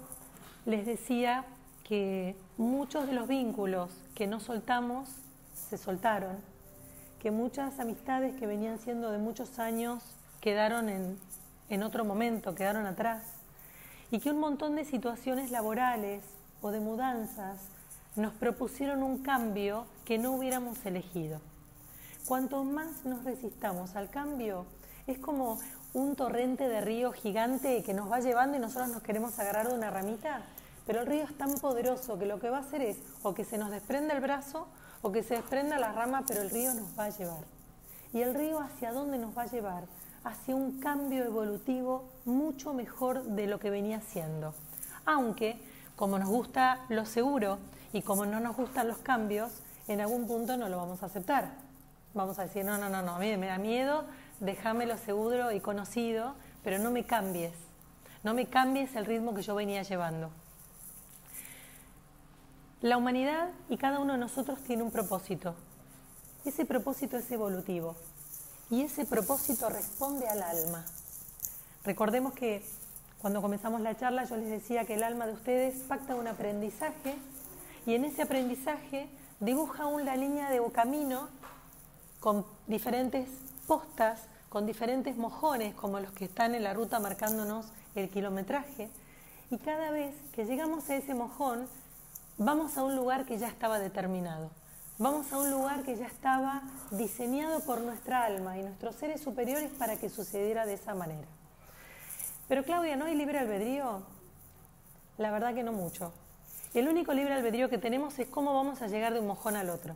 les 0.66 0.86
decía 0.86 1.46
que 1.84 2.36
muchos 2.58 3.08
de 3.08 3.14
los 3.14 3.28
vínculos 3.28 3.92
que 4.16 4.28
no 4.28 4.40
soltamos 4.40 5.10
se 5.54 5.78
soltaron, 5.78 6.38
que 7.20 7.32
muchas 7.32 7.80
amistades 7.80 8.36
que 8.36 8.48
venían 8.48 8.80
siendo 8.80 9.12
de 9.12 9.18
muchos 9.18 9.60
años 9.60 10.04
quedaron 10.40 10.90
en, 10.90 11.18
en 11.70 11.84
otro 11.84 12.06
momento, 12.06 12.56
quedaron 12.56 12.86
atrás, 12.86 13.24
y 14.12 14.20
que 14.20 14.32
un 14.32 14.40
montón 14.40 14.76
de 14.76 14.86
situaciones 14.86 15.52
laborales 15.52 16.24
o 16.62 16.72
de 16.72 16.80
mudanzas 16.80 17.60
nos 18.16 18.34
propusieron 18.34 19.04
un 19.04 19.20
cambio 19.20 19.86
que 20.06 20.18
no 20.18 20.32
hubiéramos 20.34 20.86
elegido. 20.86 21.40
Cuanto 22.28 22.64
más 22.64 23.06
nos 23.06 23.24
resistamos 23.24 23.96
al 23.96 24.10
cambio, 24.10 24.66
es 25.08 25.18
como 25.18 25.60
un 25.94 26.16
torrente 26.16 26.68
de 26.68 26.82
río 26.82 27.12
gigante 27.12 27.84
que 27.84 27.94
nos 27.94 28.12
va 28.12 28.20
llevando 28.20 28.58
y 28.58 28.60
nosotros 28.60 28.90
nos 28.90 29.04
queremos 29.04 29.38
agarrar 29.38 29.68
de 29.68 29.76
una 29.76 29.92
ramita, 29.92 30.42
pero 30.86 31.02
el 31.02 31.08
río 31.08 31.24
es 31.24 31.38
tan 31.38 31.54
poderoso 31.56 32.18
que 32.18 32.26
lo 32.26 32.40
que 32.40 32.50
va 32.50 32.58
a 32.58 32.62
hacer 32.62 32.82
es 32.82 32.98
o 33.22 33.34
que 33.34 33.46
se 33.46 33.58
nos 33.58 33.70
desprenda 33.70 34.14
el 34.14 34.22
brazo 34.22 34.68
o 35.02 35.12
que 35.12 35.24
se 35.24 35.36
desprenda 35.36 35.78
la 35.78 35.92
rama, 35.92 36.24
pero 36.28 36.42
el 36.42 36.50
río 36.50 36.74
nos 36.74 36.98
va 36.98 37.06
a 37.06 37.10
llevar. 37.10 37.44
¿Y 38.14 38.22
el 38.22 38.34
río 38.34 38.60
hacia 38.60 38.92
dónde 38.92 39.18
nos 39.18 39.38
va 39.38 39.44
a 39.44 39.48
llevar? 39.48 39.84
Hacia 40.24 40.56
un 40.56 40.80
cambio 40.80 41.24
evolutivo 41.24 42.06
mucho 42.26 42.74
mejor 42.74 43.24
de 43.24 43.48
lo 43.48 43.60
que 43.60 43.70
venía 43.70 44.02
siendo. 44.02 44.54
Aunque, 45.06 45.60
como 45.96 46.18
nos 46.18 46.30
gusta 46.30 46.80
lo 46.90 47.06
seguro 47.06 47.60
y 47.92 48.02
como 48.02 48.26
no 48.26 48.40
nos 48.40 48.56
gustan 48.56 48.88
los 48.88 48.98
cambios, 49.00 49.52
en 49.88 50.00
algún 50.00 50.26
punto 50.26 50.58
no 50.58 50.70
lo 50.70 50.78
vamos 50.78 51.04
a 51.04 51.08
aceptar. 51.08 51.52
Vamos 52.14 52.40
a 52.40 52.44
decir, 52.44 52.64
no, 52.64 52.78
no, 52.78 52.90
no, 52.90 53.02
no, 53.02 53.16
a 53.16 53.20
mí 53.20 53.36
me 53.38 53.48
da 53.48 53.58
miedo, 53.58 54.06
déjamelo 54.44 54.98
seguro 54.98 55.52
y 55.52 55.60
conocido, 55.60 56.36
pero 56.64 56.78
no 56.78 56.92
me 56.92 57.06
cambies, 57.06 57.54
no 58.24 58.34
me 58.34 58.48
cambies 58.48 58.96
el 58.96 59.06
ritmo 59.06 59.34
que 59.34 59.42
yo 59.42 59.56
venía 59.56 59.84
llevando. 59.84 60.30
La 62.82 62.98
humanidad 62.98 63.50
y 63.70 63.78
cada 63.78 64.00
uno 64.00 64.14
de 64.14 64.20
nosotros 64.20 64.60
tiene 64.64 64.84
un 64.84 64.92
propósito. 64.92 65.56
Ese 66.44 66.66
propósito 66.66 67.18
es 67.18 67.32
evolutivo 67.32 67.96
y 68.70 68.82
ese 68.82 69.06
propósito 69.06 69.70
responde 69.70 70.28
al 70.28 70.44
alma. 70.44 70.84
Recordemos 71.86 72.34
que 72.34 72.66
cuando 73.22 73.42
comenzamos 73.42 73.80
la 73.80 73.96
charla 73.96 74.26
yo 74.26 74.36
les 74.36 74.50
decía 74.50 74.84
que 74.84 74.96
el 74.96 75.04
alma 75.04 75.26
de 75.26 75.34
ustedes 75.34 75.76
pacta 75.88 76.16
un 76.16 76.28
aprendizaje 76.28 77.16
y 77.86 77.96
en 77.96 78.04
ese 78.04 78.24
aprendizaje 78.24 79.08
dibuja 79.40 79.86
una 79.86 80.18
línea 80.18 80.50
de 80.50 80.62
camino 80.74 81.30
con 82.20 82.46
diferentes 82.68 83.30
postas, 83.68 84.22
con 84.54 84.68
diferentes 84.68 85.18
mojones 85.18 85.74
como 85.74 86.00
los 86.00 86.12
que 86.12 86.26
están 86.26 86.54
en 86.54 86.62
la 86.62 86.76
ruta 86.76 87.00
marcándonos 87.00 87.66
el 87.96 88.08
kilometraje. 88.08 88.88
Y 89.50 89.58
cada 89.58 89.90
vez 89.90 90.14
que 90.32 90.46
llegamos 90.46 90.88
a 90.92 90.96
ese 90.96 91.16
mojón, 91.16 91.68
vamos 92.38 92.78
a 92.78 92.84
un 92.84 92.96
lugar 92.96 93.26
que 93.26 93.40
ya 93.40 93.48
estaba 93.48 93.80
determinado. 93.80 94.52
Vamos 95.00 95.34
a 95.34 95.40
un 95.40 95.50
lugar 95.50 95.82
que 95.82 95.96
ya 95.96 96.06
estaba 96.06 96.62
diseñado 96.92 97.62
por 97.62 97.82
nuestra 97.82 98.26
alma 98.26 98.56
y 98.60 98.62
nuestros 98.62 98.94
seres 98.94 99.22
superiores 99.22 99.72
para 99.72 99.98
que 99.98 100.08
sucediera 100.08 100.68
de 100.68 100.76
esa 100.76 100.94
manera. 100.94 101.28
Pero 102.48 102.64
Claudia, 102.64 102.96
¿no 102.96 103.06
hay 103.06 103.16
libre 103.16 103.40
albedrío? 103.40 104.04
La 105.18 105.32
verdad 105.32 105.56
que 105.56 105.64
no 105.64 105.72
mucho. 105.72 106.14
El 106.76 106.88
único 106.88 107.12
libre 107.16 107.34
albedrío 107.34 107.72
que 107.72 107.80
tenemos 107.80 108.20
es 108.20 108.28
cómo 108.28 108.54
vamos 108.54 108.84
a 108.84 108.88
llegar 108.88 109.14
de 109.14 109.20
un 109.20 109.26
mojón 109.26 109.56
al 109.56 109.72
otro. 109.72 109.96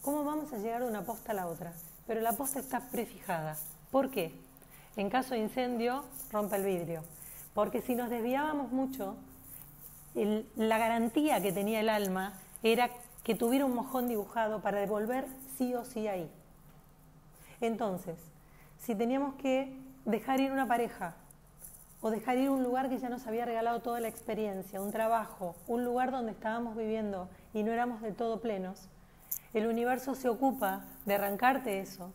¿Cómo 0.00 0.22
vamos 0.22 0.52
a 0.52 0.58
llegar 0.58 0.82
de 0.82 0.88
una 0.88 1.02
posta 1.02 1.32
a 1.32 1.34
la 1.34 1.48
otra? 1.48 1.72
Pero 2.06 2.20
la 2.20 2.34
posta 2.34 2.60
está 2.60 2.78
prefijada. 2.78 3.56
¿Por 3.90 4.10
qué? 4.10 4.32
En 4.96 5.10
caso 5.10 5.34
de 5.34 5.40
incendio, 5.40 6.04
rompe 6.32 6.56
el 6.56 6.64
vidrio. 6.64 7.02
Porque 7.54 7.80
si 7.80 7.94
nos 7.94 8.10
desviábamos 8.10 8.72
mucho, 8.72 9.16
la 10.14 10.78
garantía 10.78 11.42
que 11.42 11.52
tenía 11.52 11.80
el 11.80 11.88
alma 11.88 12.34
era 12.62 12.90
que 13.22 13.34
tuviera 13.34 13.64
un 13.64 13.74
mojón 13.74 14.08
dibujado 14.08 14.60
para 14.60 14.78
devolver 14.80 15.26
sí 15.56 15.74
o 15.74 15.84
sí 15.84 16.08
ahí. 16.08 16.30
Entonces, 17.60 18.18
si 18.78 18.94
teníamos 18.94 19.34
que 19.34 19.76
dejar 20.04 20.40
ir 20.40 20.52
una 20.52 20.66
pareja 20.66 21.14
o 22.00 22.10
dejar 22.10 22.38
ir 22.38 22.50
un 22.50 22.62
lugar 22.62 22.88
que 22.88 22.98
ya 22.98 23.08
nos 23.08 23.26
había 23.26 23.44
regalado 23.44 23.80
toda 23.80 24.00
la 24.00 24.08
experiencia, 24.08 24.80
un 24.80 24.92
trabajo, 24.92 25.56
un 25.66 25.84
lugar 25.84 26.10
donde 26.10 26.32
estábamos 26.32 26.76
viviendo 26.76 27.28
y 27.52 27.62
no 27.62 27.72
éramos 27.72 28.00
del 28.02 28.14
todo 28.14 28.40
plenos, 28.40 28.88
el 29.54 29.66
universo 29.66 30.14
se 30.14 30.28
ocupa 30.28 30.84
de 31.04 31.14
arrancarte 31.14 31.80
eso, 31.80 32.12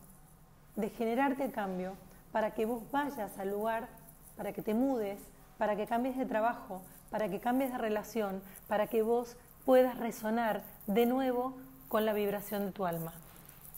de 0.76 0.90
generarte 0.90 1.50
cambio, 1.50 1.94
para 2.32 2.52
que 2.52 2.66
vos 2.66 2.82
vayas 2.90 3.38
al 3.38 3.50
lugar, 3.50 3.88
para 4.36 4.52
que 4.52 4.62
te 4.62 4.74
mudes, 4.74 5.18
para 5.58 5.76
que 5.76 5.86
cambies 5.86 6.16
de 6.16 6.26
trabajo, 6.26 6.82
para 7.10 7.28
que 7.28 7.40
cambies 7.40 7.72
de 7.72 7.78
relación, 7.78 8.42
para 8.68 8.86
que 8.86 9.02
vos 9.02 9.36
puedas 9.64 9.98
resonar 9.98 10.62
de 10.86 11.06
nuevo 11.06 11.54
con 11.88 12.06
la 12.06 12.12
vibración 12.12 12.66
de 12.66 12.72
tu 12.72 12.86
alma, 12.86 13.12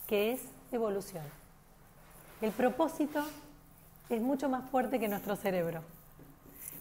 que 0.06 0.32
es 0.32 0.40
evolución. 0.70 1.24
El 2.40 2.52
propósito 2.52 3.24
es 4.08 4.20
mucho 4.20 4.48
más 4.48 4.68
fuerte 4.70 5.00
que 5.00 5.08
nuestro 5.08 5.36
cerebro. 5.36 5.82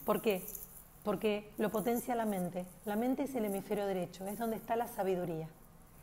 ¿Por 0.06 0.22
qué? 0.22 0.44
Porque 1.04 1.52
lo 1.58 1.70
potencia 1.70 2.16
la 2.16 2.26
mente. 2.26 2.66
La 2.86 2.96
mente 2.96 3.24
es 3.24 3.36
el 3.36 3.46
hemisferio 3.46 3.86
derecho, 3.86 4.26
es 4.28 4.38
donde 4.38 4.58
está 4.58 4.76
la 4.76 4.88
sabiduría. 4.88 5.48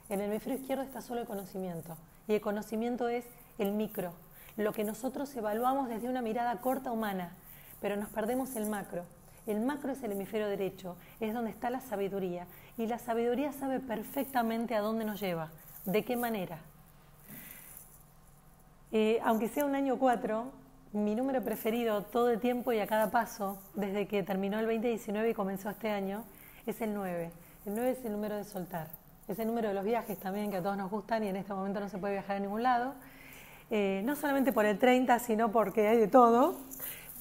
En 0.08 0.20
el 0.20 0.30
hemisferio 0.30 0.58
izquierdo 0.58 0.82
está 0.82 1.00
solo 1.00 1.20
el 1.20 1.26
conocimiento 1.26 1.96
y 2.26 2.34
el 2.34 2.40
conocimiento 2.40 3.08
es 3.08 3.24
el 3.60 3.72
micro, 3.72 4.12
lo 4.56 4.72
que 4.72 4.84
nosotros 4.84 5.34
evaluamos 5.36 5.88
desde 5.88 6.08
una 6.08 6.22
mirada 6.22 6.56
corta 6.60 6.92
humana, 6.92 7.32
pero 7.80 7.96
nos 7.96 8.08
perdemos 8.08 8.56
el 8.56 8.66
macro. 8.66 9.04
El 9.46 9.60
macro 9.60 9.92
es 9.92 10.02
el 10.02 10.12
hemisferio 10.12 10.48
derecho, 10.48 10.96
es 11.18 11.32
donde 11.32 11.50
está 11.50 11.70
la 11.70 11.80
sabiduría 11.80 12.46
y 12.76 12.86
la 12.86 12.98
sabiduría 12.98 13.52
sabe 13.52 13.80
perfectamente 13.80 14.74
a 14.74 14.80
dónde 14.80 15.04
nos 15.04 15.20
lleva, 15.20 15.50
de 15.84 16.04
qué 16.04 16.16
manera. 16.16 16.58
Eh, 18.92 19.20
aunque 19.24 19.48
sea 19.48 19.64
un 19.64 19.74
año 19.74 19.98
4, 19.98 20.50
mi 20.92 21.14
número 21.14 21.42
preferido 21.42 22.02
todo 22.02 22.30
el 22.30 22.40
tiempo 22.40 22.72
y 22.72 22.80
a 22.80 22.86
cada 22.86 23.10
paso, 23.10 23.58
desde 23.74 24.06
que 24.06 24.22
terminó 24.22 24.58
el 24.58 24.66
2019 24.66 25.30
y 25.30 25.34
comenzó 25.34 25.70
este 25.70 25.90
año, 25.90 26.24
es 26.66 26.80
el 26.80 26.94
9. 26.94 27.30
El 27.66 27.74
9 27.74 27.90
es 27.90 28.04
el 28.04 28.12
número 28.12 28.36
de 28.36 28.44
soltar 28.44 29.00
ese 29.32 29.44
número 29.44 29.68
de 29.68 29.74
los 29.74 29.84
viajes 29.84 30.18
también 30.18 30.50
que 30.50 30.56
a 30.56 30.62
todos 30.62 30.76
nos 30.76 30.90
gustan 30.90 31.22
y 31.22 31.28
en 31.28 31.36
este 31.36 31.54
momento 31.54 31.78
no 31.78 31.88
se 31.88 31.98
puede 31.98 32.14
viajar 32.14 32.36
a 32.36 32.40
ningún 32.40 32.64
lado. 32.64 32.94
Eh, 33.70 34.02
no 34.04 34.16
solamente 34.16 34.52
por 34.52 34.66
el 34.66 34.78
30, 34.78 35.18
sino 35.20 35.52
porque 35.52 35.86
hay 35.86 35.96
de 35.96 36.08
todo, 36.08 36.56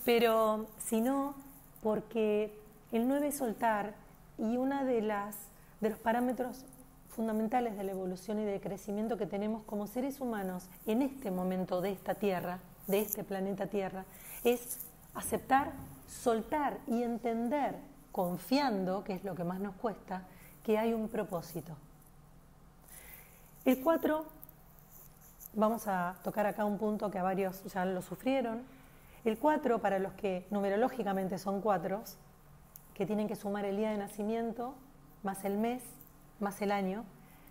pero 0.03 0.65
sino 0.79 1.35
porque 1.83 2.51
el 2.91 3.07
9 3.07 3.27
es 3.27 3.37
soltar 3.37 3.93
y 4.39 4.57
uno 4.57 4.83
de, 4.83 5.01
las, 5.01 5.35
de 5.79 5.91
los 5.91 5.99
parámetros 5.99 6.65
fundamentales 7.09 7.77
de 7.77 7.83
la 7.83 7.91
evolución 7.91 8.39
y 8.39 8.45
del 8.45 8.61
crecimiento 8.61 9.17
que 9.17 9.27
tenemos 9.27 9.63
como 9.63 9.85
seres 9.85 10.21
humanos 10.21 10.69
en 10.87 11.03
este 11.03 11.29
momento 11.29 11.81
de 11.81 11.91
esta 11.91 12.15
Tierra, 12.15 12.59
de 12.87 12.99
este 12.99 13.23
planeta 13.23 13.67
Tierra, 13.67 14.05
es 14.43 14.79
aceptar, 15.13 15.73
soltar 16.07 16.79
y 16.87 17.03
entender, 17.03 17.75
confiando, 18.11 19.03
que 19.03 19.13
es 19.13 19.23
lo 19.23 19.35
que 19.35 19.43
más 19.43 19.59
nos 19.59 19.75
cuesta, 19.75 20.23
que 20.63 20.77
hay 20.77 20.93
un 20.93 21.09
propósito. 21.09 21.75
El 23.65 23.81
4, 23.81 24.25
vamos 25.53 25.87
a 25.87 26.15
tocar 26.23 26.45
acá 26.45 26.65
un 26.65 26.77
punto 26.77 27.09
que 27.09 27.19
a 27.19 27.23
varios 27.23 27.63
ya 27.65 27.85
lo 27.85 28.01
sufrieron. 28.01 28.63
El 29.25 29.37
4, 29.37 29.79
para 29.79 29.99
los 29.99 30.13
que 30.13 30.47
numerológicamente 30.49 31.37
son 31.37 31.61
4, 31.61 32.01
que 32.93 33.05
tienen 33.05 33.27
que 33.27 33.35
sumar 33.35 33.65
el 33.65 33.77
día 33.77 33.91
de 33.91 33.97
nacimiento, 33.97 34.75
más 35.23 35.43
el 35.45 35.57
mes, 35.57 35.83
más 36.39 36.61
el 36.61 36.71
año, 36.71 37.03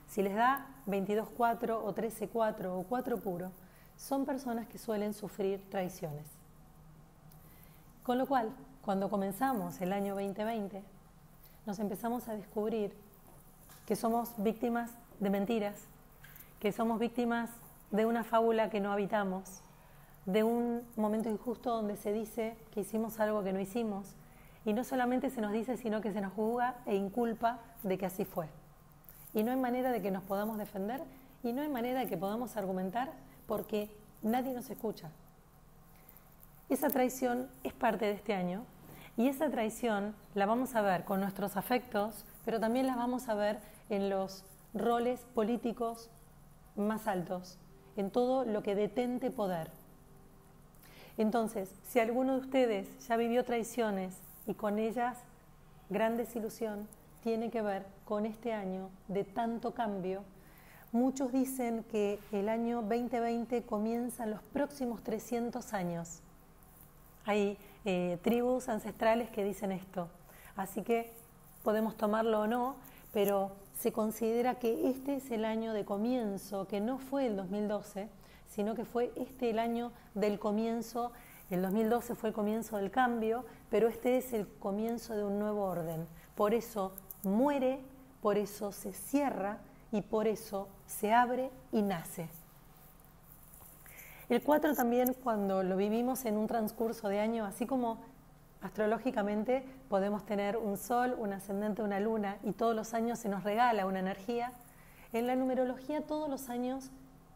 si 0.09 0.23
les 0.23 0.35
da 0.35 0.67
22-4 0.87 1.81
o 1.83 1.95
13-4 1.95 2.67
o 2.67 2.83
4 2.85 3.19
puro, 3.19 3.51
son 3.97 4.25
personas 4.25 4.67
que 4.69 4.79
suelen 4.79 5.13
sufrir 5.13 5.69
traiciones. 5.69 6.27
Con 8.03 8.17
lo 8.17 8.27
cual, 8.27 8.51
cuando 8.81 9.11
comenzamos 9.11 9.81
el 9.83 9.93
año 9.93 10.15
2020, 10.15 10.83
nos 11.67 11.79
empezamos 11.79 12.29
a 12.29 12.35
descubrir 12.35 12.97
que 13.85 13.97
somos 13.97 14.33
víctimas 14.39 14.93
de 15.21 15.29
mentiras, 15.29 15.85
que 16.59 16.73
somos 16.73 16.99
víctimas 16.99 17.51
de 17.91 18.07
una 18.07 18.24
fábula 18.24 18.70
que 18.70 18.80
no 18.80 18.93
habitamos, 18.93 19.62
de 20.26 20.45
un 20.45 20.82
momento 20.97 21.28
injusto 21.30 21.70
donde 21.70 21.97
se 21.97 22.12
dice 22.12 22.57
que 22.72 22.80
hicimos 22.80 23.18
algo 23.20 23.43
que 23.43 23.53
no 23.53 23.61
hicimos, 23.61 24.14
y 24.64 24.74
no 24.74 24.84
solamente 24.84 25.30
se 25.30 25.41
nos 25.41 25.53
dice, 25.53 25.76
sino 25.76 26.01
que 26.01 26.12
se 26.12 26.20
nos 26.20 26.32
juzga 26.34 26.76
e 26.84 26.95
inculpa 26.95 27.61
de 27.82 27.97
que 27.97 28.07
así 28.07 28.24
fue. 28.24 28.49
y 29.34 29.43
no 29.43 29.51
hay 29.51 29.57
manera 29.57 29.93
de 29.93 30.03
que 30.03 30.11
nos 30.11 30.22
podamos 30.24 30.59
defender 30.59 31.03
y 31.43 31.53
no 31.53 31.62
hay 31.62 31.68
manera 31.68 32.01
de 32.01 32.07
que 32.07 32.16
podamos 32.16 32.57
argumentar 32.57 33.12
porque 33.47 33.91
nadie 34.22 34.53
nos 34.53 34.68
escucha. 34.70 35.11
Esa 36.68 36.89
traición 36.89 37.49
es 37.62 37.72
parte 37.72 38.07
de 38.07 38.12
este 38.12 38.34
año 38.34 38.64
y 39.16 39.28
esa 39.28 39.51
traición 39.51 40.14
la 40.34 40.47
vamos 40.47 40.74
a 40.74 40.82
ver 40.82 41.05
con 41.05 41.20
nuestros 41.20 41.57
afectos, 41.57 42.24
pero 42.45 42.61
también 42.61 42.86
la 42.86 42.97
vamos 42.97 43.28
a 43.28 43.34
ver 43.34 43.59
en 43.89 44.11
los 44.11 44.45
roles 44.74 45.20
políticos 45.34 46.11
más 46.76 47.07
altos, 47.07 47.59
en 47.99 48.11
todo 48.11 48.45
lo 48.45 48.63
que 48.63 48.75
detente 48.75 49.31
poder. 49.31 49.71
Entonces, 51.19 51.69
si 51.89 51.99
alguno 51.99 52.35
de 52.35 52.41
ustedes 52.41 53.09
ya 53.09 53.17
vivió 53.17 53.45
traiciones 53.45 54.15
y 54.47 54.55
con 54.55 54.79
ellas 54.79 55.19
gran 55.91 56.17
desilusión, 56.17 56.87
tiene 57.23 57.51
que 57.51 57.61
ver 57.61 57.85
con 58.05 58.25
este 58.25 58.53
año 58.53 58.89
de 59.09 59.25
tanto 59.25 59.73
cambio. 59.73 60.23
Muchos 60.93 61.33
dicen 61.33 61.85
que 61.91 62.21
el 62.31 62.49
año 62.49 62.83
2020 62.83 63.63
comienza 63.65 64.25
en 64.25 64.31
los 64.31 64.43
próximos 64.43 65.03
300 65.03 65.75
años. 65.75 66.21
Hay 67.27 67.59
eh, 67.85 68.19
tribus 68.23 68.69
ancestrales 68.69 69.29
que 69.31 69.45
dicen 69.45 69.73
esto. 69.73 70.09
Así 70.57 70.83
que 70.83 71.13
podemos 71.65 71.97
tomarlo 71.97 72.43
o 72.43 72.47
no, 72.47 72.77
pero 73.13 73.51
se 73.79 73.93
considera 73.93 74.57
que 74.57 74.89
este 74.89 75.16
es 75.16 75.31
el 75.31 75.45
año 75.45 75.72
de 75.72 75.85
comienzo, 75.85 76.66
que 76.66 76.81
no 76.81 76.99
fue 76.99 77.26
el 77.26 77.37
2012, 77.37 78.09
sino 78.49 78.74
que 78.74 78.85
fue 78.85 79.12
este 79.14 79.51
el 79.51 79.61
año 79.61 79.93
del 80.14 80.41
comienzo. 80.41 81.12
El 81.49 81.62
2012 81.62 82.16
fue 82.16 82.31
el 82.31 82.35
comienzo 82.35 82.76
del 82.76 82.91
cambio, 82.91 83.45
pero 83.70 83.87
este 83.87 84.16
es 84.16 84.33
el 84.33 84.49
comienzo 84.49 85.14
de 85.14 85.24
un 85.24 85.39
nuevo 85.39 85.62
orden. 85.62 86.09
Por 86.35 86.55
eso 86.55 86.93
muere, 87.22 87.79
por 88.20 88.37
eso 88.37 88.72
se 88.72 88.93
cierra 88.93 89.59
y 89.93 90.03
por 90.03 90.26
eso 90.26 90.68
se 90.87 91.12
abre 91.12 91.51
y 91.70 91.83
nace. 91.83 92.29
El 94.29 94.43
4 94.43 94.74
también 94.74 95.14
cuando 95.14 95.62
lo 95.62 95.76
vivimos 95.76 96.24
en 96.24 96.37
un 96.37 96.49
transcurso 96.49 97.09
de 97.09 97.20
año, 97.20 97.47
así 97.47 97.64
como 97.64 97.99
astrológicamente 98.61 99.65
podemos 99.89 100.25
tener 100.25 100.57
un 100.57 100.77
sol, 100.77 101.15
un 101.19 101.33
ascendente, 101.33 101.83
una 101.83 102.01
luna 102.01 102.39
y 102.43 102.53
todos 102.53 102.75
los 102.75 102.95
años 102.95 103.19
se 103.19 103.29
nos 103.29 103.45
regala 103.45 103.87
una 103.87 104.01
energía, 104.01 104.53
en 105.13 105.27
la 105.27 105.37
numerología 105.37 106.03
todos 106.03 106.29
los 106.29 106.49
años 106.49 106.91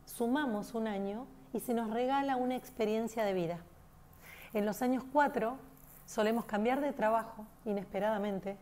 sumamos 0.05 0.75
un 0.75 0.87
año 0.87 1.27
y 1.53 1.61
se 1.61 1.75
nos 1.75 1.91
regala 1.91 2.37
una 2.37 2.57
experiencia 2.57 3.25
de 3.25 3.33
vida. 3.33 3.59
En 4.53 4.67
los 4.67 4.83
años 4.83 5.05
4 5.13 5.57
solemos 6.07 6.45
cambiar 6.45 6.81
de 6.81 6.93
trabajo 6.93 7.47
inesperadamente, 7.65 8.57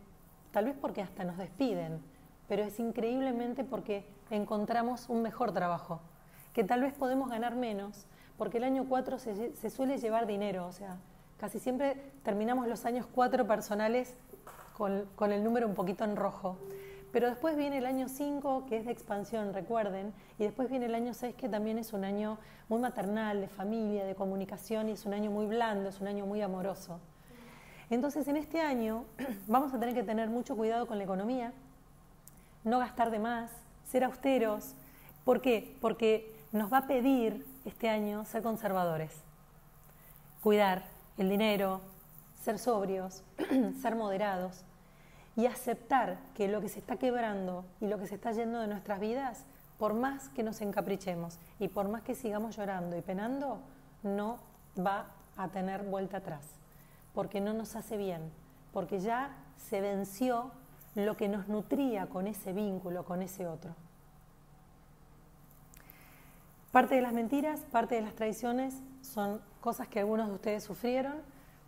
tal 0.53 0.67
vez 0.67 0.77
porque 0.81 1.03
hasta 1.03 1.25
nos 1.25 1.37
despiden, 1.37 2.01
pero 2.49 2.63
es 2.63 2.79
increíblemente 2.79 3.65
porque 3.65 4.05
encontramos 4.31 5.09
un 5.09 5.23
mejor 5.23 5.53
trabajo, 5.53 6.01
que 6.53 6.65
tal 6.65 6.83
vez 6.83 6.93
podemos 6.93 7.31
ganar 7.31 7.57
menos, 7.57 8.07
porque 8.37 8.59
el 8.59 8.65
año 8.65 8.87
4 8.89 9.19
se, 9.19 9.71
suele 9.71 9.99
llevar 9.99 10.27
dinero, 10.27 10.67
o 10.67 10.73
sea, 10.73 10.97
casi 11.41 11.59
siempre 11.59 11.97
terminamos 12.23 12.69
los 12.69 12.85
años 12.85 13.07
4 13.15 13.47
personales 13.47 14.15
con, 14.77 15.07
con 15.17 15.33
el 15.33 15.43
número 15.43 15.67
un 15.67 15.75
poquito 15.75 16.05
en 16.05 16.15
rojo. 16.15 16.59
Pero 17.13 17.29
después 17.29 17.57
viene 17.57 17.79
el 17.79 17.87
año 17.87 18.09
5, 18.09 18.67
que 18.69 18.77
es 18.77 18.85
de 18.85 18.93
expansión, 18.93 19.53
recuerden, 19.53 20.13
y 20.39 20.45
después 20.45 20.69
viene 20.69 20.87
el 20.87 20.95
año 20.95 21.15
6, 21.15 21.35
que 21.35 21.49
también 21.49 21.79
es 21.79 21.93
un 21.93 22.05
año 22.05 22.39
muy 22.69 22.79
maternal, 22.79 23.41
de 23.41 23.49
familia, 23.49 24.05
de 24.05 24.15
comunicación, 24.15 24.89
y 24.89 24.93
es 24.93 25.07
un 25.07 25.15
año 25.15 25.31
muy 25.31 25.47
blando, 25.47 25.89
es 25.89 26.01
un 26.01 26.07
año 26.07 26.27
muy 26.27 26.43
amoroso. 26.43 27.01
Entonces, 27.89 28.29
en 28.29 28.37
este 28.37 28.61
año 28.61 29.07
vamos 29.49 29.75
a 29.75 29.81
tener 29.81 29.95
que 29.95 30.05
tener 30.05 30.29
mucho 30.29 30.57
cuidado 30.57 30.87
con 30.87 30.99
la 30.99 31.05
economía, 31.05 31.53
no 32.63 32.79
gastar 32.79 33.11
de 33.11 33.19
más, 33.19 33.51
ser 33.85 34.05
austeros. 34.05 34.75
¿Por 35.25 35.41
qué? 35.41 35.77
Porque 35.81 36.33
nos 36.53 36.73
va 36.73 36.79
a 36.79 36.87
pedir 36.87 37.45
este 37.65 37.89
año 37.89 38.25
ser 38.25 38.43
conservadores, 38.43 39.13
cuidar 40.43 40.85
el 41.21 41.29
dinero, 41.29 41.83
ser 42.43 42.59
sobrios, 42.59 43.23
ser 43.83 43.95
moderados 43.95 44.65
y 45.37 45.45
aceptar 45.45 46.19
que 46.35 46.49
lo 46.49 46.63
que 46.63 46.71
se 46.71 46.79
está 46.79 46.97
quebrando 46.97 47.67
y 47.79 47.89
lo 47.89 47.99
que 47.99 48.07
se 48.07 48.15
está 48.15 48.33
yendo 48.33 48.59
de 48.59 48.67
nuestras 48.67 49.01
vidas, 49.01 49.45
por 49.79 49.93
más 49.93 50.31
que 50.31 50.43
nos 50.43 50.63
encaprichemos 50.63 51.39
y 51.59 51.69
por 51.69 51.89
más 51.89 52.03
que 52.03 52.15
sigamos 52.15 52.57
llorando 52.57 52.97
y 52.97 53.03
penando, 53.03 53.61
no 54.03 54.39
va 54.79 55.11
a 55.37 55.49
tener 55.49 55.83
vuelta 55.83 56.19
atrás, 56.19 56.47
porque 57.15 57.43
no 57.43 57.53
nos 57.53 57.77
hace 57.77 57.99
bien, 57.99 58.33
porque 58.73 58.99
ya 58.99 59.37
se 59.57 59.83
venció 59.83 60.53
lo 60.95 61.19
que 61.19 61.29
nos 61.29 61.49
nutría 61.49 62.07
con 62.07 62.29
ese 62.29 62.55
vínculo, 62.55 63.05
con 63.05 63.21
ese 63.21 63.47
otro. 63.47 63.75
Parte 66.73 66.95
de 66.95 67.03
las 67.03 67.13
mentiras, 67.13 67.61
parte 67.71 67.97
de 67.97 68.03
las 68.03 68.15
traiciones 68.15 68.81
son 69.03 69.41
cosas 69.61 69.89
que 69.89 70.01
algunos 70.01 70.29
de 70.29 70.35
ustedes 70.35 70.65
sufrieron, 70.65 71.15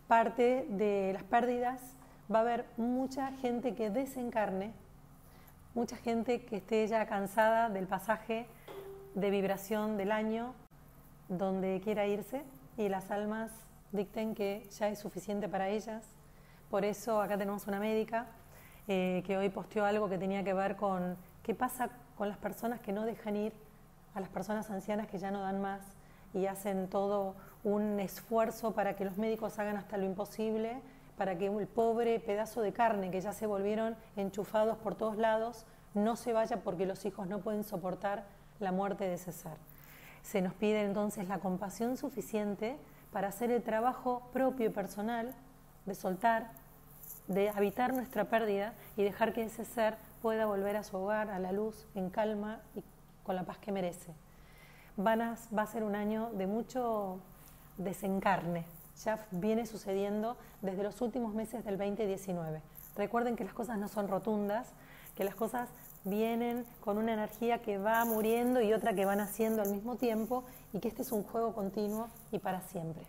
parte 0.07 0.65
de 0.69 1.11
las 1.13 1.23
pérdidas, 1.23 1.81
va 2.31 2.39
a 2.39 2.41
haber 2.41 2.65
mucha 2.77 3.31
gente 3.33 3.75
que 3.75 3.89
desencarne, 3.89 4.73
mucha 5.73 5.97
gente 5.97 6.45
que 6.45 6.57
esté 6.57 6.87
ya 6.87 7.05
cansada 7.05 7.69
del 7.69 7.87
pasaje 7.87 8.45
de 9.15 9.29
vibración 9.29 9.97
del 9.97 10.11
año 10.11 10.53
donde 11.29 11.81
quiera 11.83 12.05
irse 12.07 12.43
y 12.77 12.89
las 12.89 13.11
almas 13.11 13.51
dicten 13.91 14.35
que 14.35 14.67
ya 14.71 14.89
es 14.89 14.99
suficiente 14.99 15.47
para 15.47 15.69
ellas. 15.69 16.03
Por 16.69 16.85
eso 16.85 17.21
acá 17.21 17.37
tenemos 17.37 17.67
una 17.67 17.79
médica 17.79 18.27
eh, 18.87 19.23
que 19.25 19.37
hoy 19.37 19.49
posteó 19.49 19.85
algo 19.85 20.09
que 20.09 20.17
tenía 20.17 20.43
que 20.43 20.53
ver 20.53 20.75
con 20.75 21.17
qué 21.43 21.53
pasa 21.53 21.89
con 22.17 22.27
las 22.29 22.37
personas 22.37 22.79
que 22.79 22.91
no 22.91 23.05
dejan 23.05 23.35
ir 23.35 23.53
a 24.13 24.19
las 24.19 24.29
personas 24.29 24.69
ancianas 24.69 25.07
que 25.07 25.17
ya 25.17 25.31
no 25.31 25.41
dan 25.41 25.61
más 25.61 25.81
y 26.33 26.47
hacen 26.47 26.87
todo 26.87 27.35
un 27.63 27.99
esfuerzo 27.99 28.71
para 28.71 28.95
que 28.95 29.05
los 29.05 29.17
médicos 29.17 29.59
hagan 29.59 29.77
hasta 29.77 29.97
lo 29.97 30.05
imposible, 30.05 30.81
para 31.17 31.37
que 31.37 31.47
el 31.47 31.67
pobre 31.67 32.19
pedazo 32.19 32.61
de 32.61 32.73
carne 32.73 33.11
que 33.11 33.21
ya 33.21 33.33
se 33.33 33.45
volvieron 33.45 33.95
enchufados 34.15 34.77
por 34.77 34.95
todos 34.95 35.17
lados 35.17 35.65
no 35.93 36.15
se 36.15 36.33
vaya 36.33 36.57
porque 36.57 36.85
los 36.85 37.05
hijos 37.05 37.27
no 37.27 37.39
pueden 37.39 37.63
soportar 37.63 38.23
la 38.59 38.71
muerte 38.71 39.05
de 39.05 39.13
ese. 39.13 39.31
Se 40.23 40.41
nos 40.41 40.53
pide 40.53 40.83
entonces 40.83 41.27
la 41.27 41.39
compasión 41.39 41.97
suficiente 41.97 42.77
para 43.11 43.27
hacer 43.27 43.51
el 43.51 43.61
trabajo 43.61 44.23
propio 44.33 44.67
y 44.67 44.69
personal 44.69 45.35
de 45.85 45.95
soltar, 45.95 46.51
de 47.27 47.49
habitar 47.49 47.93
nuestra 47.93 48.25
pérdida 48.25 48.73
y 48.97 49.03
dejar 49.03 49.33
que 49.33 49.43
ese 49.43 49.65
ser 49.65 49.97
pueda 50.21 50.45
volver 50.45 50.77
a 50.77 50.83
su 50.83 50.97
hogar, 50.97 51.29
a 51.29 51.39
la 51.39 51.51
luz, 51.51 51.85
en 51.93 52.09
calma 52.09 52.61
y 52.75 52.83
con 53.23 53.35
la 53.35 53.43
paz 53.43 53.57
que 53.59 53.71
merece. 53.71 54.13
Van 54.95 55.35
va 55.57 55.61
a 55.63 55.67
ser 55.67 55.83
un 55.83 55.95
año 55.95 56.29
de 56.33 56.47
mucho 56.47 57.19
desencarne. 57.77 58.65
Ya 59.03 59.25
viene 59.31 59.65
sucediendo 59.65 60.37
desde 60.61 60.83
los 60.83 61.01
últimos 61.01 61.33
meses 61.33 61.65
del 61.65 61.77
2019. 61.77 62.61
Recuerden 62.95 63.35
que 63.35 63.43
las 63.43 63.53
cosas 63.53 63.77
no 63.79 63.87
son 63.87 64.07
rotundas, 64.07 64.67
que 65.15 65.23
las 65.23 65.35
cosas 65.35 65.69
vienen 66.03 66.65
con 66.81 66.97
una 66.97 67.13
energía 67.13 67.61
que 67.61 67.77
va 67.77 68.03
muriendo 68.05 68.61
y 68.61 68.73
otra 68.73 68.93
que 68.93 69.05
van 69.05 69.19
haciendo 69.19 69.61
al 69.61 69.71
mismo 69.71 69.95
tiempo 69.95 70.43
y 70.73 70.79
que 70.79 70.89
este 70.89 71.01
es 71.01 71.11
un 71.11 71.23
juego 71.23 71.53
continuo 71.53 72.07
y 72.31 72.39
para 72.39 72.61
siempre. 72.61 73.03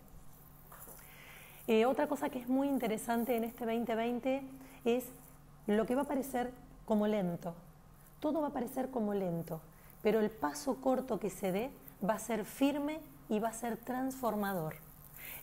Eh, 1.67 1.85
otra 1.85 2.07
cosa 2.07 2.29
que 2.29 2.39
es 2.39 2.47
muy 2.47 2.67
interesante 2.67 3.35
en 3.35 3.43
este 3.43 3.65
2020 3.65 4.43
es 4.85 5.05
lo 5.67 5.85
que 5.85 5.95
va 5.95 6.03
a 6.03 6.05
parecer 6.05 6.51
como 6.85 7.07
lento. 7.07 7.53
Todo 8.19 8.41
va 8.41 8.47
a 8.47 8.53
parecer 8.53 8.89
como 8.89 9.13
lento, 9.13 9.61
pero 10.05 10.19
el 10.19 10.29
paso 10.29 10.75
corto 10.75 11.19
que 11.19 11.31
se 11.31 11.51
dé 11.51 11.71
va 12.07 12.13
a 12.13 12.19
ser 12.19 12.45
firme 12.45 12.99
y 13.27 13.39
va 13.39 13.49
a 13.49 13.53
ser 13.53 13.75
transformador. 13.75 14.75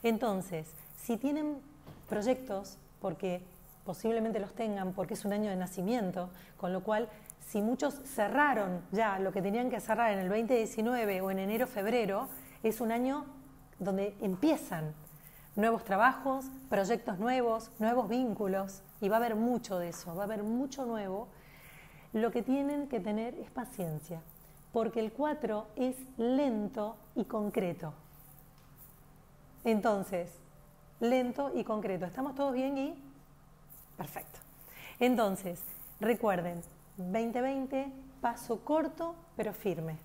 Entonces, 0.05 0.69
si 0.97 1.17
tienen 1.17 1.57
proyectos, 2.09 2.79
porque 3.01 3.43
posiblemente 3.85 4.39
los 4.39 4.55
tengan 4.55 4.93
porque 4.93 5.15
es 5.15 5.25
un 5.25 5.33
año 5.33 5.51
de 5.51 5.57
nacimiento, 5.57 6.31
con 6.59 6.73
lo 6.73 6.85
cual 6.85 7.09
si 7.41 7.61
muchos 7.61 7.95
cerraron 8.05 8.83
ya 8.93 9.19
lo 9.19 9.33
que 9.33 9.43
tenían 9.43 9.69
que 9.69 9.81
cerrar 9.81 10.13
en 10.13 10.21
el 10.21 10.29
2019 10.29 11.23
o 11.23 11.33
en 11.33 11.41
enero, 11.41 11.67
febrero, 11.67 12.29
es 12.63 12.81
un 12.81 12.93
año 12.93 13.25
donde 13.81 14.15
empiezan 14.21 14.95
nuevos 15.57 15.83
trabajos, 15.83 16.45
proyectos 16.71 17.19
nuevos, 17.19 17.73
nuevos 17.81 18.09
vínculos, 18.09 18.85
y 19.01 19.09
va 19.09 19.17
a 19.17 19.19
haber 19.19 19.35
mucho 19.35 19.81
de 19.81 19.89
eso, 19.89 20.15
va 20.15 20.23
a 20.23 20.27
haber 20.27 20.45
mucho 20.45 20.87
nuevo. 20.87 21.27
Lo 22.13 22.31
que 22.31 22.43
tienen 22.43 22.87
que 22.87 23.01
tener 23.01 23.35
es 23.35 23.51
paciencia, 23.51 24.23
porque 24.73 25.01
el 25.01 25.13
4 25.13 25.67
es 25.77 25.97
lento 26.17 26.97
y 27.15 27.25
concreto. 27.25 27.93
Entonces, 29.65 30.31
lento 31.01 31.53
y 31.55 31.65
concreto. 31.65 32.07
¿Estamos 32.07 32.35
todos 32.35 32.55
bien, 32.55 32.75
Gui? 32.75 32.95
Perfecto. 33.97 34.41
Entonces, 34.99 35.63
recuerden, 36.01 36.63
2020, 36.97 37.93
paso 38.21 38.61
corto 38.65 39.15
pero 39.37 39.53
firme. 39.53 39.99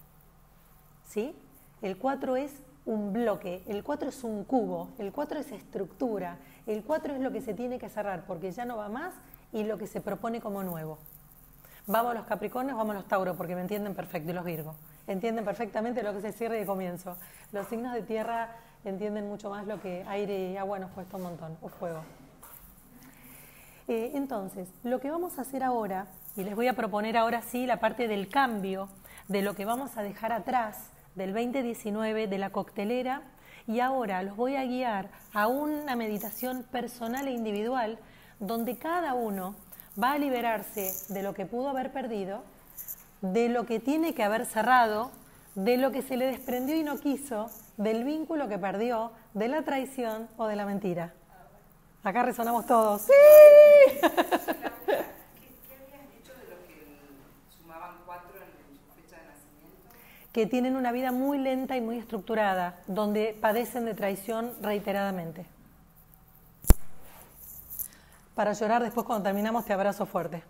¿Sí? 1.06 1.36
El 1.82 1.98
4 1.98 2.36
es 2.36 2.62
un 2.86 3.14
bloque, 3.14 3.64
el 3.68 3.84
4 3.84 4.10
es 4.10 4.24
un 4.24 4.44
cubo, 4.44 4.90
el 4.98 5.12
4 5.12 5.40
es 5.40 5.52
estructura, 5.52 6.38
el 6.66 6.84
4 6.84 7.16
es 7.16 7.22
lo 7.22 7.32
que 7.32 7.42
se 7.42 7.54
tiene 7.54 7.80
que 7.80 7.90
cerrar 7.90 8.26
porque 8.26 8.52
ya 8.52 8.66
no 8.66 8.78
va 8.78 8.90
más 8.90 9.14
y 9.52 9.64
lo 9.64 9.78
que 9.78 9.88
se 9.88 10.02
propone 10.02 10.42
como 10.42 10.64
nuevo. 10.64 10.98
Vamos 11.90 12.16
los 12.16 12.26
Capricornios, 12.26 12.76
vamos 12.78 12.96
los 12.96 13.08
Tauros, 13.08 13.38
porque 13.38 13.56
me 13.56 13.62
entienden 13.62 13.96
perfecto, 13.96 14.32
y 14.32 14.34
los 14.34 14.44
Virgos. 14.44 14.76
Entienden 15.08 15.46
perfectamente 15.46 16.04
lo 16.04 16.12
que 16.12 16.20
es 16.20 16.26
el 16.26 16.34
cierre 16.34 16.62
y 16.62 16.66
comienzo. 16.66 17.16
Los 17.54 17.66
signos 17.68 17.94
de 17.94 18.02
tierra 18.02 18.58
entienden 18.84 19.30
mucho 19.30 19.50
más 19.50 19.66
lo 19.66 19.82
que 19.82 20.04
aire 20.10 20.52
y 20.52 20.58
agua 20.58 20.80
nos 20.80 20.92
cuesta 20.92 21.16
un 21.16 21.24
montón, 21.24 21.58
o 21.62 21.70
fuego. 21.70 22.02
Eh, 23.88 24.12
entonces, 24.16 24.68
lo 24.84 25.00
que 25.00 25.10
vamos 25.10 25.40
a 25.40 25.44
hacer 25.44 25.64
ahora, 25.64 26.08
y 26.36 26.44
les 26.44 26.58
voy 26.58 26.68
a 26.68 26.74
proponer 26.74 27.16
ahora 27.16 27.42
sí 27.42 27.66
la 27.66 27.80
parte 27.80 28.10
del 28.10 28.28
cambio, 28.28 28.90
de 29.30 29.42
lo 29.42 29.56
que 29.56 29.64
vamos 29.64 29.96
a 29.96 30.04
dejar 30.04 30.34
atrás 30.34 30.90
del 31.16 31.34
2019, 31.34 32.28
de 32.28 32.38
la 32.38 32.50
coctelera, 32.50 33.22
y 33.66 33.80
ahora 33.80 34.24
los 34.24 34.36
voy 34.36 34.58
a 34.58 34.66
guiar 34.66 35.10
a 35.34 35.48
una 35.48 35.96
meditación 35.96 36.64
personal 36.64 37.30
e 37.30 37.32
individual 37.32 37.98
donde 38.42 38.78
cada 38.78 39.14
uno 39.14 39.56
va 40.02 40.14
a 40.14 40.18
liberarse 40.18 40.94
de 41.10 41.22
lo 41.24 41.34
que 41.34 41.46
pudo 41.46 41.68
haber 41.70 41.92
perdido, 41.92 42.42
de 43.22 43.50
lo 43.50 43.66
que 43.66 43.80
tiene 43.80 44.14
que 44.14 44.24
haber 44.24 44.46
cerrado, 44.46 45.12
de 45.56 45.78
lo 45.78 45.92
que 45.92 46.04
se 46.04 46.18
le 46.18 46.28
desprendió 46.28 46.76
y 46.76 46.84
no 46.84 47.00
quiso, 47.00 47.50
del 47.78 48.04
vínculo 48.04 48.48
que 48.48 48.60
perdió, 48.60 49.12
de 49.34 49.48
la 49.48 49.64
traición 49.64 50.28
o 50.38 50.46
de 50.46 50.56
la 50.56 50.66
mentira. 50.66 51.14
Acá 52.04 52.22
resonamos 52.24 52.68
todos. 52.68 53.02
¡Sí! 53.02 53.12
¿Qué, 54.00 54.06
habías 54.06 54.22
dicho 56.12 56.32
de 56.34 56.48
lo 56.48 56.58
que 56.68 56.86
sumaban 57.58 57.96
cuatro 58.06 58.30
en 58.36 58.78
su 58.78 58.84
fecha 59.02 59.20
de 59.20 59.28
nacimiento? 59.28 59.90
Que 60.32 60.46
tienen 60.46 60.76
una 60.76 60.92
vida 60.92 61.12
muy 61.12 61.40
lenta 61.40 61.76
y 61.76 61.82
muy 61.82 61.98
estructurada, 61.98 62.80
donde 62.86 63.36
padecen 63.42 63.86
de 63.86 63.96
traición 63.96 64.54
reiteradamente. 64.62 65.48
Para 68.38 68.54
llorar 68.54 68.84
después 68.84 69.04
cuando 69.04 69.24
terminamos 69.24 69.66
te 69.66 69.74
abrazo 69.74 70.06
fuerte. 70.06 70.44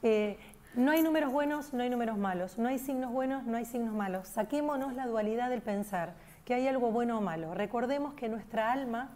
Eh, 0.00 0.38
no 0.74 0.92
hay 0.92 1.02
números 1.02 1.32
buenos, 1.32 1.72
no 1.72 1.82
hay 1.82 1.90
números 1.90 2.16
malos. 2.16 2.56
No 2.56 2.68
hay 2.68 2.78
signos 2.78 3.10
buenos, 3.10 3.42
no 3.42 3.56
hay 3.56 3.64
signos 3.64 3.92
malos. 3.92 4.28
Saquémonos 4.28 4.94
la 4.94 5.08
dualidad 5.08 5.50
del 5.50 5.60
pensar, 5.60 6.12
que 6.44 6.54
hay 6.54 6.68
algo 6.68 6.92
bueno 6.92 7.18
o 7.18 7.20
malo. 7.20 7.52
Recordemos 7.52 8.14
que 8.14 8.28
nuestra 8.28 8.70
alma 8.70 9.10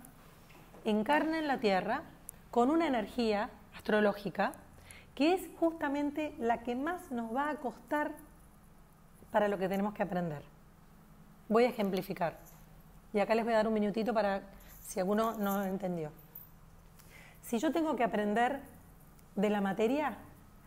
encarna 0.84 1.38
en 1.38 1.46
la 1.46 1.60
Tierra 1.60 2.02
con 2.50 2.70
una 2.70 2.88
energía 2.88 3.50
astrológica 3.76 4.54
que 5.14 5.34
es 5.34 5.42
justamente 5.60 6.34
la 6.40 6.64
que 6.64 6.74
más 6.74 7.12
nos 7.12 7.32
va 7.32 7.48
a 7.48 7.54
costar 7.58 8.10
para 9.30 9.46
lo 9.46 9.56
que 9.56 9.68
tenemos 9.68 9.94
que 9.94 10.02
aprender. 10.02 10.42
Voy 11.48 11.62
a 11.62 11.68
ejemplificar. 11.68 12.38
Y 13.12 13.20
acá 13.20 13.36
les 13.36 13.44
voy 13.44 13.54
a 13.54 13.58
dar 13.58 13.68
un 13.68 13.74
minutito 13.74 14.12
para 14.12 14.42
si 14.88 15.00
alguno 15.00 15.34
no 15.34 15.62
entendió. 15.64 16.10
Si 17.42 17.58
yo 17.58 17.72
tengo 17.72 17.94
que 17.94 18.04
aprender 18.04 18.60
de 19.36 19.50
la 19.50 19.60
materia, 19.60 20.16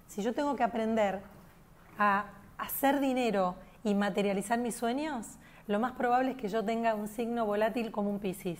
si 0.07 0.21
yo 0.21 0.33
tengo 0.33 0.55
que 0.55 0.63
aprender 0.63 1.21
a 1.97 2.25
hacer 2.59 2.99
dinero 2.99 3.55
y 3.83 3.95
materializar 3.95 4.59
mis 4.59 4.75
sueños, 4.75 5.39
lo 5.65 5.79
más 5.79 5.93
probable 5.93 6.31
es 6.31 6.37
que 6.37 6.49
yo 6.49 6.63
tenga 6.63 6.93
un 6.93 7.07
signo 7.07 7.47
volátil 7.47 7.91
como 7.91 8.11
un 8.11 8.19
Piscis. 8.19 8.59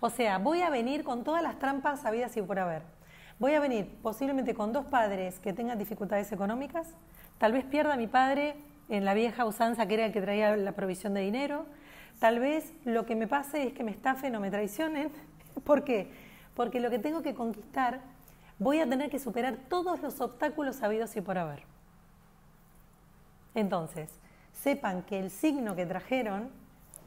O 0.00 0.10
sea, 0.10 0.38
voy 0.38 0.62
a 0.62 0.70
venir 0.70 1.04
con 1.04 1.22
todas 1.22 1.42
las 1.42 1.58
trampas 1.60 2.04
habidas 2.04 2.36
y 2.36 2.42
por 2.42 2.58
haber. 2.58 2.82
Voy 3.38 3.54
a 3.54 3.60
venir 3.60 3.88
posiblemente 4.02 4.54
con 4.54 4.72
dos 4.72 4.86
padres 4.86 5.38
que 5.38 5.52
tengan 5.52 5.78
dificultades 5.78 6.32
económicas. 6.32 6.88
Tal 7.38 7.52
vez 7.52 7.64
pierda 7.64 7.94
a 7.94 7.96
mi 7.96 8.08
padre 8.08 8.56
en 8.88 9.04
la 9.04 9.14
vieja 9.14 9.44
usanza 9.44 9.86
que 9.86 9.94
era 9.94 10.06
el 10.06 10.12
que 10.12 10.20
traía 10.20 10.56
la 10.56 10.72
provisión 10.72 11.14
de 11.14 11.20
dinero. 11.20 11.66
Tal 12.18 12.38
vez 12.38 12.72
lo 12.84 13.06
que 13.06 13.16
me 13.16 13.26
pase 13.26 13.68
es 13.68 13.72
que 13.72 13.84
me 13.84 13.90
estafen 13.90 14.34
o 14.36 14.40
me 14.40 14.50
traicionen. 14.50 15.10
¿Por 15.64 15.84
qué? 15.84 16.10
Porque 16.54 16.80
lo 16.80 16.90
que 16.90 16.98
tengo 16.98 17.22
que 17.22 17.34
conquistar, 17.34 18.00
voy 18.58 18.80
a 18.80 18.88
tener 18.88 19.10
que 19.10 19.18
superar 19.18 19.56
todos 19.68 20.00
los 20.00 20.20
obstáculos 20.20 20.82
habidos 20.82 21.16
y 21.16 21.20
por 21.20 21.38
haber. 21.38 21.64
Entonces, 23.54 24.10
sepan 24.52 25.02
que 25.02 25.18
el 25.18 25.30
signo 25.30 25.76
que 25.76 25.86
trajeron 25.86 26.50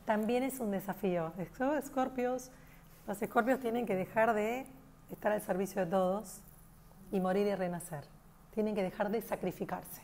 también 0.06 0.44
es 0.44 0.60
un 0.60 0.72
desafío. 0.72 1.34
Escorpios, 1.38 2.52
los 3.08 3.22
escorpios 3.22 3.60
tienen 3.60 3.86
que 3.86 3.96
dejar 3.96 4.34
de 4.34 4.66
estar 5.12 5.32
al 5.32 5.42
servicio 5.42 5.84
de 5.84 5.92
todos 5.92 6.42
y 7.12 7.20
morir 7.20 7.48
y 7.48 7.56
renacer. 7.56 8.06
Tienen 8.54 8.76
que 8.76 8.84
dejar 8.84 9.10
de 9.10 9.22
sacrificarse. 9.22 10.02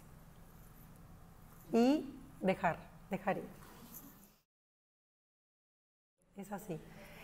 Y 1.72 2.06
dejar, 2.41 2.78
dejar 3.10 3.38
ir. 3.38 3.62
Es 6.38 6.52
así. 6.52 6.80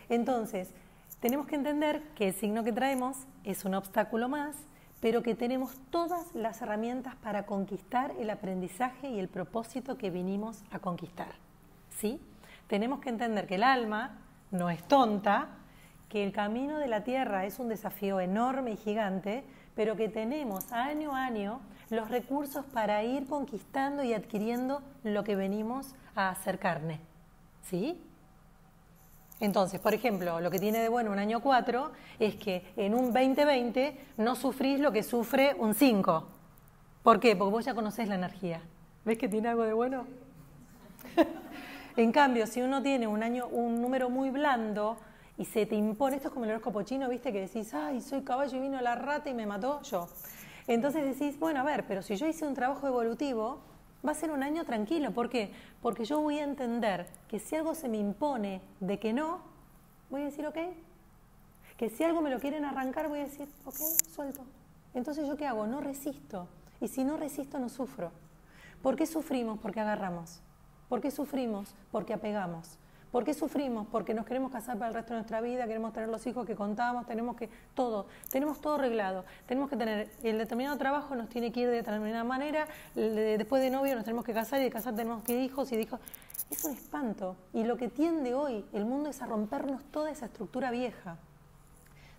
Entonces, 0.08 0.72
tenemos 1.20 1.46
que 1.46 1.56
entender 1.56 2.02
que 2.14 2.28
el 2.28 2.34
signo 2.34 2.64
que 2.64 2.72
traemos 2.72 3.16
es 3.44 3.64
un 3.64 3.74
obstáculo 3.74 4.28
más, 4.28 4.56
pero 5.00 5.22
que 5.22 5.34
tenemos 5.34 5.78
todas 5.90 6.34
las 6.34 6.62
herramientas 6.62 7.16
para 7.16 7.46
conquistar 7.46 8.12
el 8.18 8.30
aprendizaje 8.30 9.08
y 9.08 9.18
el 9.18 9.28
propósito 9.28 9.96
que 9.98 10.10
vinimos 10.10 10.62
a 10.70 10.78
conquistar. 10.78 11.32
¿Sí? 11.90 12.20
Tenemos 12.68 13.00
que 13.00 13.08
entender 13.08 13.46
que 13.46 13.56
el 13.56 13.64
alma 13.64 14.18
no 14.50 14.70
es 14.70 14.82
tonta, 14.86 15.48
que 16.08 16.24
el 16.24 16.32
camino 16.32 16.78
de 16.78 16.88
la 16.88 17.02
Tierra 17.04 17.46
es 17.46 17.58
un 17.58 17.68
desafío 17.68 18.20
enorme 18.20 18.72
y 18.72 18.76
gigante, 18.76 19.44
pero 19.74 19.96
que 19.96 20.08
tenemos 20.08 20.72
año 20.72 21.14
a 21.14 21.24
año 21.24 21.60
los 21.88 22.10
recursos 22.10 22.64
para 22.66 23.02
ir 23.02 23.26
conquistando 23.26 24.04
y 24.04 24.12
adquiriendo 24.12 24.82
lo 25.02 25.24
que 25.24 25.36
venimos 25.36 25.94
a 26.14 26.30
hacer 26.30 26.58
carne. 26.58 27.00
¿Sí? 27.62 28.00
Entonces, 29.40 29.80
por 29.80 29.94
ejemplo, 29.94 30.40
lo 30.40 30.50
que 30.50 30.58
tiene 30.58 30.78
de 30.80 30.88
bueno 30.88 31.10
un 31.10 31.18
año 31.18 31.40
4 31.40 31.90
es 32.18 32.36
que 32.36 32.62
en 32.76 32.94
un 32.94 33.12
2020 33.12 33.98
no 34.18 34.36
sufrís 34.36 34.78
lo 34.78 34.92
que 34.92 35.02
sufre 35.02 35.56
un 35.58 35.74
5. 35.74 36.28
¿Por 37.02 37.18
qué? 37.18 37.34
Porque 37.34 37.50
vos 37.50 37.64
ya 37.64 37.74
conocés 37.74 38.08
la 38.08 38.16
energía. 38.16 38.60
¿Ves 39.06 39.16
que 39.16 39.28
tiene 39.28 39.48
algo 39.48 39.62
de 39.62 39.72
bueno? 39.72 40.06
en 41.96 42.12
cambio, 42.12 42.46
si 42.46 42.60
uno 42.60 42.82
tiene 42.82 43.06
un 43.06 43.22
año, 43.22 43.46
un 43.46 43.80
número 43.80 44.10
muy 44.10 44.28
blando 44.28 44.98
y 45.38 45.46
se 45.46 45.64
te 45.64 45.74
impone, 45.74 46.16
esto 46.16 46.28
es 46.28 46.34
como 46.34 46.44
el 46.44 46.50
horóscopo 46.50 46.82
chino, 46.82 47.08
viste, 47.08 47.32
que 47.32 47.40
decís, 47.40 47.72
ay, 47.72 48.02
soy 48.02 48.20
caballo 48.20 48.58
y 48.58 48.60
vino 48.60 48.78
la 48.82 48.94
rata 48.94 49.30
y 49.30 49.34
me 49.34 49.46
mató 49.46 49.80
yo. 49.82 50.06
Entonces 50.66 51.18
decís, 51.18 51.40
bueno, 51.40 51.60
a 51.60 51.62
ver, 51.62 51.86
pero 51.86 52.02
si 52.02 52.16
yo 52.16 52.26
hice 52.26 52.46
un 52.46 52.52
trabajo 52.52 52.86
evolutivo, 52.86 53.62
va 54.06 54.12
a 54.12 54.14
ser 54.14 54.30
un 54.30 54.42
año 54.42 54.64
tranquilo. 54.64 55.12
¿Por 55.12 55.28
qué? 55.28 55.52
Porque 55.82 56.04
yo 56.04 56.20
voy 56.20 56.38
a 56.38 56.44
entender 56.44 57.06
que 57.28 57.38
si 57.38 57.56
algo 57.56 57.74
se 57.74 57.88
me 57.88 57.98
impone 57.98 58.60
de 58.80 58.98
que 58.98 59.12
no, 59.12 59.40
voy 60.10 60.22
a 60.22 60.24
decir, 60.26 60.46
ok. 60.46 60.58
Que 61.76 61.88
si 61.88 62.04
algo 62.04 62.20
me 62.20 62.30
lo 62.30 62.40
quieren 62.40 62.64
arrancar, 62.64 63.08
voy 63.08 63.20
a 63.20 63.24
decir, 63.24 63.48
ok, 63.64 63.76
suelto. 64.14 64.42
Entonces, 64.94 65.26
¿yo 65.26 65.36
qué 65.36 65.46
hago? 65.46 65.66
No 65.66 65.80
resisto. 65.80 66.48
Y 66.80 66.88
si 66.88 67.04
no 67.04 67.16
resisto, 67.16 67.58
no 67.58 67.68
sufro. 67.68 68.10
¿Por 68.82 68.96
qué 68.96 69.06
sufrimos? 69.06 69.58
Porque 69.58 69.80
agarramos. 69.80 70.40
¿Por 70.88 71.00
qué 71.00 71.10
sufrimos? 71.10 71.74
Porque 71.92 72.12
apegamos. 72.12 72.78
¿Por 73.10 73.24
qué 73.24 73.34
sufrimos? 73.34 73.88
Porque 73.90 74.14
nos 74.14 74.24
queremos 74.24 74.52
casar 74.52 74.78
para 74.78 74.88
el 74.88 74.94
resto 74.94 75.14
de 75.14 75.20
nuestra 75.20 75.40
vida, 75.40 75.66
queremos 75.66 75.92
tener 75.92 76.08
los 76.08 76.24
hijos 76.28 76.46
que 76.46 76.54
contamos, 76.54 77.06
tenemos 77.06 77.36
que 77.36 77.48
todo, 77.74 78.06
tenemos 78.30 78.60
todo 78.60 78.76
arreglado, 78.76 79.24
tenemos 79.46 79.68
que 79.68 79.76
tener 79.76 80.10
el 80.22 80.38
determinado 80.38 80.78
trabajo 80.78 81.16
nos 81.16 81.28
tiene 81.28 81.50
que 81.50 81.60
ir 81.60 81.68
de 81.68 81.74
determinada 81.74 82.22
manera, 82.22 82.68
después 82.94 83.62
de 83.62 83.70
novio 83.70 83.96
nos 83.96 84.04
tenemos 84.04 84.24
que 84.24 84.32
casar 84.32 84.60
y 84.60 84.64
de 84.64 84.70
casar 84.70 84.94
tenemos 84.94 85.24
que 85.24 85.32
ir 85.32 85.40
hijos 85.40 85.72
y 85.72 85.76
hijos. 85.76 85.98
Es 86.50 86.64
un 86.64 86.72
espanto 86.72 87.36
y 87.52 87.64
lo 87.64 87.76
que 87.76 87.88
tiende 87.88 88.34
hoy 88.34 88.64
el 88.72 88.84
mundo 88.84 89.10
es 89.10 89.20
a 89.22 89.26
rompernos 89.26 89.82
toda 89.90 90.10
esa 90.10 90.26
estructura 90.26 90.70
vieja. 90.70 91.16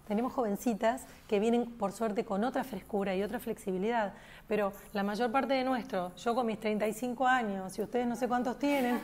Tenemos 0.07 0.33
jovencitas 0.33 1.05
que 1.29 1.39
vienen, 1.39 1.71
por 1.71 1.93
suerte, 1.93 2.25
con 2.25 2.43
otra 2.43 2.65
frescura 2.65 3.15
y 3.15 3.23
otra 3.23 3.39
flexibilidad, 3.39 4.13
pero 4.45 4.73
la 4.91 5.03
mayor 5.03 5.31
parte 5.31 5.53
de 5.53 5.63
nuestro, 5.63 6.13
yo 6.17 6.35
con 6.35 6.47
mis 6.47 6.59
35 6.59 7.25
años 7.25 7.77
y 7.79 7.81
ustedes 7.81 8.07
no 8.07 8.17
sé 8.17 8.27
cuántos 8.27 8.59
tienen, 8.59 8.99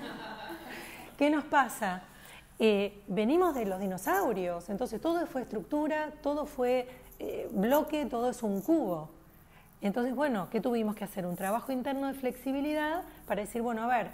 ¿Qué 1.18 1.32
nos 1.32 1.45
pasa? 1.45 2.03
Eh, 2.59 3.03
venimos 3.07 3.55
de 3.55 3.65
los 3.65 3.80
dinosaurios, 3.80 4.70
entonces 4.70 5.01
todo 5.01 5.26
fue 5.26 5.41
estructura, 5.41 6.11
todo 6.22 6.45
fue 6.45 6.88
eh, 7.18 7.49
bloque, 7.51 8.05
todo 8.05 8.30
es 8.30 8.43
un 8.43 8.61
cubo. 8.61 9.09
Entonces, 9.82 10.15
bueno, 10.15 10.47
¿qué 10.51 10.61
tuvimos 10.61 10.95
que 10.95 11.03
hacer? 11.03 11.26
Un 11.26 11.36
trabajo 11.36 11.72
interno 11.72 12.07
de 12.07 12.13
flexibilidad 12.13 13.03
para 13.28 13.41
decir, 13.41 13.63
bueno, 13.63 13.84
a 13.84 13.88
ver, 13.88 14.11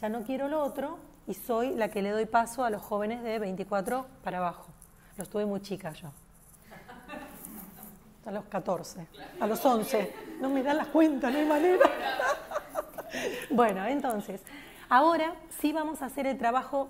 ya 0.00 0.08
no 0.08 0.22
quiero 0.22 0.48
lo 0.48 0.62
otro 0.62 0.98
y 1.26 1.34
soy 1.34 1.74
la 1.74 1.90
que 1.90 2.00
le 2.00 2.10
doy 2.10 2.24
paso 2.24 2.64
a 2.64 2.70
los 2.70 2.80
jóvenes 2.80 3.22
de 3.22 3.38
24 3.38 4.06
para 4.24 4.38
abajo. 4.38 4.66
Los 5.18 5.28
tuve 5.28 5.44
muy 5.44 5.60
chica 5.60 5.92
yo. 5.92 6.10
A 8.24 8.30
los 8.30 8.44
14, 8.46 9.06
a 9.40 9.46
los 9.46 9.64
11. 9.64 10.12
No 10.40 10.48
me 10.48 10.62
dan 10.62 10.78
las 10.78 10.88
cuentas, 10.88 11.30
no 11.32 11.38
hay 11.38 11.46
manera. 11.46 11.84
bueno, 13.50 13.84
entonces, 13.86 14.42
Ahora 14.88 15.34
sí 15.60 15.72
vamos 15.72 16.00
a 16.00 16.06
hacer 16.06 16.26
el 16.26 16.38
trabajo 16.38 16.88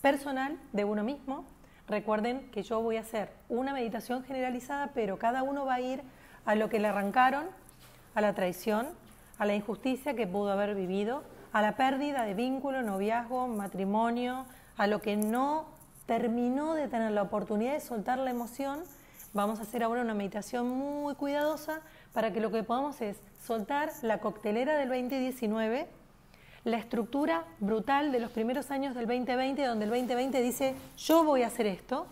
personal 0.00 0.58
de 0.72 0.84
uno 0.84 1.04
mismo. 1.04 1.44
Recuerden 1.86 2.50
que 2.50 2.62
yo 2.62 2.80
voy 2.80 2.96
a 2.96 3.00
hacer 3.00 3.30
una 3.50 3.74
meditación 3.74 4.24
generalizada, 4.24 4.92
pero 4.94 5.18
cada 5.18 5.42
uno 5.42 5.66
va 5.66 5.74
a 5.74 5.80
ir 5.80 6.02
a 6.46 6.54
lo 6.54 6.70
que 6.70 6.80
le 6.80 6.88
arrancaron, 6.88 7.46
a 8.14 8.20
la 8.22 8.34
traición, 8.34 8.88
a 9.38 9.44
la 9.44 9.54
injusticia 9.54 10.14
que 10.14 10.26
pudo 10.26 10.52
haber 10.52 10.74
vivido, 10.74 11.22
a 11.52 11.60
la 11.60 11.76
pérdida 11.76 12.24
de 12.24 12.32
vínculo, 12.32 12.82
noviazgo, 12.82 13.46
matrimonio, 13.46 14.46
a 14.78 14.86
lo 14.86 15.02
que 15.02 15.16
no 15.16 15.66
terminó 16.06 16.74
de 16.74 16.88
tener 16.88 17.12
la 17.12 17.22
oportunidad 17.22 17.74
de 17.74 17.80
soltar 17.80 18.18
la 18.18 18.30
emoción 18.30 18.84
Vamos 19.34 19.58
a 19.58 19.62
hacer 19.62 19.82
ahora 19.82 20.00
una 20.00 20.14
meditación 20.14 20.68
muy 20.68 21.16
cuidadosa 21.16 21.80
para 22.12 22.32
que 22.32 22.38
lo 22.38 22.52
que 22.52 22.62
podamos 22.62 23.00
es 23.00 23.20
soltar 23.44 23.90
la 24.02 24.20
coctelera 24.20 24.78
del 24.78 24.88
2019, 24.90 25.88
la 26.64 26.78
estructura 26.78 27.44
brutal 27.60 28.10
de 28.10 28.20
los 28.20 28.30
primeros 28.30 28.70
años 28.70 28.94
del 28.94 29.06
2020, 29.06 29.64
donde 29.64 29.84
el 29.84 29.90
2020 29.90 30.40
dice 30.40 30.74
yo 30.96 31.24
voy 31.24 31.42
a 31.42 31.48
hacer 31.48 31.66
esto, 31.66 32.06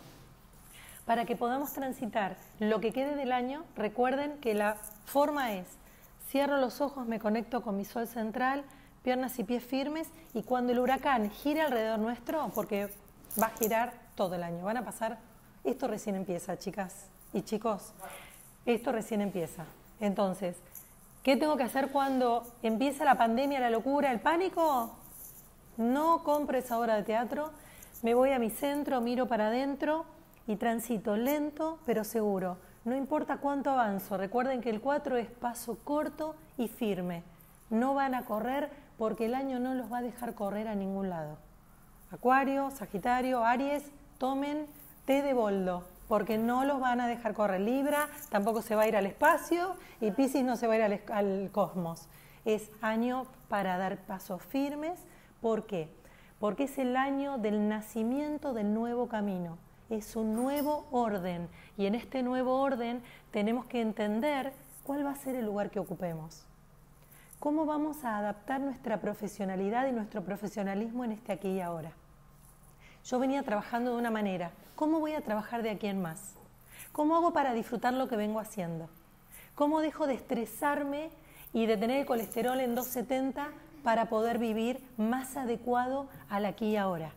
para 1.04 1.24
que 1.24 1.36
podamos 1.36 1.72
transitar 1.72 2.36
lo 2.60 2.80
que 2.80 2.92
quede 2.92 3.16
del 3.16 3.32
año. 3.32 3.64
Recuerden 3.76 4.38
que 4.38 4.54
la 4.54 4.76
forma 5.06 5.54
es, 5.54 5.66
cierro 6.28 6.58
los 6.58 6.80
ojos, 6.80 7.06
me 7.06 7.18
conecto 7.18 7.62
con 7.62 7.76
mi 7.76 7.84
sol 7.84 8.06
central, 8.06 8.64
piernas 9.02 9.38
y 9.38 9.44
pies 9.44 9.64
firmes, 9.64 10.08
y 10.32 10.42
cuando 10.42 10.72
el 10.72 10.78
huracán 10.78 11.30
gire 11.30 11.62
alrededor 11.62 11.98
nuestro, 11.98 12.50
porque 12.54 12.88
va 13.40 13.46
a 13.46 13.56
girar 13.58 13.94
todo 14.14 14.36
el 14.36 14.42
año, 14.42 14.64
van 14.64 14.76
a 14.76 14.84
pasar, 14.84 15.18
esto 15.64 15.88
recién 15.88 16.14
empieza, 16.14 16.58
chicas 16.58 17.06
y 17.32 17.42
chicos, 17.42 17.92
esto 18.66 18.92
recién 18.92 19.20
empieza. 19.20 19.64
Entonces, 20.00 20.56
¿qué 21.22 21.36
tengo 21.36 21.56
que 21.56 21.62
hacer 21.62 21.90
cuando 21.90 22.44
empieza 22.62 23.04
la 23.04 23.16
pandemia, 23.16 23.60
la 23.60 23.70
locura, 23.70 24.10
el 24.10 24.20
pánico? 24.20 24.94
No 25.76 26.22
compro 26.24 26.58
esa 26.58 26.78
obra 26.78 26.96
de 26.96 27.02
teatro, 27.02 27.50
me 28.02 28.14
voy 28.14 28.32
a 28.32 28.38
mi 28.38 28.50
centro, 28.50 29.00
miro 29.00 29.26
para 29.26 29.48
adentro 29.48 30.04
y 30.46 30.56
transito 30.56 31.16
lento 31.16 31.78
pero 31.86 32.04
seguro. 32.04 32.58
No 32.84 32.96
importa 32.96 33.36
cuánto 33.36 33.70
avanzo, 33.70 34.16
recuerden 34.16 34.60
que 34.60 34.70
el 34.70 34.80
4 34.80 35.16
es 35.16 35.30
paso 35.30 35.78
corto 35.84 36.34
y 36.58 36.68
firme. 36.68 37.22
No 37.70 37.94
van 37.94 38.14
a 38.14 38.24
correr 38.24 38.70
porque 38.98 39.26
el 39.26 39.34
año 39.34 39.60
no 39.60 39.74
los 39.74 39.90
va 39.90 39.98
a 39.98 40.02
dejar 40.02 40.34
correr 40.34 40.66
a 40.66 40.74
ningún 40.74 41.08
lado. 41.08 41.38
Acuario, 42.10 42.70
Sagitario, 42.70 43.44
Aries, 43.44 43.84
tomen 44.18 44.66
té 45.06 45.22
de 45.22 45.32
boldo, 45.32 45.84
porque 46.12 46.36
no 46.36 46.66
los 46.66 46.78
van 46.78 47.00
a 47.00 47.06
dejar 47.06 47.32
correr. 47.32 47.62
Libra 47.62 48.06
tampoco 48.28 48.60
se 48.60 48.74
va 48.74 48.82
a 48.82 48.86
ir 48.86 48.98
al 48.98 49.06
espacio 49.06 49.76
y 49.98 50.10
Pisces 50.10 50.44
no 50.44 50.56
se 50.56 50.66
va 50.66 50.74
a 50.74 50.76
ir 50.76 50.82
al, 50.82 51.00
al 51.10 51.50
cosmos. 51.50 52.06
Es 52.44 52.70
año 52.82 53.24
para 53.48 53.78
dar 53.78 53.96
pasos 53.96 54.42
firmes. 54.42 55.00
¿Por 55.40 55.64
qué? 55.64 55.88
Porque 56.38 56.64
es 56.64 56.76
el 56.76 56.98
año 56.98 57.38
del 57.38 57.66
nacimiento 57.66 58.52
del 58.52 58.74
nuevo 58.74 59.08
camino. 59.08 59.56
Es 59.88 60.14
un 60.14 60.34
nuevo 60.34 60.86
orden. 60.90 61.48
Y 61.78 61.86
en 61.86 61.94
este 61.94 62.22
nuevo 62.22 62.60
orden 62.60 63.00
tenemos 63.30 63.64
que 63.64 63.80
entender 63.80 64.52
cuál 64.84 65.06
va 65.06 65.12
a 65.12 65.16
ser 65.16 65.34
el 65.34 65.46
lugar 65.46 65.70
que 65.70 65.78
ocupemos. 65.78 66.44
¿Cómo 67.38 67.64
vamos 67.64 68.04
a 68.04 68.18
adaptar 68.18 68.60
nuestra 68.60 69.00
profesionalidad 69.00 69.86
y 69.86 69.92
nuestro 69.92 70.22
profesionalismo 70.22 71.06
en 71.06 71.12
este 71.12 71.32
aquí 71.32 71.48
y 71.52 71.62
ahora? 71.62 71.92
Yo 73.04 73.18
venía 73.18 73.42
trabajando 73.42 73.92
de 73.92 73.98
una 73.98 74.10
manera. 74.10 74.52
¿Cómo 74.76 75.00
voy 75.00 75.12
a 75.12 75.22
trabajar 75.22 75.62
de 75.62 75.70
aquí 75.70 75.88
en 75.88 76.00
más? 76.00 76.34
¿Cómo 76.92 77.16
hago 77.16 77.32
para 77.32 77.52
disfrutar 77.52 77.94
lo 77.94 78.08
que 78.08 78.16
vengo 78.16 78.38
haciendo? 78.38 78.88
¿Cómo 79.54 79.80
dejo 79.80 80.06
de 80.06 80.14
estresarme 80.14 81.10
y 81.52 81.66
de 81.66 81.76
tener 81.76 81.98
el 81.98 82.06
colesterol 82.06 82.60
en 82.60 82.74
270 82.74 83.48
para 83.82 84.08
poder 84.08 84.38
vivir 84.38 84.86
más 84.96 85.36
adecuado 85.36 86.08
al 86.28 86.46
aquí 86.46 86.70
y 86.70 86.76
ahora? 86.76 87.12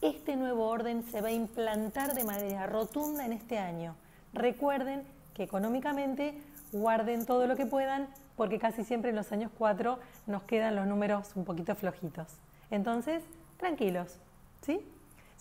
Este 0.00 0.36
nuevo 0.36 0.68
orden 0.68 1.02
se 1.02 1.20
va 1.20 1.28
a 1.28 1.32
implantar 1.32 2.14
de 2.14 2.24
manera 2.24 2.66
rotunda 2.66 3.26
en 3.26 3.32
este 3.32 3.58
año. 3.58 3.96
Recuerden 4.32 5.02
que 5.34 5.42
económicamente 5.42 6.40
guarden 6.72 7.26
todo 7.26 7.46
lo 7.48 7.56
que 7.56 7.66
puedan 7.66 8.08
porque 8.36 8.58
casi 8.58 8.84
siempre 8.84 9.10
en 9.10 9.16
los 9.16 9.32
años 9.32 9.50
4 9.58 9.98
nos 10.26 10.44
quedan 10.44 10.76
los 10.76 10.86
números 10.86 11.32
un 11.34 11.44
poquito 11.44 11.74
flojitos. 11.74 12.28
Entonces, 12.70 13.24
tranquilos, 13.58 14.18
¿sí? 14.62 14.80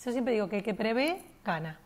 Yo 0.04 0.14
siempre 0.14 0.34
digo 0.34 0.48
que 0.48 0.58
el 0.58 0.64
que 0.64 0.74
prevé, 0.74 1.22
gana. 1.44 1.78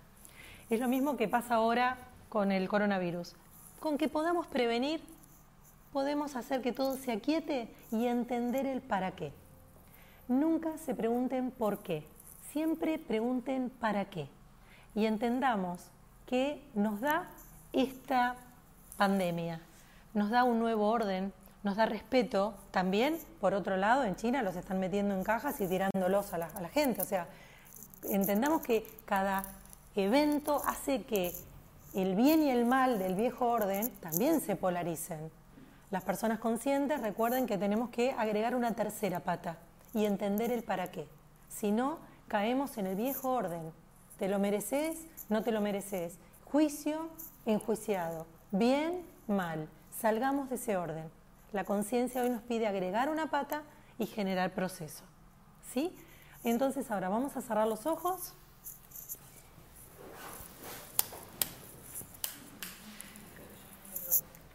Es 0.70 0.80
lo 0.80 0.88
mismo 0.88 1.18
que 1.18 1.28
pasa 1.28 1.56
ahora 1.56 1.98
con 2.30 2.52
el 2.52 2.68
coronavirus. 2.68 3.36
Con 3.80 3.98
que 3.98 4.08
podamos 4.08 4.46
prevenir, 4.46 5.02
podemos 5.92 6.36
hacer 6.36 6.62
que 6.62 6.74
todo 6.74 6.96
se 6.96 7.12
aquiete 7.12 7.74
y 7.92 8.06
entender 8.06 8.68
el 8.68 8.82
para 8.82 9.12
qué. 9.12 9.34
Nunca 10.28 10.78
se 10.78 10.94
pregunten 10.94 11.50
por 11.50 11.80
qué, 11.80 12.06
siempre 12.52 13.00
pregunten 13.00 13.72
para 13.72 14.06
qué. 14.06 14.28
Y 14.94 15.08
entendamos 15.08 15.90
que 16.28 16.64
nos 16.76 17.02
da 17.02 17.28
esta 17.74 18.36
pandemia, 18.96 19.60
nos 20.14 20.30
da 20.30 20.44
un 20.44 20.60
nuevo 20.60 20.88
orden, 20.88 21.34
nos 21.64 21.78
da 21.78 21.88
respeto. 21.88 22.54
También, 22.70 23.18
por 23.42 23.56
otro 23.56 23.76
lado, 23.76 24.04
en 24.04 24.16
China 24.16 24.44
los 24.44 24.56
están 24.56 24.80
metiendo 24.80 25.16
en 25.16 25.24
cajas 25.24 25.60
y 25.62 25.68
tirándolos 25.68 26.32
a 26.34 26.38
la, 26.38 26.46
a 26.48 26.62
la 26.62 26.70
gente. 26.70 27.02
O 27.02 27.06
sea, 27.06 27.28
entendamos 28.10 28.62
que 28.62 28.86
cada 29.06 29.44
evento 29.96 30.62
hace 30.66 31.04
que 31.04 31.34
el 31.94 32.16
bien 32.16 32.42
y 32.42 32.50
el 32.50 32.66
mal 32.66 32.98
del 32.98 33.16
viejo 33.16 33.48
orden 33.48 33.90
también 34.00 34.42
se 34.42 34.56
polaricen. 34.56 35.32
Las 35.92 36.04
personas 36.04 36.40
conscientes 36.40 37.02
recuerden 37.02 37.46
que 37.46 37.58
tenemos 37.58 37.90
que 37.90 38.12
agregar 38.14 38.56
una 38.56 38.74
tercera 38.74 39.20
pata 39.20 39.58
y 39.94 40.06
entender 40.06 40.52
el 40.52 40.64
para 40.64 40.90
qué. 40.90 41.08
Si 41.50 41.72
no, 41.72 42.00
caemos 42.28 42.78
en 42.78 42.88
el 42.88 42.96
viejo 42.96 43.30
orden. 43.32 43.72
¿Te 44.18 44.28
lo 44.28 44.40
mereces? 44.40 45.06
No 45.30 45.44
te 45.44 45.52
lo 45.52 45.62
mereces. 45.62 46.18
Juicio, 46.46 47.10
enjuiciado. 47.46 48.26
Bien, 48.52 49.06
mal. 49.28 49.68
Salgamos 50.00 50.50
de 50.50 50.56
ese 50.56 50.78
orden. 50.78 51.12
La 51.52 51.64
conciencia 51.64 52.24
hoy 52.24 52.32
nos 52.32 52.42
pide 52.42 52.66
agregar 52.66 53.10
una 53.10 53.28
pata 53.28 53.62
y 54.00 54.08
generar 54.08 54.52
proceso. 54.52 55.04
¿Sí? 55.72 55.96
Entonces 56.44 56.92
ahora 56.92 57.10
vamos 57.10 57.38
a 57.38 57.42
cerrar 57.42 57.68
los 57.68 57.86
ojos. 57.86 58.34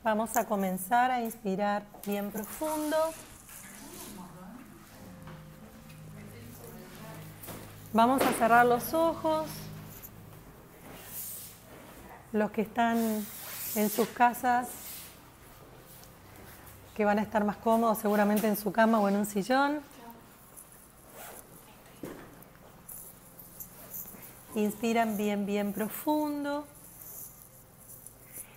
Vamos 0.04 0.36
a 0.36 0.46
comenzar 0.46 1.10
a 1.10 1.22
inspirar 1.22 1.84
bien 2.06 2.30
profundo. 2.30 2.96
Vamos 7.92 8.22
a 8.22 8.32
cerrar 8.32 8.66
los 8.66 8.92
ojos. 8.94 9.46
Los 12.32 12.50
que 12.50 12.62
están 12.62 13.26
en 13.74 13.90
sus 13.90 14.08
casas, 14.08 14.68
que 16.94 17.04
van 17.04 17.18
a 17.18 17.22
estar 17.22 17.44
más 17.44 17.56
cómodos 17.56 17.98
seguramente 17.98 18.46
en 18.46 18.56
su 18.56 18.72
cama 18.72 19.00
o 19.00 19.08
en 19.08 19.16
un 19.16 19.26
sillón. 19.26 19.80
Inspiran 24.54 25.16
bien, 25.16 25.46
bien 25.46 25.72
profundo. 25.72 26.66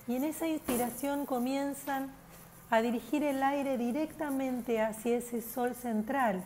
Y 0.07 0.15
en 0.15 0.23
esa 0.23 0.47
inspiración 0.47 1.25
comienzan 1.25 2.11
a 2.69 2.81
dirigir 2.81 3.23
el 3.23 3.43
aire 3.43 3.77
directamente 3.77 4.81
hacia 4.81 5.17
ese 5.17 5.41
sol 5.41 5.75
central 5.75 6.43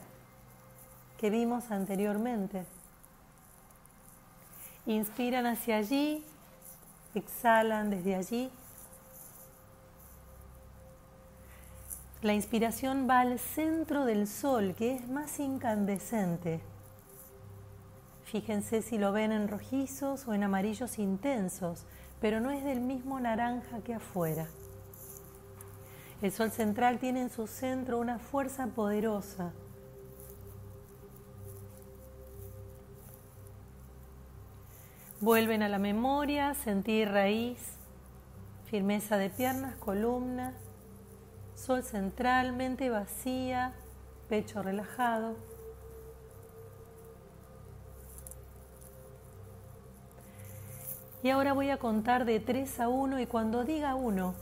que 1.20 1.30
vimos 1.30 1.72
anteriormente. 1.72 2.66
Inspiran 4.88 5.46
hacia 5.46 5.78
allí, 5.78 6.24
exhalan 7.14 7.90
desde 7.90 8.16
allí. 8.16 8.52
La 12.22 12.34
inspiración 12.34 13.08
va 13.08 13.20
al 13.20 13.40
centro 13.40 14.06
del 14.06 14.28
sol, 14.28 14.74
que 14.76 14.96
es 14.96 15.08
más 15.08 15.40
incandescente. 15.40 16.60
Fíjense 18.26 18.82
si 18.82 18.98
lo 18.98 19.12
ven 19.12 19.32
en 19.32 19.48
rojizos 19.48 20.28
o 20.28 20.34
en 20.34 20.44
amarillos 20.44 21.00
intensos, 21.00 21.86
pero 22.20 22.40
no 22.40 22.50
es 22.52 22.64
del 22.64 22.82
mismo 22.82 23.20
naranja 23.20 23.82
que 23.82 23.94
afuera. 23.94 24.48
El 26.22 26.32
sol 26.32 26.52
central 26.52 26.98
tiene 26.98 27.22
en 27.22 27.30
su 27.30 27.46
centro 27.46 28.00
una 28.00 28.18
fuerza 28.18 28.68
poderosa. 28.68 29.54
Vuelven 35.22 35.62
a 35.62 35.70
la 35.70 35.78
memoria, 35.78 36.56
sentir 36.56 37.10
raíz, 37.10 37.78
firmeza 38.66 39.18
de 39.18 39.30
piernas, 39.30 39.76
columna, 39.76 40.54
sol 41.54 41.84
central, 41.84 42.54
mente 42.54 42.90
vacía, 42.90 43.74
pecho 44.30 44.64
relajado. 44.64 45.36
Y 51.26 51.32
ahora 51.32 51.54
voy 51.54 51.72
a 51.72 51.78
contar 51.78 52.24
de 52.24 52.40
3 52.40 52.82
a 52.82 52.88
1 52.88 53.20
y 53.20 53.26
cuando 53.26 53.64
diga 53.64 53.96
1, 53.96 54.36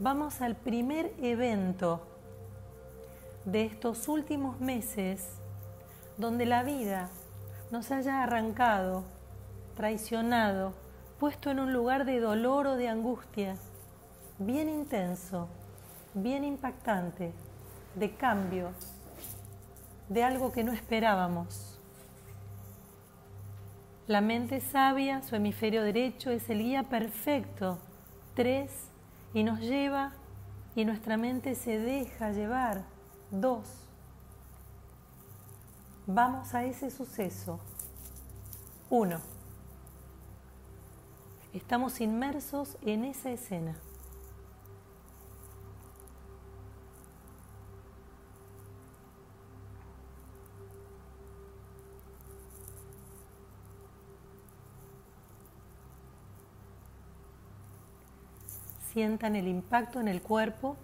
vamos 0.00 0.40
al 0.40 0.56
primer 0.56 1.14
evento 1.22 2.00
de 3.44 3.64
estos 3.64 4.08
últimos 4.08 4.58
meses 4.58 5.38
donde 6.16 6.44
la 6.44 6.64
vida 6.64 7.08
nos 7.70 7.92
haya 7.92 8.24
arrancado, 8.24 9.04
traicionado, 9.76 10.72
puesto 11.20 11.52
en 11.52 11.60
un 11.60 11.72
lugar 11.72 12.04
de 12.04 12.18
dolor 12.18 12.66
o 12.66 12.74
de 12.74 12.88
angustia, 12.88 13.54
bien 14.40 14.68
intenso, 14.68 15.46
bien 16.14 16.42
impactante, 16.42 17.30
de 17.94 18.16
cambio, 18.16 18.70
de 20.08 20.24
algo 20.24 20.50
que 20.50 20.64
no 20.64 20.72
esperábamos. 20.72 21.67
La 24.08 24.22
mente 24.22 24.62
sabia, 24.62 25.20
su 25.20 25.36
hemisferio 25.36 25.82
derecho, 25.82 26.30
es 26.30 26.48
el 26.48 26.60
guía 26.60 26.84
perfecto. 26.84 27.78
Tres, 28.34 28.88
y 29.34 29.44
nos 29.44 29.60
lleva 29.60 30.14
y 30.74 30.86
nuestra 30.86 31.18
mente 31.18 31.54
se 31.54 31.78
deja 31.78 32.32
llevar. 32.32 32.84
Dos, 33.30 33.68
vamos 36.06 36.54
a 36.54 36.64
ese 36.64 36.90
suceso. 36.90 37.60
Uno, 38.88 39.20
estamos 41.52 42.00
inmersos 42.00 42.78
en 42.86 43.04
esa 43.04 43.30
escena. 43.30 43.76
Sientan 58.98 59.36
el 59.36 59.46
impacto 59.46 60.00
en 60.00 60.08
el 60.08 60.20
cuerpo. 60.20 60.76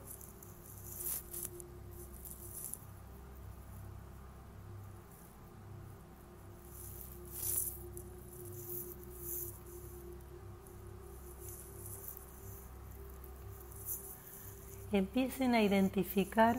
Empiecen 14.93 15.57
a 15.57 15.63
identificar 15.63 16.57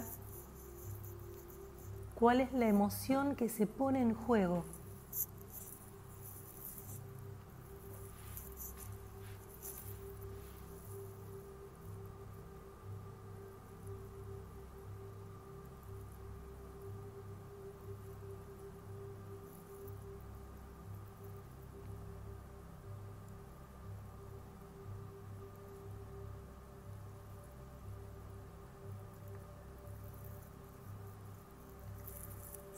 cuál 2.16 2.42
es 2.42 2.52
la 2.52 2.68
emoción 2.68 3.38
que 3.38 3.48
se 3.48 3.66
pone 3.66 4.02
en 4.02 4.14
juego. 4.14 4.66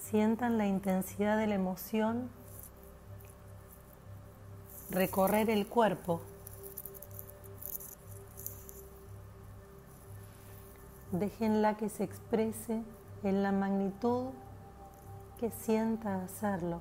Sientan 0.09 0.57
la 0.57 0.65
intensidad 0.65 1.37
de 1.37 1.47
la 1.47 1.55
emoción 1.55 2.29
recorrer 4.89 5.49
el 5.49 5.67
cuerpo. 5.67 6.21
Déjenla 11.11 11.75
que 11.75 11.89
se 11.89 12.05
exprese 12.05 12.83
en 13.23 13.43
la 13.43 13.51
magnitud 13.51 14.27
que 15.41 15.51
sienta 15.51 16.23
hacerlo. 16.23 16.79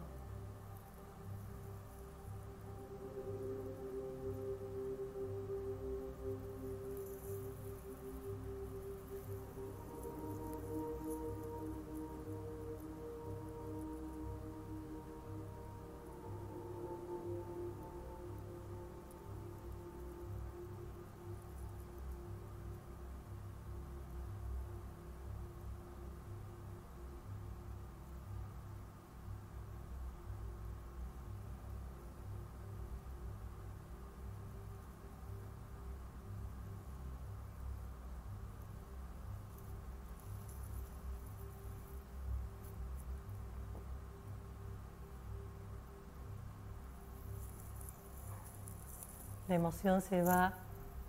Emoción 49.66 50.00
se 50.00 50.22
va 50.22 50.52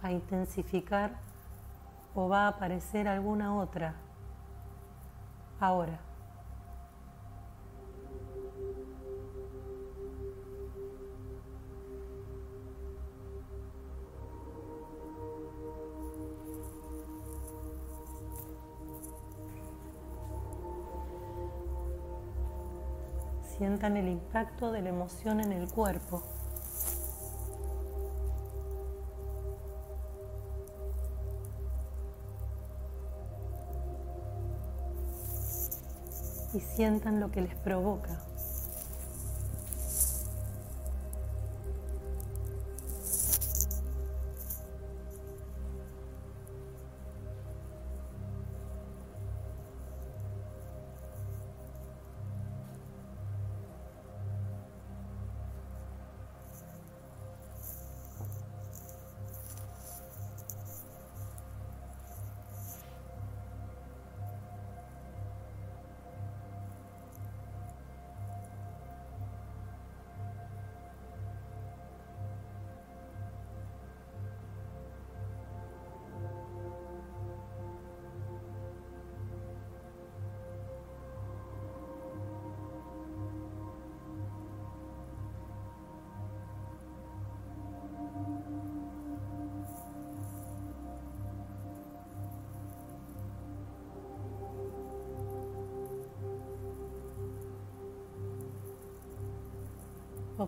a 0.02 0.12
intensificar 0.12 1.12
o 2.16 2.28
va 2.28 2.46
a 2.46 2.48
aparecer 2.48 3.08
alguna 3.08 3.56
otra 3.56 3.94
ahora. 5.60 6.00
Sientan 23.56 23.98
el 23.98 24.08
impacto 24.08 24.72
de 24.72 24.82
la 24.82 24.90
emoción 24.90 25.42
en 25.42 25.52
el 25.52 25.72
cuerpo. 25.72 26.37
Y 36.58 36.60
sientan 36.60 37.20
lo 37.20 37.30
que 37.30 37.42
les 37.42 37.54
provoca. 37.54 38.20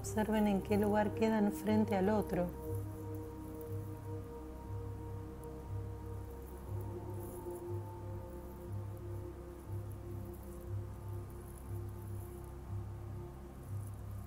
Observen 0.09 0.47
en 0.47 0.63
qué 0.63 0.75
lugar 0.75 1.13
quedan 1.13 1.51
frente 1.51 1.95
al 1.95 2.09
otro. 2.09 2.47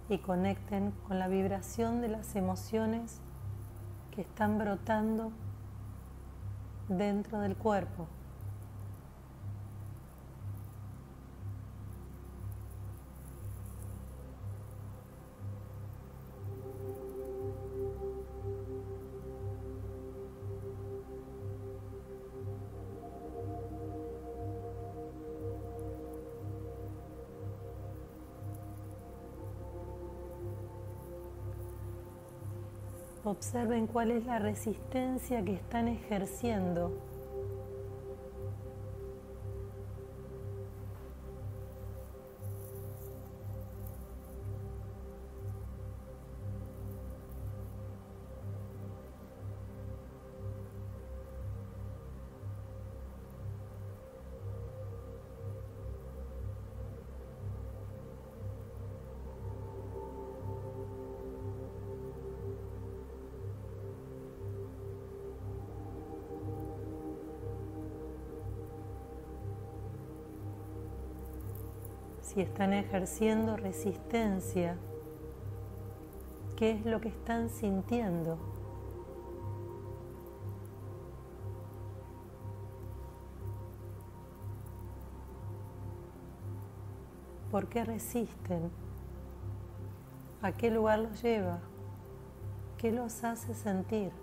Y 0.08 0.18
conecten 0.18 0.92
con 1.08 1.18
la 1.18 1.26
vibración 1.26 2.00
de 2.00 2.10
las 2.10 2.36
emociones 2.36 3.18
que 4.12 4.20
están 4.20 4.58
brotando 4.58 5.32
dentro 6.88 7.40
del 7.40 7.56
cuerpo. 7.56 8.06
Observen 33.44 33.88
cuál 33.88 34.12
es 34.12 34.24
la 34.24 34.38
resistencia 34.38 35.44
que 35.44 35.54
están 35.54 35.88
ejerciendo 35.88 36.92
si 72.32 72.40
están 72.40 72.72
ejerciendo 72.72 73.58
resistencia, 73.58 74.78
qué 76.56 76.70
es 76.70 76.86
lo 76.86 76.98
que 76.98 77.08
están 77.08 77.50
sintiendo. 77.50 78.38
¿Por 87.50 87.68
qué 87.68 87.84
resisten? 87.84 88.70
¿A 90.40 90.52
qué 90.52 90.70
lugar 90.70 91.00
los 91.00 91.22
lleva? 91.22 91.60
¿Qué 92.78 92.92
los 92.92 93.24
hace 93.24 93.52
sentir? 93.52 94.21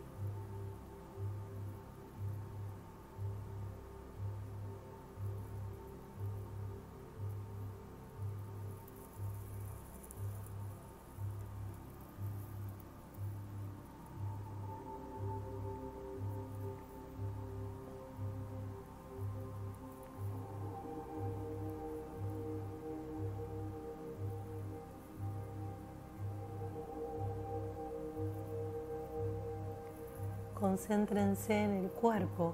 Concéntrense 30.80 31.62
en 31.62 31.74
el 31.74 31.90
cuerpo, 31.90 32.54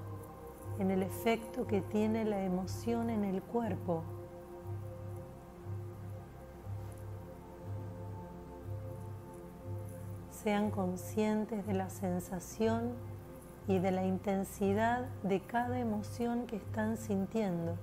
en 0.80 0.90
el 0.90 1.04
efecto 1.04 1.64
que 1.64 1.80
tiene 1.80 2.24
la 2.24 2.42
emoción 2.42 3.08
en 3.08 3.22
el 3.24 3.40
cuerpo. 3.40 4.02
Sean 10.32 10.72
conscientes 10.72 11.64
de 11.68 11.74
la 11.74 11.88
sensación 11.88 12.94
y 13.68 13.78
de 13.78 13.92
la 13.92 14.04
intensidad 14.04 15.06
de 15.22 15.40
cada 15.46 15.78
emoción 15.78 16.48
que 16.48 16.56
están 16.56 16.96
sintiendo. 16.96 17.76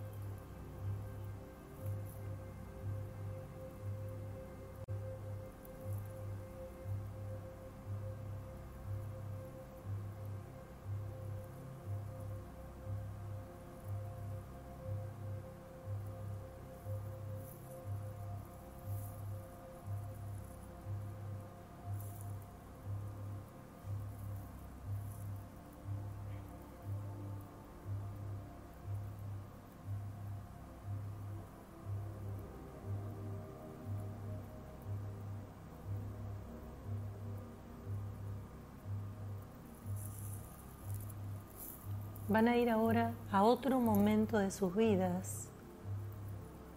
Van 42.44 42.56
a 42.56 42.58
ir 42.58 42.70
ahora 42.70 43.14
a 43.32 43.42
otro 43.42 43.80
momento 43.80 44.38
de 44.38 44.52
sus 44.52 44.76
vidas, 44.76 45.48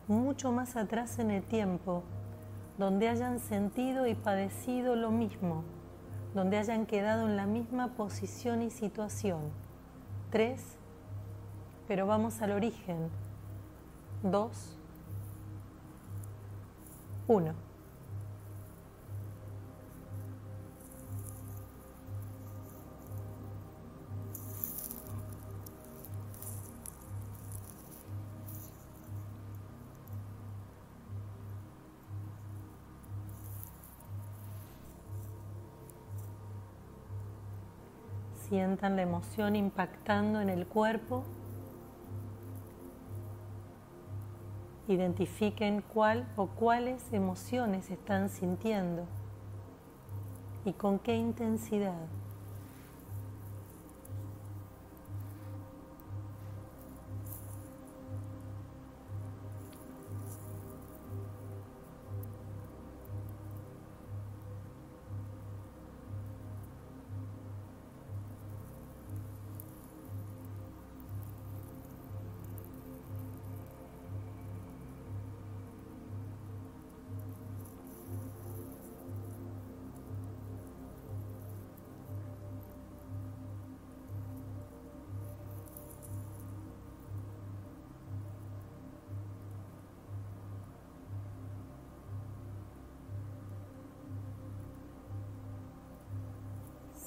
mucho 0.07 0.53
más 0.53 0.77
atrás 0.77 1.19
en 1.19 1.33
el 1.33 1.43
tiempo, 1.43 2.05
donde 2.79 3.09
hayan 3.09 3.41
sentido 3.41 4.07
y 4.07 4.14
padecido 4.14 4.95
lo 4.95 5.11
mismo, 5.11 5.64
donde 6.37 6.57
hayan 6.57 6.87
quedado 6.87 7.27
en 7.27 7.37
la 7.37 7.47
misma 7.47 7.89
posición 7.97 8.62
y 8.62 8.71
situación. 8.71 9.41
Tres, 10.31 10.62
pero 11.89 12.07
vamos 12.07 12.43
al 12.43 12.53
origen. 12.53 13.11
Dos, 14.23 14.79
uno. 17.27 17.66
La 38.67 39.03
emoción 39.03 39.55
impactando 39.55 40.41
en 40.41 40.51
el 40.51 40.67
cuerpo. 40.67 41.23
Identifiquen 44.89 45.83
cuál 45.83 46.27
o 46.35 46.49
cuáles 46.49 47.12
emociones 47.12 47.91
están 47.91 48.29
sintiendo 48.29 49.07
y 50.64 50.73
con 50.73 50.99
qué 50.99 51.14
intensidad. 51.14 52.09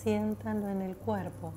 Siéntanlo 0.03 0.69
en 0.69 0.81
el 0.81 0.95
cuerpo. 0.95 1.51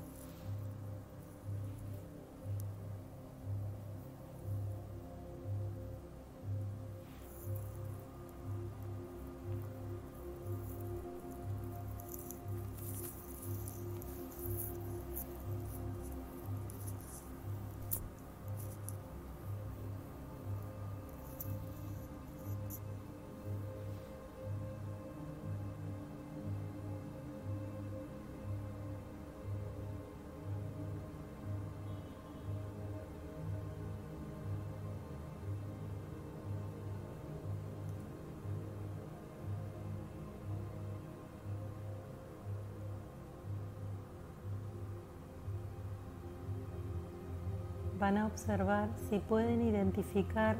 Van 48.12 48.24
a 48.24 48.26
observar 48.26 48.90
si 49.08 49.18
pueden 49.20 49.62
identificar 49.62 50.56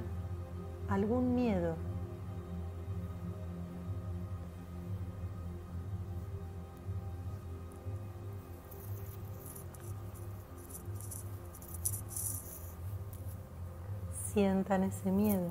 algún 0.89 1.35
miedo 1.35 1.77
sientan 14.33 14.85
ese 14.85 15.11
miedo. 15.11 15.51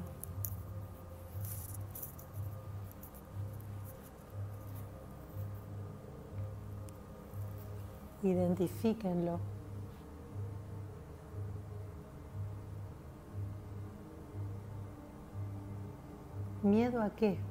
Identifíquenlo. 8.23 9.60
¿Miedo 16.63 17.01
a 17.01 17.09
qué? 17.15 17.50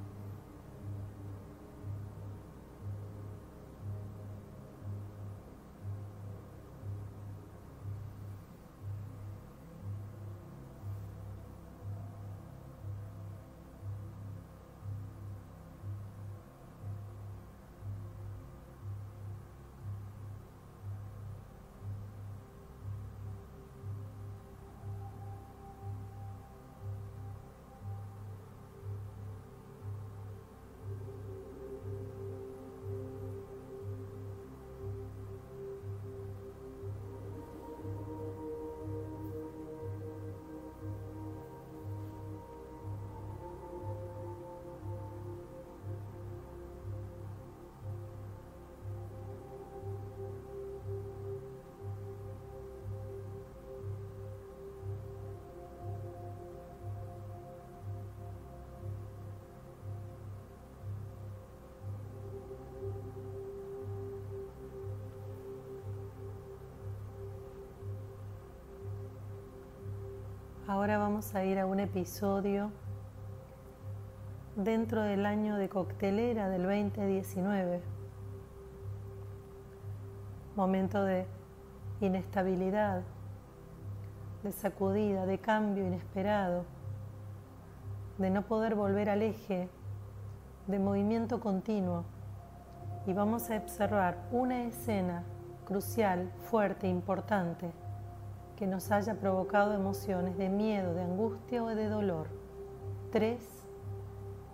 Ahora 70.71 70.99
vamos 70.99 71.35
a 71.35 71.45
ir 71.45 71.59
a 71.59 71.67
un 71.67 71.81
episodio 71.81 72.71
dentro 74.55 75.03
del 75.03 75.27
año 75.27 75.57
de 75.57 75.69
coctelera 75.69 76.49
del 76.49 76.63
2019. 76.63 77.81
Momento 80.55 81.03
de 81.03 81.27
inestabilidad, 82.01 83.03
de 84.45 84.53
sacudida, 84.53 85.27
de 85.27 85.41
cambio 85.41 85.85
inesperado, 85.85 86.65
de 88.19 88.31
no 88.31 88.43
poder 88.43 88.77
volver 88.77 89.11
al 89.11 89.23
eje, 89.23 89.69
de 90.69 90.79
movimiento 90.79 91.41
continuo. 91.41 92.05
Y 93.09 93.13
vamos 93.13 93.51
a 93.51 93.57
observar 93.57 94.19
una 94.31 94.63
escena 94.67 95.25
crucial, 95.65 96.31
fuerte, 96.49 96.87
importante 96.87 97.73
que 98.61 98.67
nos 98.67 98.93
haya 98.93 99.15
provocado 99.15 99.73
emociones 99.73 100.37
de 100.37 100.51
miedo, 100.51 100.93
de 100.93 101.01
angustia 101.01 101.65
o 101.65 101.69
de 101.69 101.89
dolor. 101.89 102.29
3, 103.11 103.43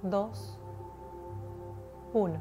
2, 0.04 0.58
1. 2.14 2.40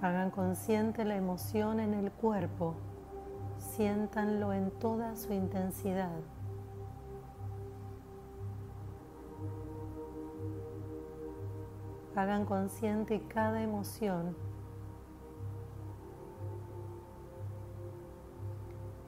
Hagan 0.00 0.30
consciente 0.30 1.04
la 1.04 1.16
emoción 1.16 1.80
en 1.80 1.92
el 1.92 2.10
cuerpo, 2.10 2.76
siéntanlo 3.58 4.54
en 4.54 4.70
toda 4.70 5.14
su 5.16 5.34
intensidad. 5.34 6.16
Hagan 12.16 12.46
consciente 12.46 13.20
cada 13.28 13.62
emoción 13.62 14.34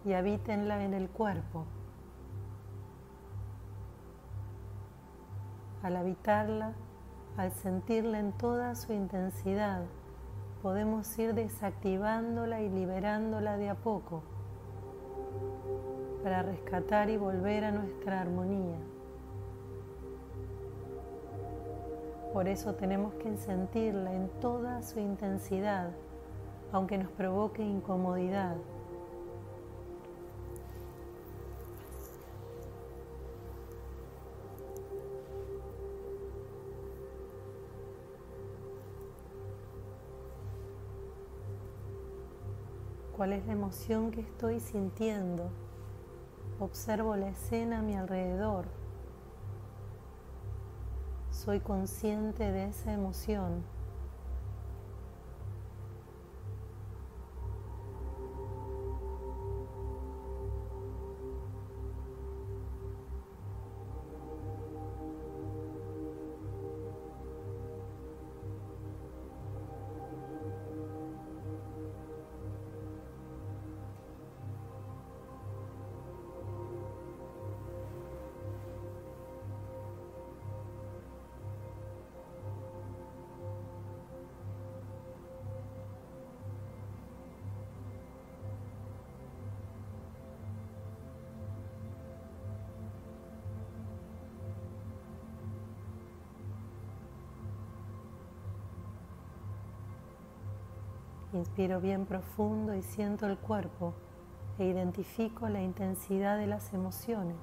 y 0.04 0.12
habítenla 0.12 0.84
en 0.84 0.92
el 0.92 1.08
cuerpo. 1.08 1.64
Al 5.82 5.96
habitarla, 5.96 6.74
al 7.38 7.50
sentirla 7.52 8.18
en 8.18 8.32
toda 8.32 8.74
su 8.74 8.92
intensidad, 8.92 9.84
podemos 10.62 11.18
ir 11.18 11.32
desactivándola 11.32 12.60
y 12.60 12.68
liberándola 12.68 13.56
de 13.56 13.70
a 13.70 13.74
poco 13.74 14.22
para 16.22 16.42
rescatar 16.42 17.08
y 17.08 17.16
volver 17.16 17.64
a 17.64 17.70
nuestra 17.70 18.20
armonía. 18.20 18.76
Por 22.32 22.46
eso 22.46 22.74
tenemos 22.74 23.14
que 23.14 23.36
sentirla 23.38 24.12
en 24.12 24.28
toda 24.40 24.82
su 24.82 25.00
intensidad, 25.00 25.90
aunque 26.72 26.98
nos 26.98 27.10
provoque 27.10 27.62
incomodidad. 27.62 28.56
¿Cuál 43.16 43.32
es 43.32 43.44
la 43.46 43.54
emoción 43.54 44.12
que 44.12 44.20
estoy 44.20 44.60
sintiendo? 44.60 45.50
Observo 46.60 47.16
la 47.16 47.30
escena 47.30 47.80
a 47.80 47.82
mi 47.82 47.96
alrededor 47.96 48.77
soy 51.38 51.60
consciente 51.60 52.50
de 52.50 52.64
esa 52.64 52.92
emoción. 52.92 53.62
Inspiro 101.32 101.80
bien 101.80 102.06
profundo 102.06 102.74
y 102.74 102.82
siento 102.82 103.26
el 103.26 103.36
cuerpo 103.36 103.92
e 104.58 104.64
identifico 104.64 105.48
la 105.48 105.60
intensidad 105.60 106.38
de 106.38 106.46
las 106.46 106.72
emociones. 106.72 107.36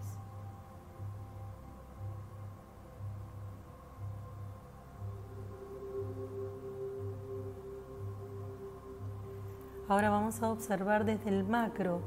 Ahora 9.88 10.10
vamos 10.10 10.42
a 10.42 10.52
observar 10.52 11.06
desde 11.06 11.30
el 11.30 11.44
macro, 11.44 12.02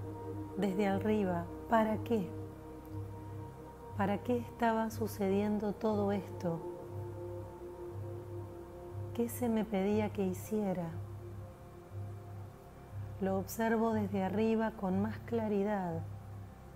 desde 0.56 0.88
arriba, 0.88 1.46
¿para 1.70 1.98
qué? 1.98 2.28
¿Para 3.96 4.18
qué 4.24 4.38
estaba 4.38 4.90
sucediendo 4.90 5.72
todo 5.74 6.10
esto? 6.10 6.60
¿Qué 9.14 9.28
se 9.28 9.48
me 9.48 9.64
pedía 9.64 10.12
que 10.12 10.26
hiciera? 10.26 10.90
Lo 13.20 13.36
observo 13.36 13.92
desde 13.92 14.22
arriba 14.22 14.70
con 14.70 15.02
más 15.02 15.18
claridad, 15.26 16.02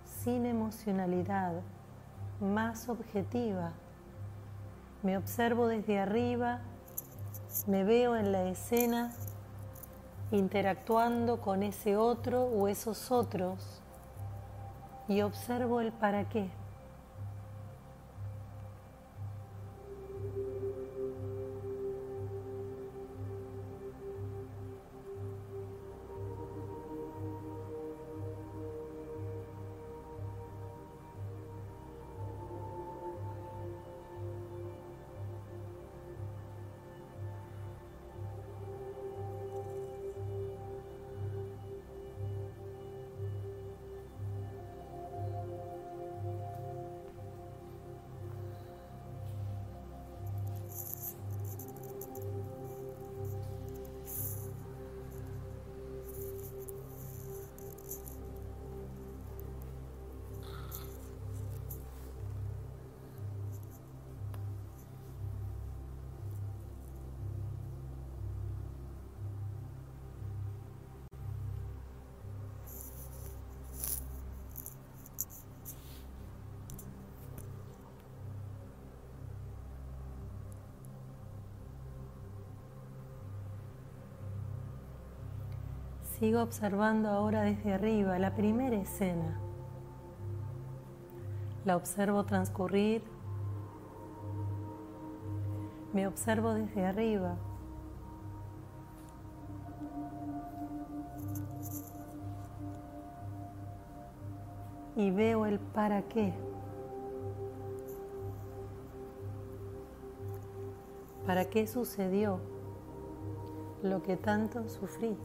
sin 0.03 0.45
emocionalidad, 0.45 1.53
más 2.41 2.89
objetiva. 2.89 3.71
Me 5.03 5.15
observo 5.17 5.67
desde 5.67 5.99
arriba, 5.99 6.59
me 7.65 7.85
veo 7.85 8.17
en 8.17 8.33
la 8.33 8.43
escena 8.43 9.11
interactuando 10.31 11.39
con 11.39 11.63
ese 11.63 11.95
otro 11.95 12.43
o 12.43 12.67
esos 12.67 13.09
otros 13.09 13.81
y 15.07 15.21
observo 15.21 15.79
el 15.79 15.93
para 15.93 16.27
qué. 16.27 16.49
Sigo 86.23 86.41
observando 86.41 87.09
ahora 87.09 87.41
desde 87.41 87.73
arriba 87.73 88.17
la 88.17 88.33
primera 88.33 88.77
escena. 88.77 89.37
La 91.65 91.75
observo 91.75 92.23
transcurrir. 92.23 93.03
Me 95.91 96.07
observo 96.07 96.53
desde 96.53 96.85
arriba. 96.85 97.35
Y 104.95 105.11
veo 105.11 105.45
el 105.45 105.59
para 105.59 106.03
qué. 106.03 106.33
¿Para 111.27 111.49
qué 111.49 111.67
sucedió 111.67 112.39
lo 113.81 114.01
que 114.01 114.15
tanto 114.15 114.69
sufrí? 114.69 115.17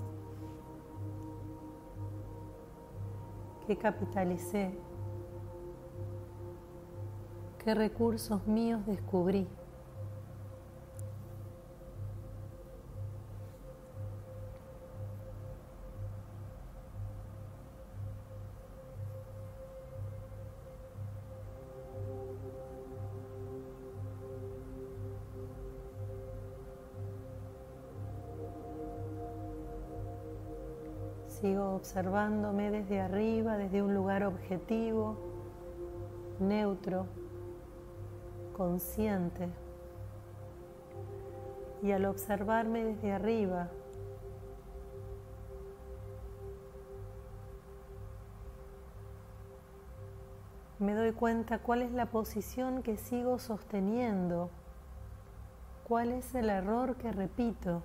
¿Qué 3.69 3.77
capitalicé? 3.77 4.71
¿Qué 7.63 7.75
recursos 7.75 8.47
míos 8.47 8.81
descubrí? 8.87 9.47
Sigo 31.41 31.77
observándome 31.77 32.73
desde 32.73 33.01
arriba, 33.01 33.57
desde 33.57 33.81
un 33.81 33.95
lugar 33.95 34.25
objetivo, 34.25 35.17
neutro, 36.41 37.07
consciente. 38.57 39.49
Y 41.81 41.93
al 41.93 42.07
observarme 42.07 42.83
desde 42.83 43.13
arriba, 43.13 43.69
me 50.81 50.93
doy 50.93 51.13
cuenta 51.13 51.61
cuál 51.61 51.83
es 51.83 51.93
la 51.93 52.07
posición 52.07 52.83
que 52.83 52.97
sigo 52.97 53.39
sosteniendo, 53.39 54.51
cuál 55.87 56.11
es 56.11 56.35
el 56.35 56.51
error 56.51 56.97
que 56.97 57.13
repito. 57.13 57.81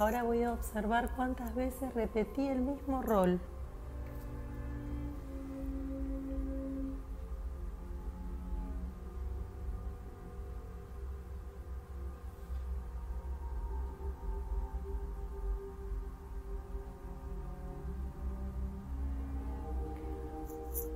Ahora 0.00 0.22
voy 0.22 0.42
a 0.44 0.54
observar 0.54 1.10
cuántas 1.14 1.54
veces 1.54 1.92
repetí 1.92 2.48
el 2.48 2.60
mismo 2.62 3.02
rol. 3.02 3.38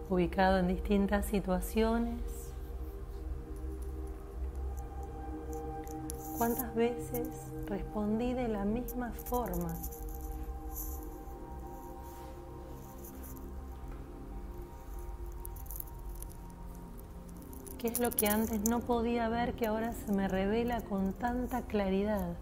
ubicado 0.09 0.59
en 0.59 0.69
distintas 0.69 1.27
situaciones. 1.27 2.34
¿Cuántas 6.75 6.97
veces 7.13 7.29
respondí 7.67 8.33
de 8.33 8.49
la 8.49 8.65
misma 8.65 9.13
forma? 9.13 9.73
¿Qué 17.79 17.89
es 17.89 18.01
lo 18.01 18.11
que 18.11 18.27
antes 18.27 18.69
no 18.69 18.81
podía 18.81 19.29
ver 19.29 19.55
que 19.55 19.67
ahora 19.67 19.93
se 19.93 20.13
me 20.13 20.27
revela 20.27 20.81
con 20.81 21.13
tanta 21.13 21.63
claridad? 21.63 22.37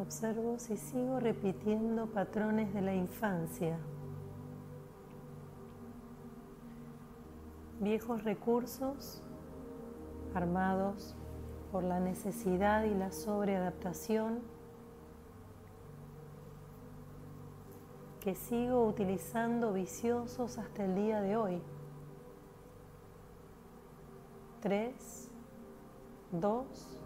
Observo 0.00 0.58
si 0.58 0.78
sigo 0.78 1.20
repitiendo 1.20 2.06
patrones 2.06 2.72
de 2.72 2.80
la 2.80 2.94
infancia. 2.94 3.78
Viejos 7.80 8.24
recursos 8.24 9.22
armados 10.32 11.14
por 11.70 11.84
la 11.84 12.00
necesidad 12.00 12.84
y 12.84 12.94
la 12.94 13.12
sobreadaptación 13.12 14.40
que 18.20 18.34
sigo 18.34 18.86
utilizando 18.86 19.74
viciosos 19.74 20.56
hasta 20.56 20.86
el 20.86 20.94
día 20.94 21.20
de 21.20 21.36
hoy. 21.36 21.62
3, 24.62 25.30
2, 26.32 26.98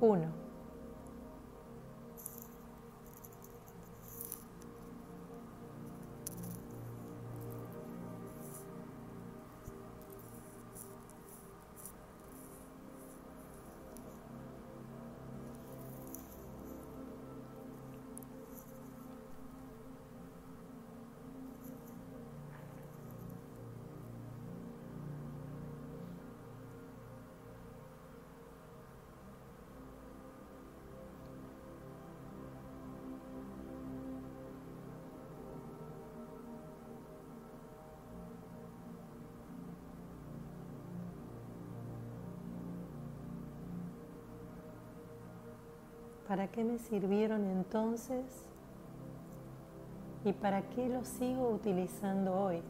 1. 0.00 0.45
¿Para 46.36 46.48
qué 46.48 46.64
me 46.64 46.76
sirvieron 46.76 47.46
entonces? 47.46 48.22
¿Y 50.22 50.34
para 50.34 50.68
qué 50.68 50.86
los 50.86 51.08
sigo 51.08 51.48
utilizando 51.48 52.38
hoy? 52.38 52.60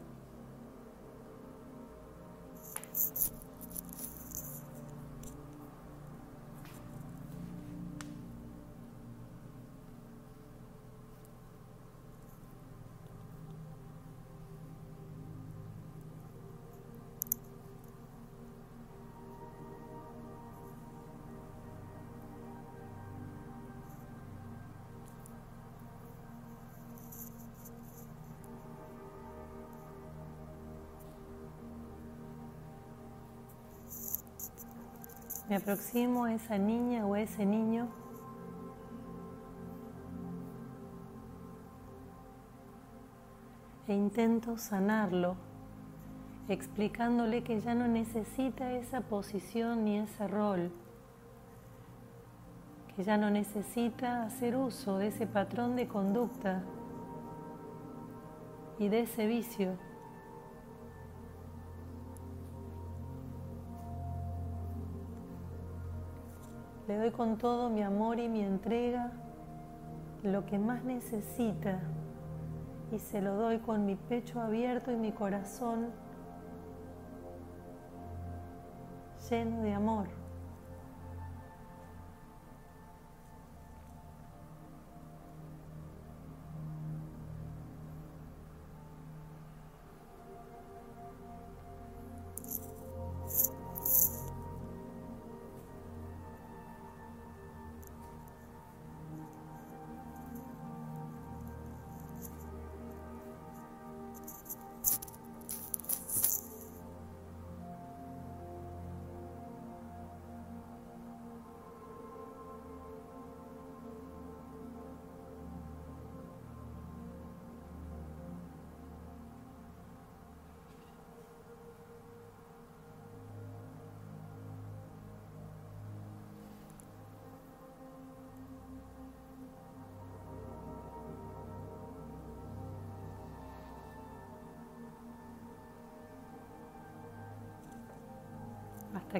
Aproximo 35.57 36.25
a 36.25 36.35
esa 36.35 36.59
niña 36.59 37.07
o 37.07 37.15
a 37.15 37.21
ese 37.21 37.43
niño 37.43 37.87
e 43.87 43.93
intento 43.95 44.59
sanarlo, 44.59 45.35
explicándole 46.47 47.43
que 47.43 47.59
ya 47.59 47.73
no 47.73 47.87
necesita 47.87 48.71
esa 48.73 49.01
posición 49.01 49.83
ni 49.83 49.97
ese 49.97 50.27
rol, 50.27 50.71
que 52.95 53.03
ya 53.03 53.17
no 53.17 53.31
necesita 53.31 54.21
hacer 54.21 54.55
uso 54.55 54.99
de 54.99 55.07
ese 55.07 55.25
patrón 55.25 55.75
de 55.75 55.87
conducta 55.87 56.61
y 58.77 58.89
de 58.89 58.99
ese 58.99 59.25
vicio. 59.25 59.86
Le 66.87 66.97
doy 66.97 67.11
con 67.11 67.37
todo 67.37 67.69
mi 67.69 67.83
amor 67.83 68.19
y 68.19 68.29
mi 68.29 68.41
entrega 68.41 69.11
lo 70.23 70.45
que 70.45 70.57
más 70.57 70.83
necesita 70.83 71.79
y 72.91 72.99
se 72.99 73.21
lo 73.21 73.35
doy 73.35 73.59
con 73.59 73.85
mi 73.85 73.95
pecho 73.95 74.39
abierto 74.39 74.91
y 74.91 74.95
mi 74.95 75.11
corazón 75.11 75.89
lleno 79.29 79.61
de 79.61 79.73
amor. 79.73 80.07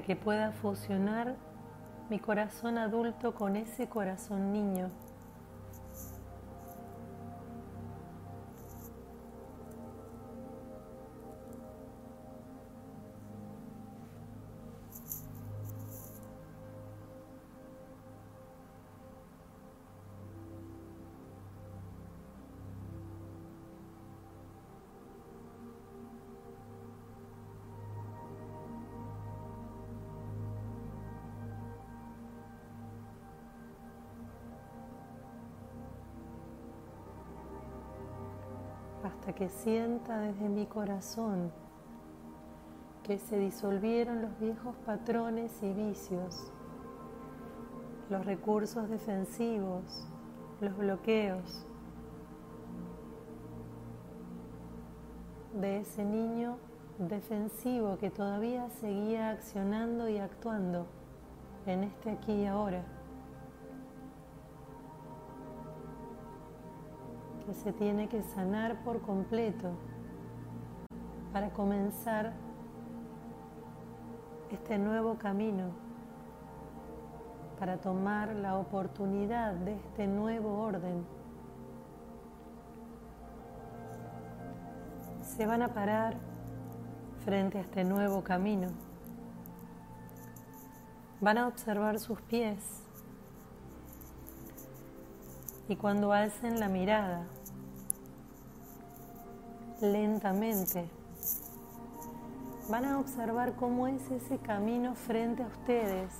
Que 0.08 0.16
pueda 0.16 0.52
fusionar 0.52 1.36
mi 2.08 2.18
corazón 2.18 2.78
adulto 2.78 3.34
con 3.34 3.56
ese 3.56 3.90
corazón 3.90 4.54
niño. 4.54 4.90
Que 39.38 39.48
sienta 39.48 40.18
desde 40.18 40.48
mi 40.48 40.66
corazón 40.66 41.52
que 43.04 43.18
se 43.18 43.38
disolvieron 43.38 44.20
los 44.20 44.36
viejos 44.40 44.74
patrones 44.84 45.62
y 45.62 45.72
vicios, 45.72 46.50
los 48.10 48.26
recursos 48.26 48.88
defensivos, 48.88 50.08
los 50.60 50.76
bloqueos 50.76 51.64
de 55.54 55.82
ese 55.82 56.04
niño 56.04 56.58
defensivo 56.98 57.96
que 57.96 58.10
todavía 58.10 58.68
seguía 58.70 59.30
accionando 59.30 60.08
y 60.08 60.18
actuando 60.18 60.88
en 61.64 61.84
este 61.84 62.10
aquí 62.10 62.32
y 62.32 62.46
ahora. 62.46 62.97
Que 67.48 67.54
se 67.54 67.72
tiene 67.72 68.10
que 68.10 68.22
sanar 68.22 68.84
por 68.84 69.00
completo 69.00 69.70
para 71.32 71.48
comenzar 71.48 72.34
este 74.50 74.76
nuevo 74.76 75.14
camino 75.14 75.70
para 77.58 77.78
tomar 77.78 78.36
la 78.36 78.56
oportunidad 78.56 79.54
de 79.54 79.76
este 79.76 80.06
nuevo 80.06 80.60
orden. 80.60 81.06
Se 85.22 85.46
van 85.46 85.62
a 85.62 85.68
parar 85.68 86.16
frente 87.24 87.56
a 87.56 87.62
este 87.62 87.82
nuevo 87.82 88.22
camino. 88.22 88.68
Van 91.22 91.38
a 91.38 91.48
observar 91.48 91.98
sus 91.98 92.20
pies 92.20 92.84
y 95.68 95.76
cuando 95.76 96.12
alcen 96.12 96.60
la 96.60 96.68
mirada, 96.68 97.26
lentamente, 99.80 100.84
van 102.68 102.84
a 102.84 102.98
observar 102.98 103.54
cómo 103.56 103.86
es 103.86 104.10
ese 104.10 104.38
camino 104.38 104.94
frente 104.94 105.42
a 105.42 105.46
ustedes 105.46 106.12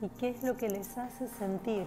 y 0.00 0.08
qué 0.10 0.30
es 0.30 0.42
lo 0.42 0.56
que 0.56 0.68
les 0.68 0.98
hace 0.98 1.28
sentir. 1.28 1.86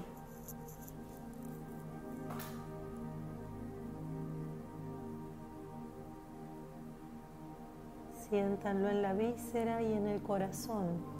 Siéntanlo 8.30 8.90
en 8.90 9.02
la 9.02 9.14
víscera 9.14 9.82
y 9.82 9.94
en 9.94 10.07
el 10.07 10.22
corazón. 10.22 11.16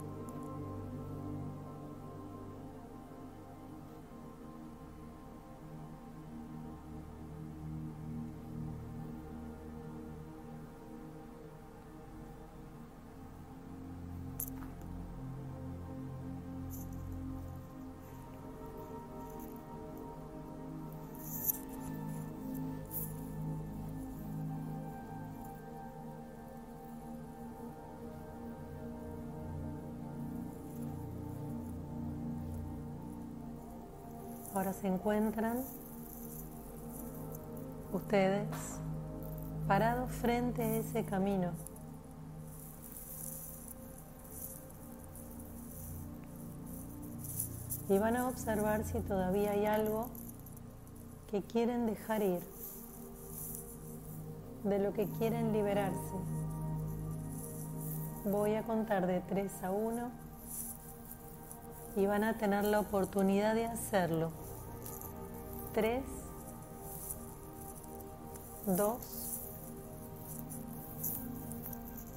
Se 34.80 34.86
encuentran 34.86 35.64
ustedes 37.92 38.46
parados 39.66 40.10
frente 40.12 40.62
a 40.62 40.76
ese 40.76 41.04
camino. 41.04 41.50
Y 47.88 47.98
van 47.98 48.16
a 48.16 48.28
observar 48.28 48.84
si 48.84 49.00
todavía 49.00 49.52
hay 49.52 49.66
algo 49.66 50.08
que 51.30 51.42
quieren 51.42 51.86
dejar 51.86 52.22
ir, 52.22 52.40
de 54.64 54.78
lo 54.78 54.92
que 54.92 55.06
quieren 55.18 55.52
liberarse. 55.52 56.14
Voy 58.26 58.54
a 58.54 58.62
contar 58.62 59.06
de 59.06 59.20
3 59.20 59.64
a 59.64 59.70
1 59.70 60.10
y 61.96 62.06
van 62.06 62.24
a 62.24 62.36
tener 62.36 62.64
la 62.64 62.80
oportunidad 62.80 63.54
de 63.54 63.66
hacerlo. 63.66 64.47
3, 65.78 66.02
2, 68.66 69.40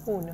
1. 0.07 0.33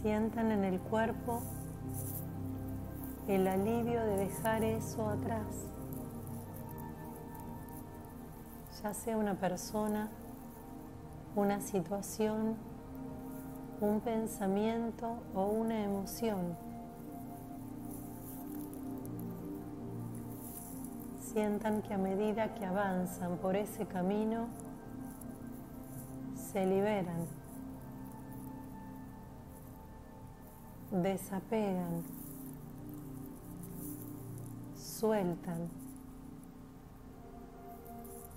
Sientan 0.00 0.50
en 0.50 0.64
el 0.64 0.80
cuerpo 0.80 1.42
el 3.28 3.46
alivio 3.46 4.02
de 4.02 4.16
dejar 4.16 4.64
eso 4.64 5.10
atrás. 5.10 5.75
Sea 8.94 9.16
una 9.16 9.34
persona, 9.34 10.08
una 11.34 11.60
situación, 11.60 12.56
un 13.80 14.00
pensamiento 14.00 15.18
o 15.34 15.46
una 15.46 15.82
emoción. 15.82 16.56
Sientan 21.20 21.82
que 21.82 21.94
a 21.94 21.98
medida 21.98 22.54
que 22.54 22.64
avanzan 22.64 23.36
por 23.36 23.56
ese 23.56 23.86
camino, 23.86 24.48
se 26.52 26.64
liberan, 26.64 27.26
desapegan, 30.90 32.02
sueltan 34.76 35.85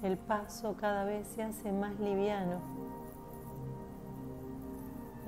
el 0.04 0.18
paso 0.18 0.76
cada 0.80 1.04
vez 1.04 1.28
se 1.28 1.44
hace 1.44 1.72
más 1.72 2.00
liviano. 2.00 2.62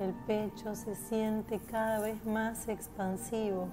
El 0.00 0.14
pecho 0.26 0.74
se 0.74 0.94
siente 0.94 1.60
cada 1.60 2.00
vez 2.00 2.24
más 2.24 2.68
expansivo. 2.68 3.68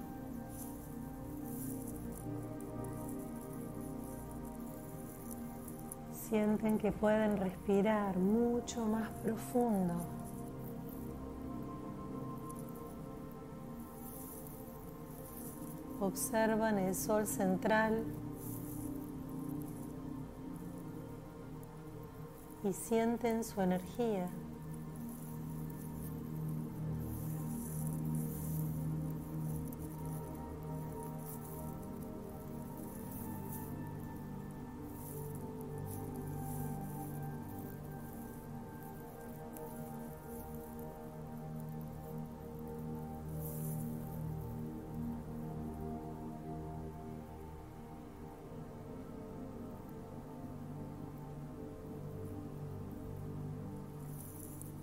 Sienten 6.12 6.78
que 6.78 6.92
pueden 6.92 7.38
respirar 7.38 8.16
mucho 8.18 8.84
más 8.84 9.08
profundo. 9.24 9.94
Observan 15.98 16.78
el 16.78 16.94
sol 16.94 17.26
central 17.26 18.04
y 22.64 22.72
sienten 22.72 23.44
su 23.44 23.60
energía. 23.60 24.28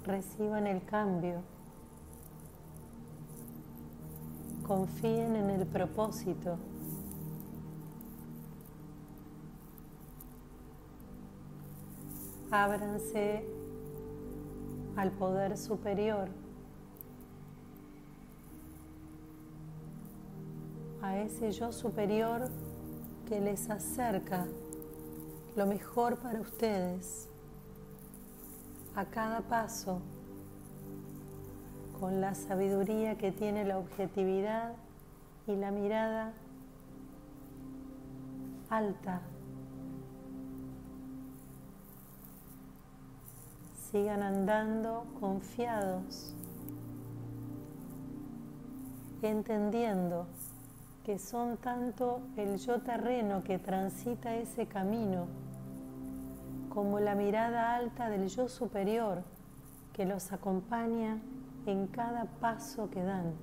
Reciban 0.08 0.66
el 0.66 0.84
cambio. 0.86 1.42
Confíen 4.66 5.36
en 5.36 5.50
el 5.50 5.68
propósito. 5.68 6.58
Ábranse 12.50 13.46
al 14.96 15.12
poder 15.12 15.58
superior, 15.58 16.30
a 21.02 21.18
ese 21.20 21.52
yo 21.52 21.72
superior 21.72 22.50
que 23.28 23.40
les 23.42 23.70
acerca 23.70 24.48
lo 25.58 25.66
mejor 25.66 26.18
para 26.18 26.40
ustedes 26.40 27.30
a 28.98 29.06
cada 29.06 29.42
paso 29.42 30.02
con 32.00 32.20
la 32.20 32.34
sabiduría 32.34 33.16
que 33.16 33.32
tiene 33.32 33.64
la 33.64 33.78
objetividad 33.78 34.74
y 35.46 35.56
la 35.56 35.70
mirada 35.70 36.34
alta. 38.72 39.22
Sigan 43.92 44.24
andando 44.24 45.06
confiados, 45.20 46.34
entendiendo 49.22 50.26
que 51.06 51.20
son 51.20 51.58
tanto 51.58 52.22
el 52.36 52.58
yo 52.58 52.82
terreno 52.82 53.44
que 53.44 53.60
transita 53.60 54.36
ese 54.36 54.66
camino 54.66 55.28
como 56.78 57.00
la 57.00 57.16
mirada 57.16 57.76
alta 57.76 58.08
del 58.08 58.28
yo 58.28 58.48
superior 58.48 59.24
que 59.94 60.06
los 60.06 60.32
acompaña 60.32 61.20
en 61.66 61.88
cada 61.88 62.26
paso 62.26 62.92
que 62.92 63.02
dan. 63.02 63.34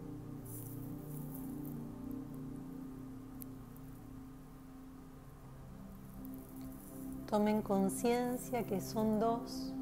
Tomen 7.28 7.61
conciencia 7.62 8.62
que 8.62 8.81
son 8.81 9.19
dos. 9.19 9.73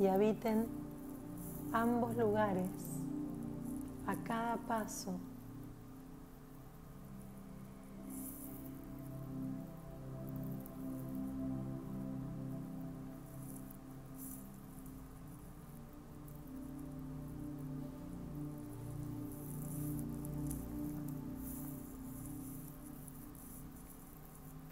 Y 0.00 0.08
habiten 0.08 0.66
ambos 1.72 2.16
lugares 2.16 2.68
a 4.08 4.16
cada 4.24 4.56
paso. 4.56 5.12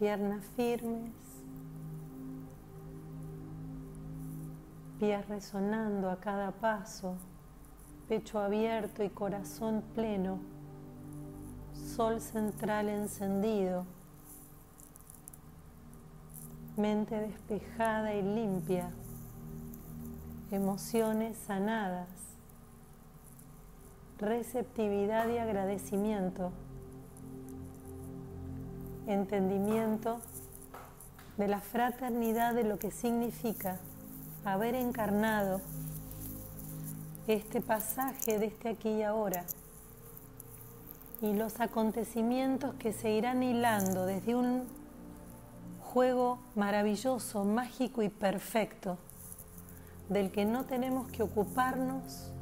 Piernas 0.00 0.42
firmes, 0.56 1.12
pies 4.98 5.28
resonando 5.28 6.08
a 6.10 6.16
cada 6.16 6.52
paso, 6.52 7.18
pecho 8.08 8.38
abierto 8.38 9.04
y 9.04 9.10
corazón 9.10 9.84
pleno, 9.94 10.38
sol 11.74 12.18
central 12.22 12.88
encendido, 12.88 13.84
mente 16.78 17.20
despejada 17.20 18.14
y 18.14 18.22
limpia, 18.22 18.90
emociones 20.50 21.36
sanadas, 21.36 22.08
receptividad 24.18 25.28
y 25.28 25.36
agradecimiento 25.36 26.52
entendimiento 29.12 30.20
de 31.36 31.48
la 31.48 31.60
fraternidad 31.60 32.54
de 32.54 32.64
lo 32.64 32.78
que 32.78 32.90
significa 32.90 33.78
haber 34.44 34.74
encarnado 34.74 35.60
este 37.26 37.60
pasaje 37.60 38.38
de 38.38 38.46
este 38.46 38.70
aquí 38.70 38.88
y 38.88 39.02
ahora 39.02 39.44
y 41.22 41.34
los 41.34 41.60
acontecimientos 41.60 42.74
que 42.74 42.92
se 42.92 43.10
irán 43.10 43.42
hilando 43.42 44.06
desde 44.06 44.34
un 44.34 44.64
juego 45.80 46.38
maravilloso, 46.54 47.44
mágico 47.44 48.02
y 48.02 48.08
perfecto, 48.08 48.96
del 50.08 50.30
que 50.30 50.44
no 50.44 50.64
tenemos 50.64 51.08
que 51.08 51.22
ocuparnos 51.22 52.32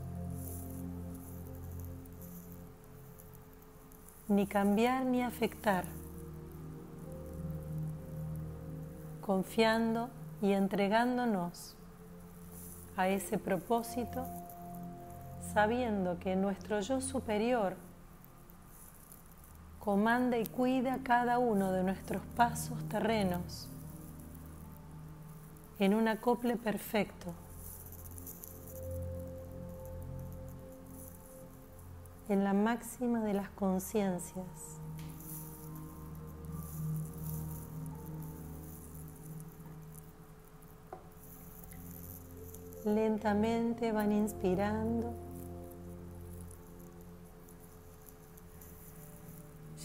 ni 4.28 4.46
cambiar 4.46 5.06
ni 5.06 5.22
afectar 5.22 5.84
confiando 9.28 10.08
y 10.40 10.52
entregándonos 10.52 11.76
a 12.96 13.08
ese 13.08 13.36
propósito, 13.36 14.24
sabiendo 15.52 16.18
que 16.18 16.34
nuestro 16.34 16.80
yo 16.80 17.02
superior 17.02 17.76
comanda 19.80 20.38
y 20.38 20.46
cuida 20.46 21.00
cada 21.02 21.38
uno 21.38 21.72
de 21.72 21.82
nuestros 21.82 22.22
pasos 22.36 22.78
terrenos 22.88 23.68
en 25.78 25.92
un 25.92 26.08
acople 26.08 26.56
perfecto, 26.56 27.34
en 32.30 32.44
la 32.44 32.54
máxima 32.54 33.20
de 33.20 33.34
las 33.34 33.50
conciencias. 33.50 34.77
Lentamente 42.94 43.92
van 43.92 44.12
inspirando, 44.12 45.12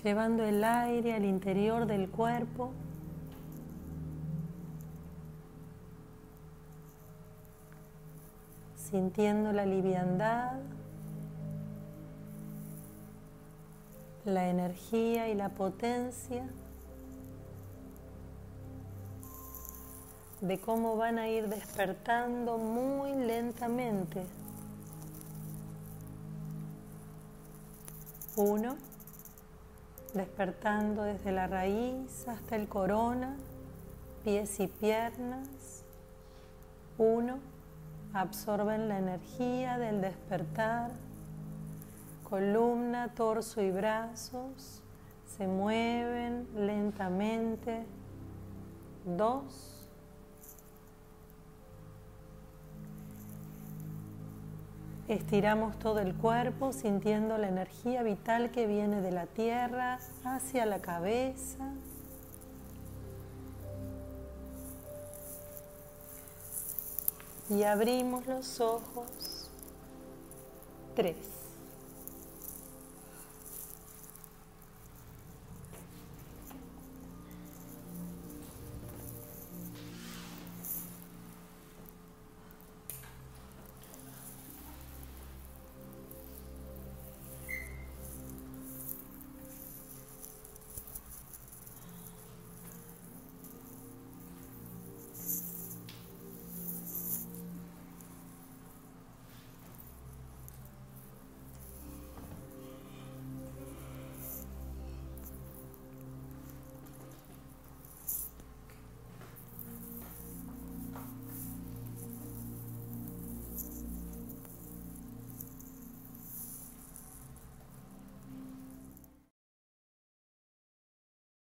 llevando 0.03 0.43
el 0.45 0.63
aire 0.63 1.13
al 1.13 1.25
interior 1.25 1.85
del 1.85 2.09
cuerpo. 2.09 2.71
sintiendo 8.75 9.51
la 9.51 9.65
liviandad, 9.65 10.59
la 14.23 14.47
energía 14.49 15.29
y 15.29 15.33
la 15.33 15.49
potencia 15.49 16.47
de 20.43 20.59
cómo 20.59 20.97
van 20.97 21.19
a 21.19 21.29
ir 21.29 21.47
despertando 21.47 22.57
muy 22.57 23.15
lentamente. 23.15 24.25
Uno, 28.35 28.75
despertando 30.13 31.03
desde 31.03 31.31
la 31.31 31.47
raíz 31.47 32.27
hasta 32.27 32.57
el 32.57 32.67
corona, 32.67 33.37
pies 34.25 34.59
y 34.59 34.67
piernas. 34.67 35.85
Uno, 36.97 37.39
absorben 38.13 38.89
la 38.89 38.99
energía 38.99 39.77
del 39.77 40.01
despertar, 40.01 40.91
columna, 42.29 43.13
torso 43.13 43.61
y 43.61 43.71
brazos, 43.71 44.81
se 45.37 45.47
mueven 45.47 46.49
lentamente. 46.53 47.85
Dos, 49.05 49.72
Estiramos 55.07 55.77
todo 55.79 55.99
el 55.99 56.15
cuerpo 56.15 56.71
sintiendo 56.71 57.37
la 57.37 57.49
energía 57.49 58.03
vital 58.03 58.51
que 58.51 58.67
viene 58.67 59.01
de 59.01 59.11
la 59.11 59.25
tierra 59.25 59.99
hacia 60.23 60.65
la 60.65 60.79
cabeza. 60.79 61.73
Y 67.49 67.63
abrimos 67.63 68.25
los 68.27 68.61
ojos. 68.61 69.49
Tres. 70.95 71.32